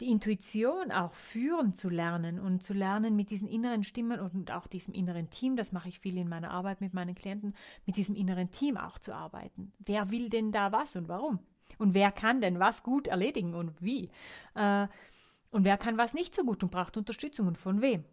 die 0.00 0.10
Intuition 0.10 0.90
auch 0.90 1.14
führen 1.14 1.74
zu 1.74 1.88
lernen 1.88 2.40
und 2.40 2.62
zu 2.62 2.74
lernen 2.74 3.14
mit 3.14 3.30
diesen 3.30 3.46
inneren 3.46 3.84
Stimmen 3.84 4.18
und 4.18 4.50
auch 4.50 4.66
diesem 4.66 4.94
inneren 4.94 5.30
Team, 5.30 5.54
das 5.54 5.70
mache 5.70 5.88
ich 5.88 6.00
viel 6.00 6.16
in 6.18 6.28
meiner 6.28 6.50
Arbeit 6.50 6.80
mit 6.80 6.92
meinen 6.92 7.14
Klienten, 7.14 7.54
mit 7.86 7.96
diesem 7.96 8.16
inneren 8.16 8.50
Team 8.50 8.76
auch 8.76 8.98
zu 8.98 9.14
arbeiten. 9.14 9.72
Wer 9.78 10.10
will 10.10 10.28
denn 10.28 10.50
da 10.50 10.72
was 10.72 10.96
und 10.96 11.08
warum? 11.08 11.38
Und 11.78 11.94
wer 11.94 12.10
kann 12.10 12.40
denn 12.40 12.58
was 12.58 12.82
gut 12.82 13.06
erledigen 13.06 13.54
und 13.54 13.80
wie? 13.80 14.10
Äh, 14.54 14.88
und 15.50 15.64
wer 15.64 15.78
kann 15.78 15.98
was 15.98 16.14
nicht 16.14 16.34
so 16.34 16.42
gut 16.42 16.62
und 16.64 16.70
braucht 16.70 16.96
Unterstützung 16.96 17.46
und 17.46 17.58
von 17.58 17.80
wem? 17.80 18.04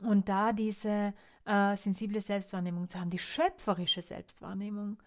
Und 0.00 0.28
da 0.28 0.52
diese 0.52 1.14
äh, 1.46 1.76
sensible 1.76 2.20
Selbstwahrnehmung 2.20 2.88
zu 2.88 2.98
haben, 2.98 3.10
die 3.10 3.18
schöpferische 3.18 4.02
Selbstwahrnehmung, 4.02 4.98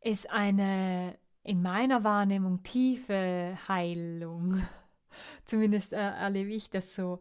ist 0.00 0.30
eine 0.30 1.18
in 1.42 1.62
meiner 1.62 2.04
Wahrnehmung 2.04 2.62
tiefe 2.62 3.56
Heilung. 3.68 4.62
Zumindest 5.44 5.92
äh, 5.92 5.96
erlebe 5.96 6.50
ich 6.50 6.70
das 6.70 6.94
so, 6.94 7.20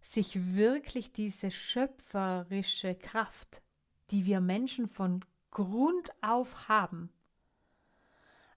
sich 0.00 0.54
wirklich 0.54 1.12
diese 1.12 1.50
schöpferische 1.50 2.94
Kraft, 2.96 3.62
die 4.10 4.26
wir 4.26 4.40
Menschen 4.40 4.88
von 4.88 5.24
Grund 5.52 6.10
auf 6.22 6.68
haben, 6.68 7.10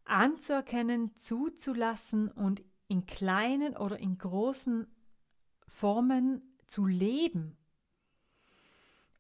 anzuerkennen, 0.06 1.16
zuzulassen 1.16 2.30
und 2.30 2.64
in 2.88 3.06
kleinen 3.06 3.78
oder 3.78 4.00
in 4.00 4.18
großen 4.18 4.88
Formen 5.68 6.42
zu 6.68 6.86
leben 6.86 7.58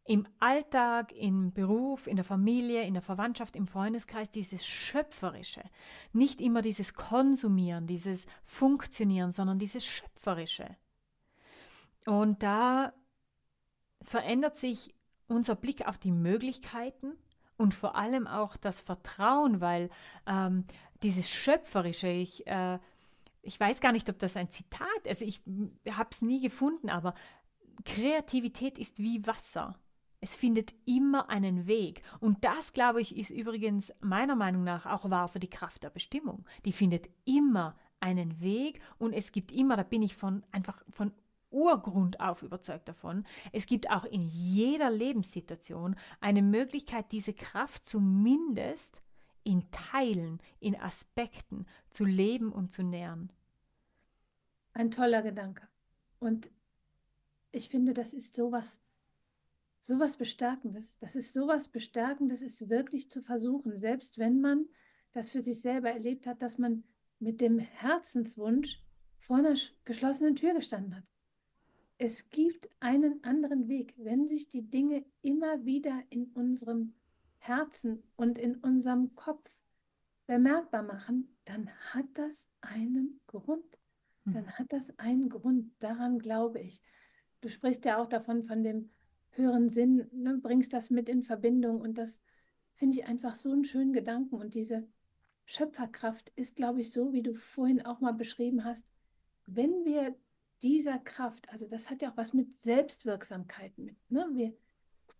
im 0.05 0.27
Alltag, 0.39 1.11
im 1.13 1.51
Beruf, 1.51 2.05
in 2.05 2.15
der 2.15 2.23
Familie, 2.23 2.83
in 2.83 2.93
der 2.93 3.01
Verwandtschaft, 3.01 3.56
im 3.56 3.65
Freundeskreis, 3.65 4.29
dieses 4.29 4.65
Schöpferische. 4.65 5.63
Nicht 6.13 6.39
immer 6.41 6.62
dieses 6.62 6.93
Konsumieren, 6.93 7.87
dieses 7.87 8.27
Funktionieren, 8.43 9.31
sondern 9.31 9.58
dieses 9.58 9.83
Schöpferische. 9.83 10.77
Und 12.06 12.43
da 12.43 12.93
verändert 14.03 14.58
sich 14.58 14.93
unser 15.27 15.56
Blick 15.56 15.87
auf 15.87 15.97
die 15.97 16.12
Möglichkeiten 16.12 17.13
und 17.58 17.73
vor 17.73 17.95
allem 17.95 18.27
auch 18.27 18.58
das 18.58 18.81
Vertrauen, 18.81 19.60
weil 19.60 19.89
ähm, 20.27 20.65
dieses 21.01 21.27
Schöpferische, 21.27 22.10
ich, 22.10 22.45
äh, 22.45 22.77
ich 23.41 23.60
weiß 23.60 23.81
gar 23.81 23.91
nicht, 23.91 24.08
ob 24.10 24.19
das 24.19 24.37
ein 24.37 24.51
Zitat, 24.51 25.08
also 25.08 25.25
ich 25.25 25.41
habe 25.89 26.10
es 26.12 26.21
nie 26.21 26.41
gefunden, 26.41 26.91
aber 26.91 27.15
Kreativität 27.85 28.77
ist 28.77 28.99
wie 28.99 29.25
Wasser. 29.25 29.79
Es 30.21 30.35
findet 30.35 30.73
immer 30.85 31.29
einen 31.29 31.67
Weg. 31.67 32.01
Und 32.19 32.43
das, 32.43 32.73
glaube 32.73 33.01
ich, 33.01 33.15
ist 33.15 33.29
übrigens 33.29 33.93
meiner 34.01 34.35
Meinung 34.35 34.63
nach 34.63 34.85
auch 34.85 35.09
wahr 35.09 35.27
für 35.27 35.39
die 35.39 35.49
Kraft 35.49 35.83
der 35.83 35.89
Bestimmung. 35.89 36.45
Die 36.65 36.73
findet 36.73 37.09
immer 37.25 37.75
einen 37.99 38.39
Weg 38.41 38.81
und 38.97 39.13
es 39.13 39.31
gibt 39.31 39.51
immer, 39.51 39.75
da 39.77 39.83
bin 39.83 40.01
ich 40.01 40.15
von 40.15 40.43
einfach 40.51 40.83
von 40.89 41.11
Urgrund 41.49 42.19
auf 42.19 42.43
überzeugt 42.43 42.89
davon, 42.89 43.25
es 43.53 43.65
gibt 43.65 43.89
auch 43.89 44.03
in 44.03 44.21
jeder 44.21 44.89
Lebenssituation 44.89 45.95
eine 46.19 46.41
Möglichkeit, 46.41 47.11
diese 47.11 47.33
Kraft 47.33 47.85
zumindest 47.85 49.01
in 49.43 49.69
Teilen, 49.71 50.39
in 50.59 50.75
Aspekten 50.75 51.65
zu 51.89 52.03
leben 52.03 52.51
und 52.51 52.73
zu 52.73 52.83
nähren. 52.83 53.31
Ein 54.73 54.91
toller 54.91 55.21
Gedanke. 55.21 55.67
Und 56.19 56.49
ich 57.51 57.69
finde, 57.69 57.93
das 57.93 58.13
ist 58.13 58.35
sowas, 58.35 58.79
sowas 59.86 60.17
Bestärkendes. 60.17 60.98
Das 60.98 61.15
ist 61.15 61.33
sowas 61.33 61.67
Bestärkendes, 61.67 62.42
ist 62.42 62.69
wirklich 62.69 63.10
zu 63.12 63.21
versuchen, 63.21 63.77
selbst 63.77 64.17
wenn 64.17 64.42
man 64.42 64.65
das 65.12 65.29
für 65.29 65.42
sich 65.42 65.62
selber 65.62 65.92
erlebt 65.92 66.25
hat, 66.25 66.42
dass 66.42 66.58
man 66.58 66.83
mit 67.19 67.40
dem 67.40 67.60
Herzenswunsch 67.60 68.83
vor 69.19 69.38
einer 69.38 69.56
geschlossenen 69.86 70.36
Tür 70.36 70.56
gestanden 70.56 70.96
hat. 70.96 71.04
Es 72.00 72.29
gibt 72.29 72.67
einen 72.79 73.23
anderen 73.23 73.67
Weg, 73.67 73.94
wenn 73.98 74.27
sich 74.27 74.50
die 74.50 74.69
Dinge 74.69 75.06
immer 75.21 75.63
wieder 75.65 76.04
in 76.10 76.25
unserem 76.33 76.96
Herzen 77.38 78.04
und 78.15 78.40
in 78.40 78.56
unserem 78.56 79.13
Kopf 79.15 79.50
bemerkbar 80.25 80.81
machen, 80.81 81.38
dann 81.46 81.69
hat 81.94 82.08
das 82.15 82.48
einen 82.62 83.21
Grund. 83.27 83.77
Hm. 84.23 84.33
Dann 84.33 84.52
hat 84.54 84.73
das 84.73 84.98
einen 84.98 85.29
Grund. 85.29 85.71
Daran 85.79 86.17
glaube 86.17 86.60
ich. 86.60 86.81
Du 87.42 87.50
sprichst 87.50 87.86
ja 87.86 88.02
auch 88.02 88.08
davon, 88.08 88.44
von 88.44 88.63
dem 88.63 88.90
höheren 89.36 89.69
Sinn, 89.69 90.08
ne, 90.12 90.38
bringst 90.42 90.73
das 90.73 90.90
mit 90.90 91.10
in 91.10 91.21
Verbindung 91.21 91.81
und 91.81 91.98
das 91.98 92.21
finde 92.73 93.00
ich 93.00 93.08
einfach 93.08 93.36
so 93.36 93.52
einen 93.52 93.65
schönen 93.65 93.94
Gedanken. 93.94 94.36
Und 94.36 94.54
diese 94.54 94.88
Schöpferkraft 95.46 96.31
ist, 96.36 96.56
glaube 96.56 96.81
ich, 96.81 96.92
so, 96.92 97.13
wie 97.13 97.23
du 97.23 97.36
vorhin 97.36 97.86
auch 97.86 98.02
mal 98.02 98.13
beschrieben 98.13 98.63
hast, 98.63 98.86
wenn 99.46 99.86
wir 99.86 100.15
dieser 100.63 100.98
Kraft, 101.00 101.50
also 101.50 101.67
das 101.67 101.90
hat 101.90 102.02
ja 102.02 102.12
auch 102.12 102.17
was 102.17 102.33
mit 102.33 102.54
Selbstwirksamkeit 102.54 103.77
mit. 103.77 103.96
Ne? 104.10 104.27
Wir 104.33 104.54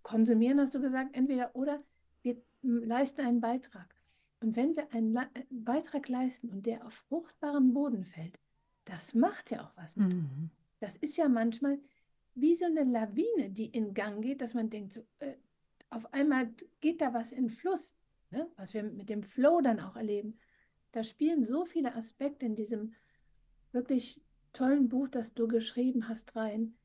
konsumieren, 0.02 0.60
hast 0.60 0.74
du 0.74 0.82
gesagt, 0.82 1.16
entweder 1.16 1.56
oder 1.56 1.84
wir 2.22 2.42
leisten 2.62 3.22
einen 3.22 3.42
Beitrag. 3.42 3.96
Und 4.40 4.56
wenn 4.56 4.76
wir 4.76 4.92
einen 4.94 5.14
Le 5.14 5.28
Beitrag 5.50 6.10
leisten 6.10 6.50
und 6.50 6.66
der 6.66 6.86
auf 6.86 6.94
fruchtbaren 7.10 7.74
Boden 7.74 8.04
fällt, 8.04 8.40
das 8.86 9.14
macht 9.14 9.52
ja 9.52 9.64
auch 9.64 9.78
was 9.78 9.96
mit. 9.96 10.14
Mhm. 10.14 10.50
Das 10.80 10.98
ist 10.98 11.18
ja 11.18 11.28
manchmal 11.30 11.80
wie 12.36 12.56
so 12.56 12.66
eine 12.66 12.84
Lawine, 12.84 13.50
die 13.50 13.68
in 13.68 13.94
Gang 13.94 14.22
geht, 14.22 14.42
dass 14.42 14.54
man 14.54 14.70
denkt, 14.70 14.94
so, 14.94 15.02
äh, 15.20 15.34
auf 15.90 16.14
einmal 16.14 16.54
geht 16.82 17.02
da 17.02 17.14
was 17.14 17.32
in 17.32 17.50
Fluss, 17.50 17.96
ne? 18.30 18.48
was 18.58 18.74
wir 18.74 18.84
mit 18.84 19.10
dem 19.10 19.24
Flow 19.24 19.62
dann 19.62 19.80
auch 19.80 19.96
erleben. 19.96 20.38
Da 20.92 21.04
spielen 21.04 21.46
so 21.46 21.66
viele 21.66 21.96
Aspekte 21.96 22.46
in 22.46 22.56
diesem 22.56 22.94
wirklich 23.72 24.22
tollen 24.54 24.90
Buch, 24.90 25.08
das 25.08 25.34
du 25.34 25.48
geschrieben 25.48 26.10
hast, 26.10 26.36
rein. 26.36 26.76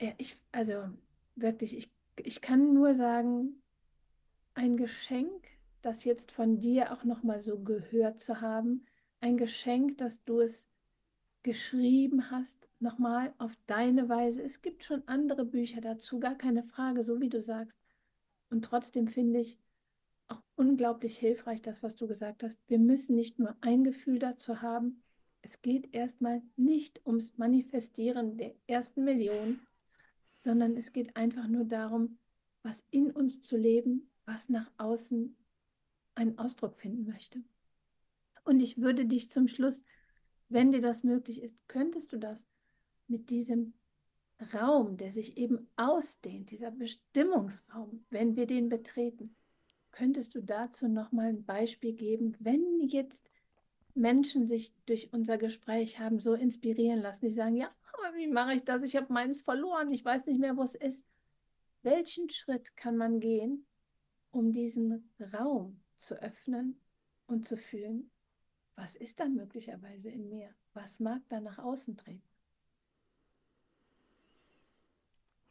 Ja, 0.00 0.12
ich, 0.18 0.36
also 0.50 0.88
wirklich, 1.36 1.76
ich, 1.76 1.90
ich 2.16 2.40
kann 2.40 2.72
nur 2.74 2.94
sagen, 2.94 3.62
ein 4.54 4.76
Geschenk, 4.76 5.46
das 5.82 6.04
jetzt 6.04 6.30
von 6.30 6.60
dir 6.60 6.92
auch 6.92 7.04
nochmal 7.04 7.40
so 7.40 7.58
gehört 7.58 8.20
zu 8.20 8.40
haben, 8.40 8.84
ein 9.20 9.36
Geschenk, 9.36 9.98
dass 9.98 10.22
du 10.24 10.40
es 10.40 10.68
geschrieben 11.42 12.30
hast, 12.30 12.68
nochmal 12.78 13.34
auf 13.38 13.56
deine 13.66 14.08
Weise. 14.08 14.42
Es 14.42 14.62
gibt 14.62 14.84
schon 14.84 15.02
andere 15.06 15.44
Bücher 15.44 15.80
dazu, 15.80 16.20
gar 16.20 16.36
keine 16.36 16.62
Frage, 16.62 17.04
so 17.04 17.20
wie 17.20 17.28
du 17.28 17.40
sagst. 17.40 17.78
Und 18.50 18.64
trotzdem 18.64 19.08
finde 19.08 19.40
ich 19.40 19.58
auch 20.28 20.42
unglaublich 20.56 21.18
hilfreich, 21.18 21.62
das, 21.62 21.82
was 21.82 21.96
du 21.96 22.06
gesagt 22.06 22.42
hast. 22.42 22.58
Wir 22.68 22.78
müssen 22.78 23.16
nicht 23.16 23.38
nur 23.38 23.56
ein 23.60 23.84
Gefühl 23.84 24.18
dazu 24.18 24.62
haben, 24.62 25.02
es 25.42 25.60
geht 25.60 25.92
erstmal 25.94 26.40
nicht 26.56 27.04
ums 27.04 27.36
Manifestieren 27.36 28.36
der 28.38 28.54
ersten 28.68 29.02
Million, 29.02 29.60
sondern 30.38 30.76
es 30.76 30.92
geht 30.92 31.16
einfach 31.16 31.48
nur 31.48 31.64
darum, 31.64 32.18
was 32.62 32.82
in 32.90 33.10
uns 33.10 33.42
zu 33.42 33.56
leben, 33.56 34.10
was 34.24 34.48
nach 34.48 34.70
außen 34.78 35.36
einen 36.14 36.38
Ausdruck 36.38 36.76
finden 36.76 37.04
möchte. 37.10 37.42
Und 38.44 38.60
ich 38.60 38.78
würde 38.80 39.04
dich 39.06 39.30
zum 39.30 39.48
Schluss, 39.48 39.82
wenn 40.52 40.72
dir 40.72 40.80
das 40.80 41.04
möglich 41.04 41.42
ist, 41.42 41.56
könntest 41.68 42.12
du 42.12 42.18
das 42.18 42.44
mit 43.08 43.30
diesem 43.30 43.74
Raum, 44.54 44.96
der 44.96 45.12
sich 45.12 45.36
eben 45.36 45.68
ausdehnt, 45.76 46.50
dieser 46.50 46.70
Bestimmungsraum, 46.70 48.04
wenn 48.10 48.36
wir 48.36 48.46
den 48.46 48.68
betreten, 48.68 49.36
könntest 49.92 50.34
du 50.34 50.42
dazu 50.42 50.88
noch 50.88 51.12
mal 51.12 51.28
ein 51.28 51.44
Beispiel 51.44 51.92
geben, 51.92 52.36
wenn 52.40 52.80
jetzt 52.80 53.30
Menschen 53.94 54.46
sich 54.46 54.74
durch 54.86 55.12
unser 55.12 55.38
Gespräch 55.38 55.98
haben 55.98 56.18
so 56.18 56.34
inspirieren 56.34 57.00
lassen. 57.00 57.26
Die 57.26 57.32
sagen, 57.32 57.56
ja, 57.56 57.70
aber 57.92 58.16
wie 58.16 58.26
mache 58.26 58.54
ich 58.54 58.64
das? 58.64 58.82
Ich 58.82 58.96
habe 58.96 59.12
meins 59.12 59.42
verloren. 59.42 59.92
Ich 59.92 60.04
weiß 60.04 60.26
nicht 60.26 60.40
mehr, 60.40 60.56
wo 60.56 60.62
es 60.62 60.74
ist. 60.74 61.04
Welchen 61.82 62.30
Schritt 62.30 62.76
kann 62.76 62.96
man 62.96 63.20
gehen, 63.20 63.66
um 64.30 64.52
diesen 64.52 65.10
Raum 65.34 65.80
zu 65.98 66.14
öffnen 66.14 66.80
und 67.26 67.46
zu 67.46 67.56
fühlen, 67.56 68.10
was 68.76 68.94
ist 68.96 69.20
dann 69.20 69.34
möglicherweise 69.34 70.10
in 70.10 70.28
mir? 70.28 70.50
Was 70.74 71.00
mag 71.00 71.20
da 71.28 71.40
nach 71.40 71.58
außen 71.58 71.96
treten? 71.96 72.22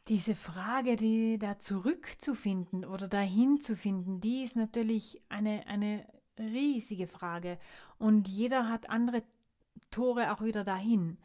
Diese 0.08 0.34
Frage, 0.34 0.96
die 0.96 1.38
da 1.38 1.58
zurückzufinden 1.60 2.84
oder 2.84 3.06
dahin 3.06 3.60
zu 3.60 3.76
finden, 3.76 4.20
die 4.20 4.42
ist 4.42 4.56
natürlich 4.56 5.22
eine, 5.28 5.66
eine 5.68 6.06
riesige 6.38 7.06
Frage. 7.06 7.58
Und 7.98 8.26
jeder 8.26 8.68
hat 8.68 8.90
andere 8.90 9.22
Tore 9.90 10.32
auch 10.32 10.42
wieder 10.42 10.64
dahin. 10.64 11.18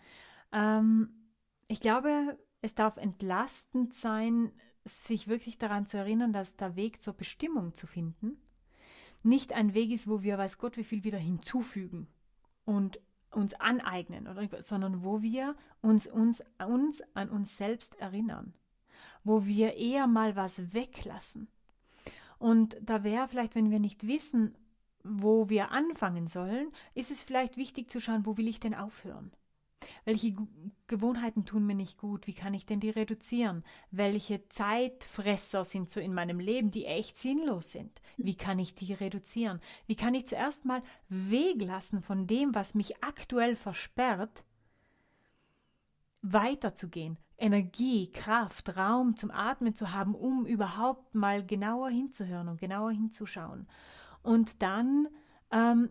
Ähm, 0.52 1.10
ich 1.68 1.82
glaube, 1.82 2.38
es 2.62 2.76
darf 2.76 2.98
entlastend 2.98 3.96
sein, 3.96 4.52
sich 4.86 5.28
wirklich 5.28 5.58
daran 5.58 5.88
zu 5.88 5.98
erinnern, 5.98 6.32
dass 6.32 6.56
der 6.56 6.76
Weg 6.76 7.02
zur 7.02 7.14
Bestimmung 7.14 7.74
zu 7.74 7.88
finden 7.88 8.40
nicht 9.24 9.54
ein 9.54 9.74
Weg 9.74 9.92
ist, 9.92 10.08
wo 10.08 10.22
wir, 10.22 10.38
weiß 10.38 10.58
Gott, 10.58 10.78
wie 10.78 10.84
viel 10.84 11.04
wieder 11.04 11.18
hinzufügen 11.18 12.08
und 12.66 13.00
uns 13.32 13.54
aneignen, 13.56 14.28
oder, 14.28 14.62
sondern 14.62 15.04
wo 15.04 15.22
wir 15.22 15.56
uns, 15.82 16.08
uns, 16.08 16.44
uns 16.66 17.04
an 17.14 17.30
uns 17.30 17.58
selbst 17.58 17.96
erinnern, 17.96 18.54
wo 19.24 19.46
wir 19.46 19.76
eher 19.76 20.08
mal 20.08 20.36
was 20.36 20.74
weglassen. 20.74 21.48
Und 22.40 22.78
da 22.82 23.04
wäre 23.04 23.28
vielleicht, 23.28 23.56
wenn 23.56 23.72
wir 23.72 23.80
nicht 23.80 24.08
wissen, 24.08 24.56
wo 25.04 25.50
wir 25.50 25.72
anfangen 25.72 26.28
sollen, 26.28 26.72
ist 26.94 27.12
es 27.12 27.22
vielleicht 27.22 27.58
wichtig 27.58 27.90
zu 27.90 28.00
schauen, 28.00 28.26
wo 28.26 28.38
will 28.38 28.48
ich 28.48 28.60
denn 28.60 28.76
aufhören? 28.76 29.32
Welche 30.06 30.36
Gewohnheiten 30.88 31.46
tun 31.46 31.66
mir 31.66 31.76
nicht 31.76 31.98
gut? 31.98 32.28
Wie 32.28 32.34
kann 32.34 32.54
ich 32.54 32.66
denn 32.66 32.80
die 32.80 32.90
reduzieren? 32.90 33.64
Welche 33.92 34.48
Zeitfresser 34.50 35.64
sind 35.64 35.90
so 35.90 36.00
in 36.00 36.14
meinem 36.14 36.40
Leben, 36.40 36.72
die 36.72 36.86
echt 36.86 37.18
sinnlos 37.18 37.72
sind? 37.72 38.02
Wie 38.16 38.36
kann 38.36 38.58
ich 38.58 38.74
die 38.74 38.94
reduzieren? 38.94 39.60
Wie 39.86 39.96
kann 39.96 40.14
ich 40.14 40.26
zuerst 40.26 40.66
mal 40.66 40.82
weglassen 41.10 42.02
von 42.02 42.26
dem, 42.26 42.56
was 42.56 42.74
mich 42.74 43.04
aktuell 43.04 43.56
versperrt, 43.56 44.44
weiterzugehen, 46.22 47.18
Energie, 47.38 48.12
Kraft, 48.12 48.76
Raum 48.76 49.16
zum 49.16 49.30
Atmen 49.30 49.76
zu 49.76 49.92
haben, 49.92 50.16
um 50.16 50.46
überhaupt 50.46 51.14
mal 51.14 51.46
genauer 51.46 51.90
hinzuhören 51.90 52.48
und 52.48 52.60
genauer 52.60 52.92
hinzuschauen 52.92 53.68
und 54.24 54.62
dann 54.62 55.08
ähm, 55.52 55.90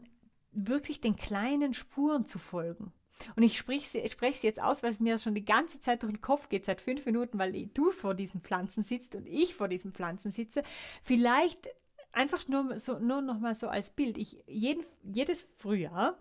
wirklich 0.53 1.01
den 1.01 1.17
kleinen 1.17 1.75
Spuren 1.75 2.25
zu 2.25 2.39
folgen. 2.39 2.93
Und 3.35 3.43
ich 3.43 3.57
spreche 3.57 4.07
sprech 4.09 4.43
jetzt 4.43 4.61
aus, 4.61 4.83
weil 4.83 4.91
es 4.91 5.01
mir 5.01 5.19
schon 5.19 5.35
die 5.35 5.45
ganze 5.45 5.81
Zeit 5.81 6.03
durch 6.03 6.13
den 6.13 6.21
Kopf 6.21 6.49
geht, 6.49 6.67
seit 6.67 6.81
fünf 6.81 7.07
Minuten, 7.07 7.39
weil 7.39 7.67
du 7.67 7.91
vor 7.91 8.15
diesen 8.15 8.41
Pflanzen 8.41 8.83
sitzt 8.83 9.15
und 9.15 9.27
ich 9.27 9.55
vor 9.55 9.69
diesen 9.69 9.93
Pflanzen 9.93 10.31
sitze. 10.31 10.63
Vielleicht 11.03 11.69
einfach 12.13 12.49
nur, 12.49 12.79
so, 12.79 12.99
nur 12.99 13.23
noch 13.23 13.39
mal 13.39 13.55
so 13.55 13.69
als 13.69 13.91
Bild. 13.91 14.19
Ich, 14.19 14.43
jeden, 14.47 14.85
jedes 15.03 15.49
Frühjahr 15.59 16.19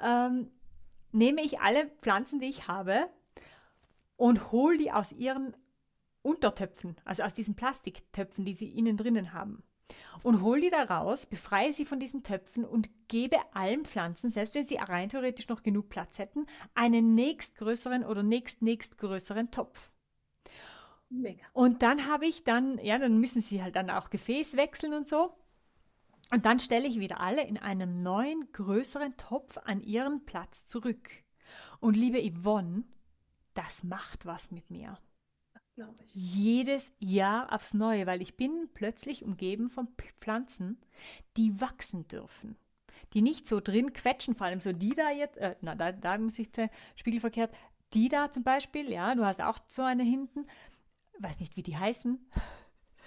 ähm, 0.00 0.50
nehme 1.12 1.42
ich 1.42 1.60
alle 1.60 1.86
Pflanzen, 2.00 2.40
die 2.40 2.48
ich 2.48 2.68
habe, 2.68 3.08
und 4.16 4.52
hole 4.52 4.78
die 4.78 4.92
aus 4.92 5.12
ihren 5.12 5.56
Untertöpfen, 6.22 6.96
also 7.04 7.24
aus 7.24 7.34
diesen 7.34 7.56
Plastiktöpfen, 7.56 8.44
die 8.44 8.54
sie 8.54 8.70
innen 8.70 8.96
drinnen 8.96 9.32
haben 9.32 9.62
und 10.22 10.40
hol 10.42 10.60
die 10.60 10.70
da 10.70 10.84
raus, 10.84 11.26
befreie 11.26 11.72
sie 11.72 11.84
von 11.84 12.00
diesen 12.00 12.22
Töpfen 12.22 12.64
und 12.64 12.88
gebe 13.08 13.36
allen 13.52 13.84
Pflanzen, 13.84 14.30
selbst 14.30 14.54
wenn 14.54 14.64
sie 14.64 14.76
rein 14.76 15.10
theoretisch 15.10 15.48
noch 15.48 15.62
genug 15.62 15.90
Platz 15.90 16.18
hätten, 16.18 16.46
einen 16.74 17.14
nächstgrößeren 17.14 18.04
oder 18.04 18.22
nächst 18.22 18.62
nächstgrößeren 18.62 19.50
Topf. 19.50 19.92
Mega. 21.10 21.44
Und 21.52 21.82
dann 21.82 22.08
habe 22.08 22.26
ich 22.26 22.44
dann, 22.44 22.78
ja, 22.78 22.98
dann 22.98 23.20
müssen 23.20 23.42
sie 23.42 23.62
halt 23.62 23.76
dann 23.76 23.90
auch 23.90 24.10
Gefäß 24.10 24.56
wechseln 24.56 24.94
und 24.94 25.06
so. 25.06 25.36
Und 26.30 26.46
dann 26.46 26.58
stelle 26.58 26.88
ich 26.88 26.98
wieder 26.98 27.20
alle 27.20 27.46
in 27.46 27.58
einem 27.58 27.98
neuen, 27.98 28.50
größeren 28.52 29.16
Topf 29.18 29.58
an 29.58 29.82
ihren 29.82 30.24
Platz 30.24 30.64
zurück. 30.64 31.10
Und 31.80 31.96
liebe 31.96 32.18
Yvonne, 32.18 32.84
das 33.52 33.84
macht 33.84 34.24
was 34.24 34.50
mit 34.50 34.70
mir 34.70 34.98
glaube 35.74 35.94
ich. 36.04 36.14
Jedes 36.14 36.92
Jahr 36.98 37.52
aufs 37.52 37.74
Neue, 37.74 38.06
weil 38.06 38.22
ich 38.22 38.36
bin 38.36 38.68
plötzlich 38.74 39.24
umgeben 39.24 39.70
von 39.70 39.88
Pflanzen, 40.20 40.78
die 41.36 41.60
wachsen 41.60 42.08
dürfen. 42.08 42.56
Die 43.12 43.22
nicht 43.22 43.46
so 43.46 43.60
drin 43.60 43.92
quetschen, 43.92 44.34
vor 44.34 44.46
allem 44.46 44.60
so 44.60 44.72
die 44.72 44.94
da 44.94 45.10
jetzt, 45.10 45.36
äh, 45.38 45.56
na, 45.60 45.74
da, 45.74 45.92
da 45.92 46.18
muss 46.18 46.38
ich 46.38 46.48
spiegelverkehrt, 46.96 47.54
die 47.92 48.08
da 48.08 48.30
zum 48.30 48.42
Beispiel, 48.42 48.90
ja, 48.90 49.14
du 49.14 49.24
hast 49.24 49.40
auch 49.40 49.58
so 49.68 49.82
eine 49.82 50.02
hinten, 50.02 50.46
weiß 51.18 51.40
nicht, 51.40 51.56
wie 51.56 51.62
die 51.62 51.76
heißen. 51.76 52.18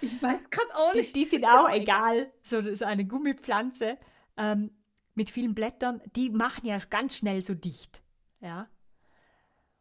Ich 0.00 0.22
weiß 0.22 0.50
gerade 0.50 0.74
auch 0.76 0.94
nicht. 0.94 1.14
Die, 1.14 1.24
die 1.24 1.24
sind 1.26 1.44
auch 1.46 1.68
egal. 1.70 2.32
So, 2.42 2.74
so 2.74 2.84
eine 2.84 3.04
Gummipflanze 3.04 3.98
ähm, 4.36 4.70
mit 5.14 5.30
vielen 5.30 5.54
Blättern, 5.54 6.00
die 6.16 6.30
machen 6.30 6.66
ja 6.66 6.78
ganz 6.78 7.16
schnell 7.16 7.42
so 7.42 7.54
dicht. 7.54 8.02
Ja. 8.40 8.68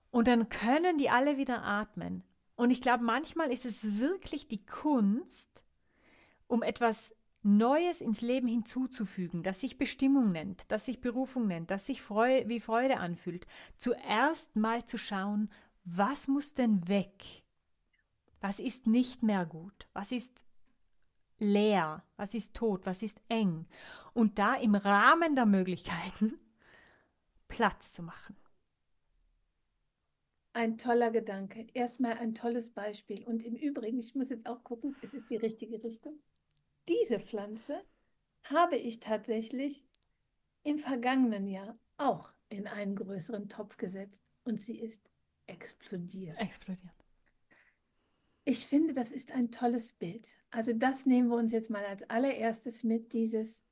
Und 0.10 0.28
dann 0.28 0.50
können 0.50 0.98
die 0.98 1.10
alle 1.10 1.38
wieder 1.38 1.64
atmen. 1.64 2.24
Und 2.58 2.72
ich 2.72 2.82
glaube, 2.82 3.04
manchmal 3.04 3.52
ist 3.52 3.66
es 3.66 4.00
wirklich 4.00 4.48
die 4.48 4.66
Kunst, 4.66 5.64
um 6.48 6.64
etwas 6.64 7.16
Neues 7.44 8.02
ins 8.02 8.22
Leben 8.22 8.48
hinzuzufügen, 8.48 9.44
das 9.44 9.62
sich 9.62 9.78
Bestimmung 9.78 10.32
nennt, 10.32 10.70
das 10.72 10.86
sich 10.86 11.00
Berufung 11.00 11.48
nennt, 11.48 11.70
das 11.70 11.86
sich 11.86 12.02
Freu 12.02 12.44
wie 12.48 12.60
Freude 12.60 12.98
anfühlt, 12.98 13.46
zuerst 13.78 14.56
mal 14.56 14.84
zu 14.86 14.98
schauen, 14.98 15.50
was 15.86 16.28
muss 16.28 16.56
denn 16.56 16.88
weg? 16.90 17.44
Was 18.42 18.60
ist 18.60 18.88
nicht 18.88 19.24
mehr 19.24 19.46
gut? 19.46 19.88
Was 19.94 20.12
ist 20.12 20.44
leer? 21.38 22.04
Was 22.18 22.34
ist 22.34 22.56
tot? 22.56 22.86
Was 22.86 23.04
ist 23.04 23.22
eng? 23.30 23.68
Und 24.14 24.40
da 24.40 24.56
im 24.56 24.74
Rahmen 24.76 25.36
der 25.36 25.46
Möglichkeiten 25.46 26.40
Platz 27.48 27.94
zu 27.94 28.02
machen. 28.02 28.36
Ein 30.58 30.78
toller 30.78 31.12
Gedanke. 31.12 31.68
Erstmal 31.74 32.18
ein 32.18 32.34
tolles 32.34 32.72
Beispiel. 32.72 33.26
Und 33.26 33.44
im 33.44 33.56
Übrigen, 33.56 34.00
ich 34.00 34.16
muss 34.16 34.30
jetzt 34.30 34.48
auch 34.48 34.64
gucken, 34.64 34.96
ist 35.02 35.14
es 35.14 35.26
die 35.26 35.36
richtige 35.36 35.84
Richtung? 35.84 36.20
diese 36.88 37.20
Pflanze 37.20 37.82
habe 38.44 38.78
ich 38.78 39.00
tatsächlich 39.00 39.86
im 40.64 40.80
vergangenen 40.80 41.48
Jahr 41.48 41.78
auch 41.98 42.32
in 42.50 42.68
einen 42.68 42.96
größeren 42.96 43.50
Topf 43.50 43.78
gesetzt 43.78 44.22
und 44.44 44.62
sie 44.62 44.80
ist 44.80 45.02
explodiert. 45.48 46.40
Explodiert. 46.40 46.94
Ich 48.46 48.66
finde, 48.66 48.94
das 48.94 49.12
ist 49.12 49.32
ein 49.32 49.52
tolles 49.52 49.94
Bild. 49.94 50.30
Also 50.52 50.72
das 50.74 51.06
nehmen 51.06 51.30
wir 51.30 51.36
uns 51.36 51.52
jetzt 51.52 51.70
mal 51.70 51.84
als 51.86 52.10
allererstes 52.10 52.84
mit, 52.84 53.12
dieses 53.12 53.64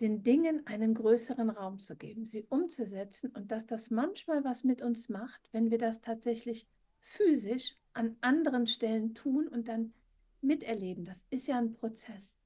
den 0.00 0.22
Dingen 0.22 0.66
einen 0.66 0.94
größeren 0.94 1.50
Raum 1.50 1.80
zu 1.80 1.96
geben, 1.96 2.26
sie 2.26 2.44
umzusetzen 2.44 3.30
und 3.30 3.50
dass 3.50 3.66
das 3.66 3.90
manchmal 3.90 4.44
was 4.44 4.64
mit 4.64 4.82
uns 4.82 5.08
macht, 5.08 5.48
wenn 5.52 5.70
wir 5.70 5.78
das 5.78 6.00
tatsächlich 6.00 6.68
physisch 7.00 7.76
an 7.94 8.16
anderen 8.20 8.66
Stellen 8.66 9.14
tun 9.14 9.48
und 9.48 9.68
dann 9.68 9.94
miterleben. 10.42 11.04
Das 11.04 11.24
ist 11.30 11.46
ja 11.46 11.58
ein 11.58 11.72
Prozess. 11.72 12.36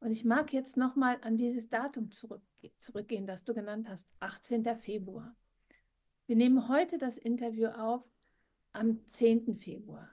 Und 0.00 0.12
ich 0.12 0.24
mag 0.24 0.52
jetzt 0.52 0.76
nochmal 0.76 1.18
an 1.22 1.36
dieses 1.36 1.68
Datum 1.68 2.12
zurück, 2.12 2.42
zurückgehen, 2.78 3.26
das 3.26 3.44
du 3.44 3.54
genannt 3.54 3.88
hast, 3.88 4.06
18. 4.20 4.64
Februar. 4.76 5.34
Wir 6.26 6.36
nehmen 6.36 6.68
heute 6.68 6.98
das 6.98 7.18
Interview 7.18 7.68
auf 7.68 8.04
am 8.72 9.00
10. 9.08 9.56
Februar. 9.56 10.08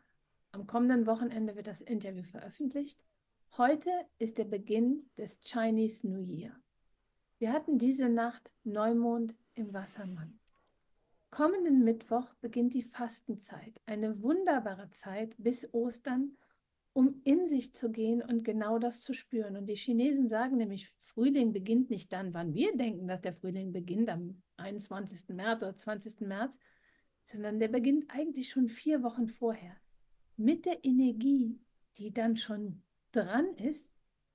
Am 0.51 0.65
kommenden 0.65 1.05
Wochenende 1.05 1.55
wird 1.55 1.67
das 1.67 1.81
Interview 1.81 2.23
veröffentlicht. 2.23 3.03
Heute 3.57 3.89
ist 4.19 4.37
der 4.37 4.43
Beginn 4.43 5.09
des 5.17 5.39
Chinese 5.39 6.05
New 6.05 6.19
Year. 6.19 6.51
Wir 7.37 7.53
hatten 7.53 7.77
diese 7.77 8.09
Nacht 8.09 8.51
Neumond 8.65 9.33
im 9.53 9.73
Wassermann. 9.73 10.41
Kommenden 11.29 11.85
Mittwoch 11.85 12.33
beginnt 12.41 12.73
die 12.73 12.83
Fastenzeit, 12.83 13.79
eine 13.85 14.21
wunderbare 14.21 14.89
Zeit 14.91 15.35
bis 15.37 15.73
Ostern, 15.73 16.35
um 16.91 17.21
in 17.23 17.47
sich 17.47 17.73
zu 17.73 17.93
gehen 17.93 18.21
und 18.21 18.43
genau 18.43 18.77
das 18.77 18.99
zu 18.99 19.13
spüren. 19.13 19.55
Und 19.55 19.67
die 19.67 19.75
Chinesen 19.75 20.27
sagen 20.27 20.57
nämlich, 20.57 20.89
Frühling 20.97 21.53
beginnt 21.53 21.89
nicht 21.89 22.11
dann, 22.11 22.33
wann 22.33 22.53
wir 22.53 22.75
denken, 22.75 23.07
dass 23.07 23.21
der 23.21 23.35
Frühling 23.35 23.71
beginnt, 23.71 24.09
am 24.09 24.43
21. 24.57 25.29
März 25.29 25.63
oder 25.63 25.77
20. 25.77 26.19
März, 26.27 26.57
sondern 27.23 27.61
der 27.61 27.69
beginnt 27.69 28.03
eigentlich 28.09 28.49
schon 28.49 28.67
vier 28.67 29.01
Wochen 29.01 29.29
vorher. 29.29 29.77
Mit 30.35 30.65
der 30.65 30.83
Energie, 30.83 31.57
die 31.95 32.11
dann 32.11 32.35
schon 32.35 32.81
dran 33.15 33.53
ist, 33.55 33.89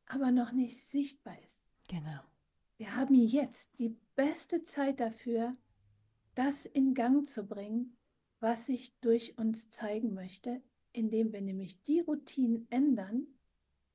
aber 0.07 0.31
noch 0.31 0.53
nicht 0.53 0.83
sichtbar 0.85 1.39
ist. 1.39 1.63
Genau. 1.89 2.21
Wir 2.77 2.97
haben 2.97 3.15
jetzt 3.15 3.79
die 3.79 3.97
beste 4.17 4.65
Zeit 4.65 5.01
dafür, 5.01 5.57
das 6.35 6.67
in 6.67 6.95
Gang 6.95 7.29
zu 7.29 7.47
bringen, 7.47 7.97
was 8.39 8.67
sich 8.67 8.99
durch 9.01 9.37
uns 9.37 9.69
zeigen 9.71 10.15
möchte 10.15 10.63
indem 10.93 11.33
wir 11.33 11.41
nämlich 11.41 11.83
die 11.83 12.01
Routinen 12.01 12.67
ändern, 12.71 13.27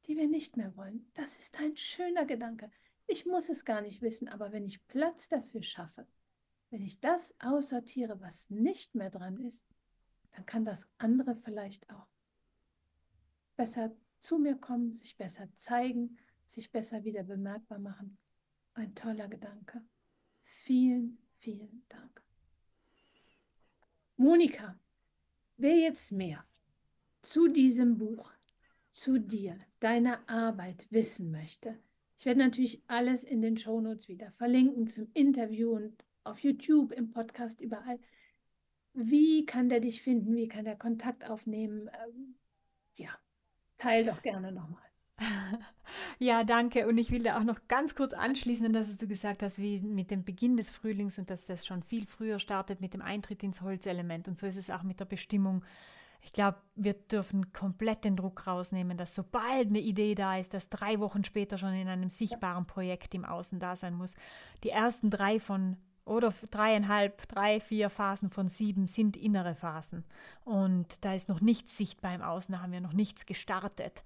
die 0.05 0.17
wir 0.17 0.27
nicht 0.27 0.57
mehr 0.57 0.75
wollen. 0.75 1.09
Das 1.13 1.37
ist 1.37 1.59
ein 1.59 1.75
schöner 1.75 2.25
Gedanke. 2.25 2.71
Ich 3.07 3.25
muss 3.25 3.49
es 3.49 3.65
gar 3.65 3.81
nicht 3.81 4.01
wissen, 4.01 4.27
aber 4.27 4.51
wenn 4.51 4.65
ich 4.65 4.87
Platz 4.87 5.29
dafür 5.29 5.61
schaffe, 5.61 6.07
wenn 6.69 6.81
ich 6.81 6.99
das 6.99 7.33
aussortiere, 7.39 8.19
was 8.21 8.49
nicht 8.49 8.95
mehr 8.95 9.09
dran 9.09 9.37
ist, 9.37 9.63
dann 10.31 10.45
kann 10.45 10.65
das 10.65 10.87
andere 10.97 11.35
vielleicht 11.35 11.89
auch 11.89 12.07
besser 13.55 13.95
zu 14.25 14.39
mir 14.39 14.55
kommen, 14.55 14.91
sich 14.93 15.15
besser 15.17 15.47
zeigen, 15.55 16.17
sich 16.47 16.71
besser 16.71 17.03
wieder 17.03 17.23
bemerkbar 17.23 17.77
machen. 17.77 18.17
Ein 18.73 18.95
toller 18.95 19.27
Gedanke. 19.27 19.83
Vielen, 20.41 21.19
vielen 21.37 21.83
Dank. 21.89 22.23
Monika, 24.17 24.79
wer 25.57 25.77
jetzt 25.77 26.11
mehr 26.11 26.43
zu 27.21 27.47
diesem 27.47 27.99
Buch, 27.99 28.31
zu 28.91 29.19
dir, 29.19 29.59
deiner 29.79 30.27
Arbeit 30.27 30.87
wissen 30.89 31.29
möchte, 31.29 31.77
ich 32.17 32.25
werde 32.25 32.39
natürlich 32.39 32.81
alles 32.87 33.23
in 33.23 33.41
den 33.41 33.57
Shownotes 33.57 34.07
wieder 34.07 34.31
verlinken 34.31 34.87
zum 34.87 35.09
Interview 35.13 35.75
und 35.75 36.03
auf 36.23 36.39
YouTube, 36.39 36.93
im 36.93 37.11
Podcast, 37.11 37.61
überall. 37.61 37.99
Wie 38.93 39.45
kann 39.45 39.69
der 39.69 39.81
dich 39.81 40.01
finden? 40.01 40.35
Wie 40.35 40.47
kann 40.47 40.65
der 40.65 40.77
Kontakt 40.77 41.29
aufnehmen? 41.29 41.89
Ähm, 42.07 42.35
ja, 42.95 43.09
teil 43.77 44.05
doch 44.05 44.21
gerne 44.21 44.51
nochmal. 44.51 44.83
Ja, 46.17 46.43
danke. 46.43 46.87
Und 46.87 46.97
ich 46.97 47.11
will 47.11 47.23
da 47.23 47.37
auch 47.37 47.43
noch 47.43 47.67
ganz 47.67 47.93
kurz 47.93 48.13
anschließen, 48.13 48.71
dass 48.71 48.95
du 48.97 49.07
gesagt 49.07 49.43
hast, 49.43 49.59
wie 49.59 49.81
mit 49.81 50.11
dem 50.11 50.23
Beginn 50.23 50.57
des 50.57 50.71
Frühlings 50.71 51.19
und 51.19 51.29
dass 51.29 51.45
das 51.45 51.65
schon 51.65 51.83
viel 51.83 52.05
früher 52.05 52.39
startet 52.39 52.81
mit 52.81 52.93
dem 52.93 53.01
Eintritt 53.01 53.43
ins 53.43 53.61
Holzelement. 53.61 54.27
Und 54.27 54.39
so 54.39 54.45
ist 54.45 54.57
es 54.57 54.69
auch 54.69 54.83
mit 54.83 54.99
der 54.99 55.05
Bestimmung 55.05 55.63
ich 56.25 56.33
glaube, 56.33 56.57
wir 56.75 56.93
dürfen 56.93 57.53
komplett 57.53 58.03
den 58.03 58.15
Druck 58.15 58.47
rausnehmen, 58.47 58.97
dass 58.97 59.13
sobald 59.13 59.67
eine 59.67 59.79
Idee 59.79 60.15
da 60.15 60.37
ist, 60.37 60.55
dass 60.55 60.69
drei 60.69 60.99
Wochen 60.99 61.23
später 61.23 61.59
schon 61.59 61.73
in 61.75 61.87
einem 61.87 62.09
sichtbaren 62.09 62.65
Projekt 62.65 63.13
im 63.13 63.25
Außen 63.25 63.59
da 63.59 63.75
sein 63.75 63.93
muss. 63.93 64.15
Die 64.63 64.71
ersten 64.71 65.11
drei 65.11 65.39
von 65.39 65.77
oder 66.05 66.31
dreieinhalb, 66.51 67.27
drei, 67.27 67.59
vier 67.59 67.89
Phasen 67.89 68.29
von 68.29 68.47
sieben 68.47 68.87
sind 68.87 69.17
innere 69.17 69.55
Phasen. 69.55 70.05
Und 70.43 71.03
da 71.03 71.15
ist 71.15 71.29
noch 71.29 71.41
nichts 71.41 71.75
sichtbar 71.77 72.13
im 72.13 72.21
Außen, 72.21 72.53
da 72.53 72.61
haben 72.61 72.71
wir 72.71 72.79
noch 72.79 72.93
nichts 72.93 73.25
gestartet. 73.25 74.03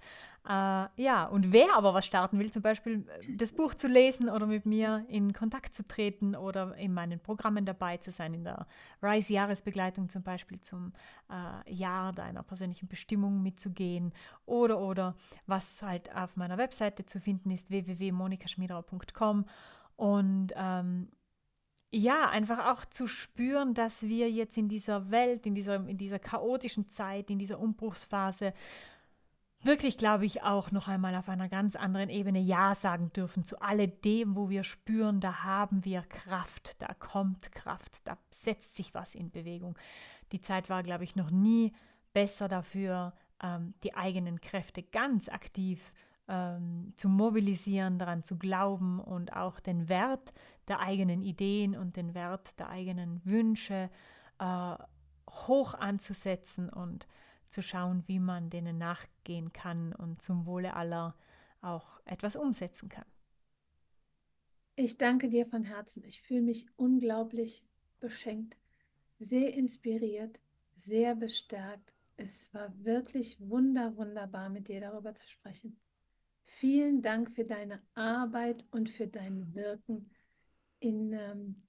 Äh, 0.48 0.86
ja, 0.96 1.26
und 1.26 1.52
wer 1.52 1.76
aber 1.76 1.92
was 1.92 2.06
starten 2.06 2.38
will, 2.38 2.50
zum 2.50 2.62
Beispiel 2.62 3.06
äh, 3.06 3.36
das 3.36 3.52
Buch 3.52 3.74
zu 3.74 3.86
lesen 3.86 4.30
oder 4.30 4.46
mit 4.46 4.64
mir 4.64 5.04
in 5.08 5.34
Kontakt 5.34 5.74
zu 5.74 5.86
treten 5.86 6.34
oder 6.34 6.74
in 6.76 6.94
meinen 6.94 7.20
Programmen 7.20 7.66
dabei 7.66 7.98
zu 7.98 8.10
sein, 8.10 8.32
in 8.32 8.44
der 8.44 8.66
RISE-Jahresbegleitung 9.02 10.08
zum 10.08 10.22
Beispiel 10.22 10.58
zum 10.62 10.94
äh, 11.30 11.70
Jahr 11.70 12.14
deiner 12.14 12.42
persönlichen 12.42 12.88
Bestimmung 12.88 13.42
mitzugehen 13.42 14.14
oder, 14.46 14.80
oder 14.80 15.14
was 15.46 15.82
halt 15.82 16.14
auf 16.16 16.38
meiner 16.38 16.56
Webseite 16.56 17.04
zu 17.04 17.20
finden 17.20 17.50
ist, 17.50 17.68
www.monikaschmiedauer.com 17.68 19.44
und 19.96 20.54
ähm, 20.56 21.08
ja, 21.92 22.28
einfach 22.28 22.66
auch 22.72 22.84
zu 22.84 23.08
spüren, 23.08 23.74
dass 23.74 24.02
wir 24.02 24.30
jetzt 24.30 24.56
in 24.56 24.68
dieser 24.68 25.10
Welt, 25.10 25.46
in 25.46 25.54
dieser, 25.54 25.86
in 25.88 25.98
dieser 25.98 26.18
chaotischen 26.18 26.88
Zeit, 26.88 27.30
in 27.30 27.38
dieser 27.38 27.58
Umbruchsphase 27.58 28.54
wirklich, 29.62 29.98
glaube 29.98 30.24
ich, 30.24 30.42
auch 30.42 30.70
noch 30.70 30.88
einmal 30.88 31.14
auf 31.16 31.28
einer 31.28 31.48
ganz 31.48 31.76
anderen 31.76 32.08
Ebene 32.08 32.38
Ja 32.38 32.74
sagen 32.74 33.12
dürfen 33.12 33.42
zu 33.42 33.60
alledem, 33.60 34.36
wo 34.36 34.48
wir 34.48 34.62
spüren, 34.62 35.20
da 35.20 35.42
haben 35.42 35.84
wir 35.84 36.02
Kraft, 36.02 36.80
da 36.80 36.94
kommt 36.94 37.52
Kraft, 37.52 38.00
da 38.04 38.16
setzt 38.30 38.76
sich 38.76 38.94
was 38.94 39.14
in 39.14 39.30
Bewegung. 39.30 39.76
Die 40.32 40.40
Zeit 40.40 40.70
war, 40.70 40.82
glaube 40.82 41.04
ich, 41.04 41.16
noch 41.16 41.30
nie 41.30 41.72
besser 42.12 42.48
dafür, 42.48 43.12
ähm, 43.42 43.74
die 43.82 43.94
eigenen 43.94 44.40
Kräfte 44.40 44.82
ganz 44.82 45.28
aktiv 45.28 45.92
zu 45.92 46.09
ähm, 46.30 46.92
zu 46.94 47.08
mobilisieren, 47.08 47.98
daran 47.98 48.22
zu 48.22 48.38
glauben 48.38 49.00
und 49.00 49.32
auch 49.34 49.58
den 49.58 49.88
Wert 49.88 50.32
der 50.68 50.78
eigenen 50.78 51.22
Ideen 51.22 51.76
und 51.76 51.96
den 51.96 52.14
Wert 52.14 52.58
der 52.60 52.68
eigenen 52.68 53.20
Wünsche 53.24 53.90
äh, 54.38 54.74
hoch 55.28 55.74
anzusetzen 55.74 56.70
und 56.70 57.08
zu 57.48 57.62
schauen, 57.62 58.04
wie 58.06 58.20
man 58.20 58.48
denen 58.48 58.78
nachgehen 58.78 59.52
kann 59.52 59.92
und 59.92 60.22
zum 60.22 60.46
Wohle 60.46 60.74
aller 60.74 61.16
auch 61.62 62.00
etwas 62.04 62.36
umsetzen 62.36 62.88
kann. 62.88 63.04
Ich 64.76 64.96
danke 64.96 65.28
dir 65.28 65.46
von 65.46 65.64
Herzen. 65.64 66.04
Ich 66.04 66.22
fühle 66.22 66.42
mich 66.42 66.66
unglaublich 66.76 67.64
beschenkt, 67.98 68.56
sehr 69.18 69.52
inspiriert, 69.52 70.40
sehr 70.76 71.16
bestärkt. 71.16 71.92
Es 72.16 72.54
war 72.54 72.72
wirklich 72.84 73.36
wunder, 73.40 73.96
wunderbar, 73.96 74.48
mit 74.48 74.68
dir 74.68 74.80
darüber 74.80 75.14
zu 75.14 75.28
sprechen. 75.28 75.76
Vielen 76.54 77.00
Dank 77.00 77.30
für 77.30 77.44
deine 77.44 77.80
Arbeit 77.94 78.66
und 78.72 78.90
für 78.90 79.06
dein 79.06 79.54
Wirken 79.54 80.10
in 80.80 81.12
ähm, 81.12 81.62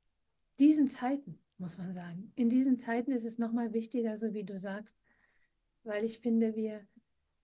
diesen 0.59 0.89
Zeiten, 0.89 1.39
muss 1.59 1.77
man 1.77 1.93
sagen. 1.93 2.33
In 2.35 2.49
diesen 2.49 2.79
Zeiten 2.79 3.11
ist 3.11 3.23
es 3.23 3.37
nochmal 3.37 3.73
wichtiger, 3.73 4.17
so 4.17 4.33
wie 4.33 4.43
du 4.43 4.57
sagst, 4.57 4.97
weil 5.83 6.03
ich 6.03 6.19
finde, 6.19 6.55
wir 6.55 6.85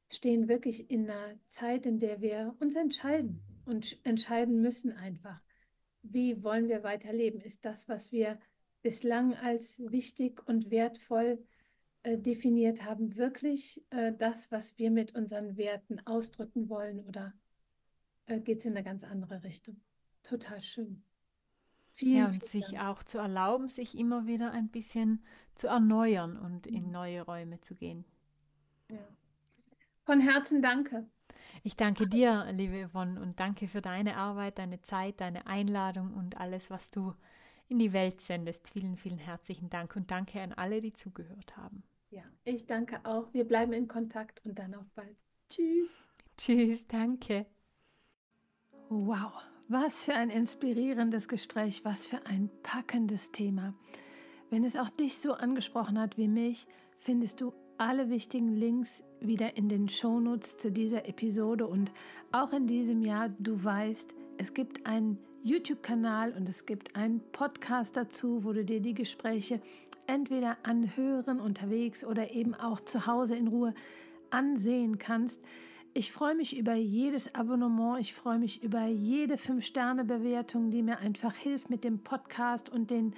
stehen 0.10 0.48
wirklich 0.48 0.90
in 0.90 1.10
einer 1.10 1.40
Zeit, 1.48 1.86
in 1.86 2.00
der 2.00 2.22
wir 2.22 2.56
uns 2.60 2.76
entscheiden 2.76 3.44
und 3.66 4.00
entscheiden 4.04 4.60
müssen 4.60 4.92
einfach. 4.92 5.40
Wie 6.02 6.44
wollen 6.44 6.68
wir 6.68 6.84
weiterleben? 6.84 7.40
Ist 7.40 7.64
das, 7.66 7.88
was 7.88 8.12
wir 8.12 8.40
bislang 8.82 9.36
als 9.36 9.80
wichtig 9.80 10.46
und 10.48 10.72
wertvoll 10.72 11.46
äh, 12.08 12.18
definiert 12.18 12.86
haben, 12.86 13.18
wirklich 13.18 13.84
äh, 13.90 14.14
das, 14.18 14.50
was 14.50 14.78
wir 14.78 14.92
mit 14.92 15.14
unseren 15.14 15.58
Werten 15.58 16.00
ausdrücken 16.08 16.70
wollen 16.70 17.02
oder 17.02 17.34
äh, 18.28 18.40
geht 18.40 18.60
es 18.60 18.66
in 18.66 18.78
eine 18.78 18.84
ganz 18.86 19.04
andere 19.04 19.44
Richtung? 19.44 19.82
Total 20.24 20.62
schön. 20.62 21.04
Vielen, 21.90 22.16
ja, 22.16 22.28
und 22.28 22.46
sich 22.46 22.72
Dank. 22.72 22.86
auch 22.86 23.04
zu 23.04 23.18
erlauben, 23.18 23.68
sich 23.68 23.98
immer 23.98 24.26
wieder 24.26 24.52
ein 24.52 24.70
bisschen 24.70 25.22
zu 25.54 25.68
erneuern 25.68 26.38
und 26.38 26.66
in 26.66 26.86
mhm. 26.86 26.92
neue 26.92 27.22
Räume 27.24 27.60
zu 27.60 27.76
gehen. 27.76 28.06
Ja. 28.90 29.06
Von 30.04 30.22
Herzen 30.22 30.62
danke. 30.62 31.10
Ich 31.64 31.76
danke 31.76 32.08
dir, 32.08 32.50
liebe 32.54 32.88
Yvonne, 32.88 33.20
und 33.20 33.42
danke 33.42 33.68
für 33.68 33.82
deine 33.82 34.16
Arbeit, 34.16 34.60
deine 34.60 34.82
Zeit, 34.82 35.20
deine 35.20 35.46
Einladung 35.46 36.14
und 36.14 36.38
alles, 36.38 36.70
was 36.70 36.90
du 36.90 37.16
in 37.68 37.80
die 37.80 37.92
Welt 37.92 38.22
sendest. 38.22 38.70
Vielen, 38.70 38.96
vielen 38.96 39.20
herzlichen 39.20 39.70
Dank 39.70 39.98
und 39.98 40.10
danke 40.10 40.42
an 40.42 40.54
alle, 40.54 40.80
die 40.80 40.94
zugehört 40.94 41.58
haben. 41.58 41.84
Ja, 42.10 42.24
ich 42.44 42.66
danke 42.66 43.00
auch. 43.04 43.34
Wir 43.34 43.46
bleiben 43.46 43.74
in 43.74 43.88
Kontakt 43.88 44.42
und 44.46 44.58
dann 44.58 44.74
auf 44.76 44.86
bald. 44.96 45.18
Tschüss. 45.50 45.90
Tschüss, 46.38 46.88
danke. 46.88 47.46
Wow. 48.90 49.34
Was 49.70 50.06
für 50.06 50.14
ein 50.14 50.30
inspirierendes 50.30 51.28
Gespräch, 51.28 51.84
was 51.84 52.06
für 52.06 52.26
ein 52.26 52.50
packendes 52.64 53.32
Thema. 53.32 53.74
Wenn 54.50 54.64
es 54.64 54.78
auch 54.78 54.90
dich 54.90 55.18
so 55.18 55.34
angesprochen 55.34 56.00
hat 56.00 56.18
wie 56.18 56.30
mich, 56.30 56.68
findest 56.96 57.42
du 57.42 57.54
alle 57.78 58.10
wichtigen 58.10 58.56
Links 58.56 59.04
wieder 59.20 59.58
in 59.58 59.68
den 59.68 59.90
Shownotes 59.90 60.58
zu 60.58 60.72
dieser 60.72 61.08
Episode 61.08 61.68
und 61.68 61.92
auch 62.32 62.54
in 62.54 62.66
diesem 62.66 63.02
Jahr, 63.02 63.30
du 63.40 63.62
weißt, 63.62 64.14
es 64.38 64.54
gibt 64.54 64.86
einen 64.86 65.20
YouTube-Kanal 65.44 66.34
und 66.34 66.48
es 66.50 66.66
gibt 66.66 66.96
einen 66.96 67.20
Podcast 67.32 67.98
dazu, 67.98 68.44
wo 68.44 68.54
du 68.54 68.64
dir 68.64 68.80
die 68.80 68.94
Gespräche 68.94 69.62
entweder 70.08 70.58
anhören 70.64 71.40
unterwegs 71.40 72.04
oder 72.04 72.32
eben 72.32 72.56
auch 72.56 72.82
zu 72.82 73.06
Hause 73.06 73.36
in 73.36 73.48
Ruhe 73.48 73.74
ansehen 74.30 74.98
kannst. 74.98 75.42
Ich 75.94 76.12
freue 76.12 76.36
mich 76.36 76.58
über 76.58 76.76
jedes 76.76 77.34
Abonnement, 77.34 78.00
ich 78.00 78.14
freue 78.14 78.38
mich 78.38 78.62
über 78.64 78.86
jede 78.86 79.36
5-Sterne-Bewertung, 79.36 80.70
die 80.70 80.84
mir 80.84 81.00
einfach 81.00 81.36
hilft, 81.36 81.70
mit 81.70 81.84
dem 81.84 82.00
Podcast 82.00 82.70
und 82.70 82.92
den 82.92 83.16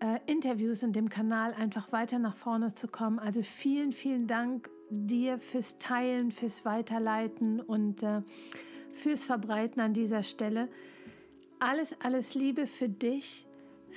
äh, 0.00 0.18
Interviews 0.26 0.82
und 0.82 0.94
dem 0.96 1.08
Kanal 1.08 1.52
einfach 1.54 1.92
weiter 1.92 2.18
nach 2.18 2.36
vorne 2.36 2.74
zu 2.74 2.88
kommen. 2.88 3.18
Also 3.18 3.42
vielen, 3.42 3.92
vielen 3.92 4.26
Dank 4.26 4.70
dir 4.90 5.38
fürs 5.38 5.78
Teilen, 5.78 6.32
fürs 6.32 6.64
Weiterleiten 6.64 7.60
und 7.60 8.02
äh, 8.02 8.22
fürs 8.92 9.24
Verbreiten 9.24 9.80
an 9.80 9.92
dieser 9.92 10.22
Stelle. 10.22 10.68
Alles, 11.58 12.00
alles 12.00 12.34
Liebe 12.34 12.66
für 12.66 12.88
dich, 12.88 13.45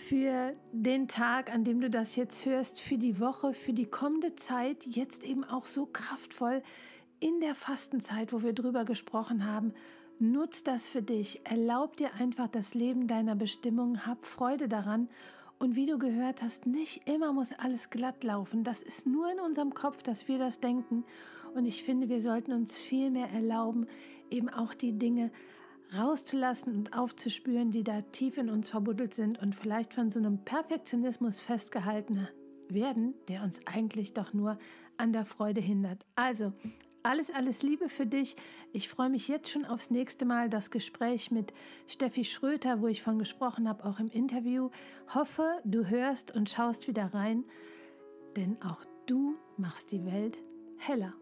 für 0.08 0.56
den 0.72 1.08
Tag, 1.08 1.54
an 1.54 1.64
dem 1.64 1.82
du 1.82 1.90
das 1.90 2.16
jetzt 2.16 2.46
hörst, 2.46 2.80
für 2.80 2.98
die 2.98 3.20
Woche, 3.20 3.54
für 3.54 3.74
die 3.74 3.86
kommende 3.86 4.36
Zeit, 4.36 4.86
jetzt 4.86 5.24
eben 5.24 5.44
auch 5.44 5.66
so 5.66 5.86
kraftvoll 5.86 6.64
in 7.20 7.40
der 7.42 7.54
Fastenzeit, 7.54 8.32
wo 8.32 8.42
wir 8.42 8.54
drüber 8.54 8.86
gesprochen 8.86 9.46
haben, 9.46 9.74
nutz 10.20 10.64
das 10.64 10.88
für 10.88 11.02
dich. 11.02 11.42
Erlaub 11.44 11.98
dir 11.98 12.14
einfach 12.16 12.48
das 12.48 12.74
Leben 12.74 13.08
deiner 13.08 13.36
Bestimmung, 13.36 14.06
hab 14.06 14.26
Freude 14.26 14.68
daran. 14.68 15.10
Und 15.60 15.76
wie 15.76 15.86
du 15.86 15.98
gehört 15.98 16.42
hast, 16.42 16.66
nicht 16.66 17.08
immer 17.08 17.34
muss 17.34 17.52
alles 17.54 17.90
glatt 17.90 18.24
laufen. 18.24 18.64
Das 18.64 18.82
ist 18.82 19.06
nur 19.06 19.30
in 19.32 19.40
unserem 19.40 19.74
Kopf, 19.74 20.02
dass 20.02 20.28
wir 20.28 20.40
das 20.40 20.60
denken. 20.60 21.04
Und 21.54 21.68
ich 21.68 21.84
finde, 21.84 22.08
wir 22.08 22.22
sollten 22.22 22.54
uns 22.54 22.78
viel 22.78 23.12
mehr 23.12 23.30
erlauben, 23.30 23.88
eben 24.30 24.50
auch 24.50 24.74
die 24.74 24.94
Dinge 24.94 25.32
rauszulassen 25.96 26.76
und 26.76 26.94
aufzuspüren, 26.94 27.72
die 27.72 27.84
da 27.84 28.02
tief 28.02 28.38
in 28.38 28.50
uns 28.50 28.70
verbuddelt 28.70 29.14
sind 29.14 29.42
und 29.42 29.56
vielleicht 29.56 29.94
von 29.94 30.12
so 30.12 30.20
einem 30.20 30.44
Perfektionismus 30.44 31.40
festgehalten 31.40 32.28
werden, 32.70 33.14
der 33.28 33.44
uns 33.44 33.60
eigentlich 33.66 34.14
doch 34.14 34.34
nur 34.34 34.60
an 34.98 35.14
der 35.14 35.26
Freude 35.26 35.62
hindert. 35.62 36.06
Also 36.16 36.54
alles, 37.04 37.32
alles 37.32 37.64
Liebe 37.64 37.90
für 37.90 38.06
dich. 38.06 38.36
Ich 38.74 38.90
freue 38.90 39.10
mich 39.10 39.28
jetzt 39.28 39.50
schon 39.50 39.66
aufs 39.66 39.90
nächste 39.90 40.26
Mal, 40.26 40.50
das 40.50 40.70
Gespräch 40.70 41.32
mit 41.32 41.54
Steffi 41.88 42.26
Schröter, 42.26 42.82
wo 42.82 42.88
ich 42.88 43.02
von 43.02 43.18
gesprochen 43.18 43.68
habe, 43.68 43.86
auch 43.86 44.00
im 44.00 44.10
Interview. 44.10 44.70
Hoffe, 45.14 45.62
du 45.64 45.86
hörst 45.86 46.36
und 46.36 46.50
schaust 46.50 46.88
wieder 46.88 47.14
rein, 47.14 47.46
denn 48.36 48.62
auch 48.62 48.84
du 49.06 49.36
machst 49.58 49.92
die 49.92 50.06
Welt 50.06 50.40
heller. 50.78 51.14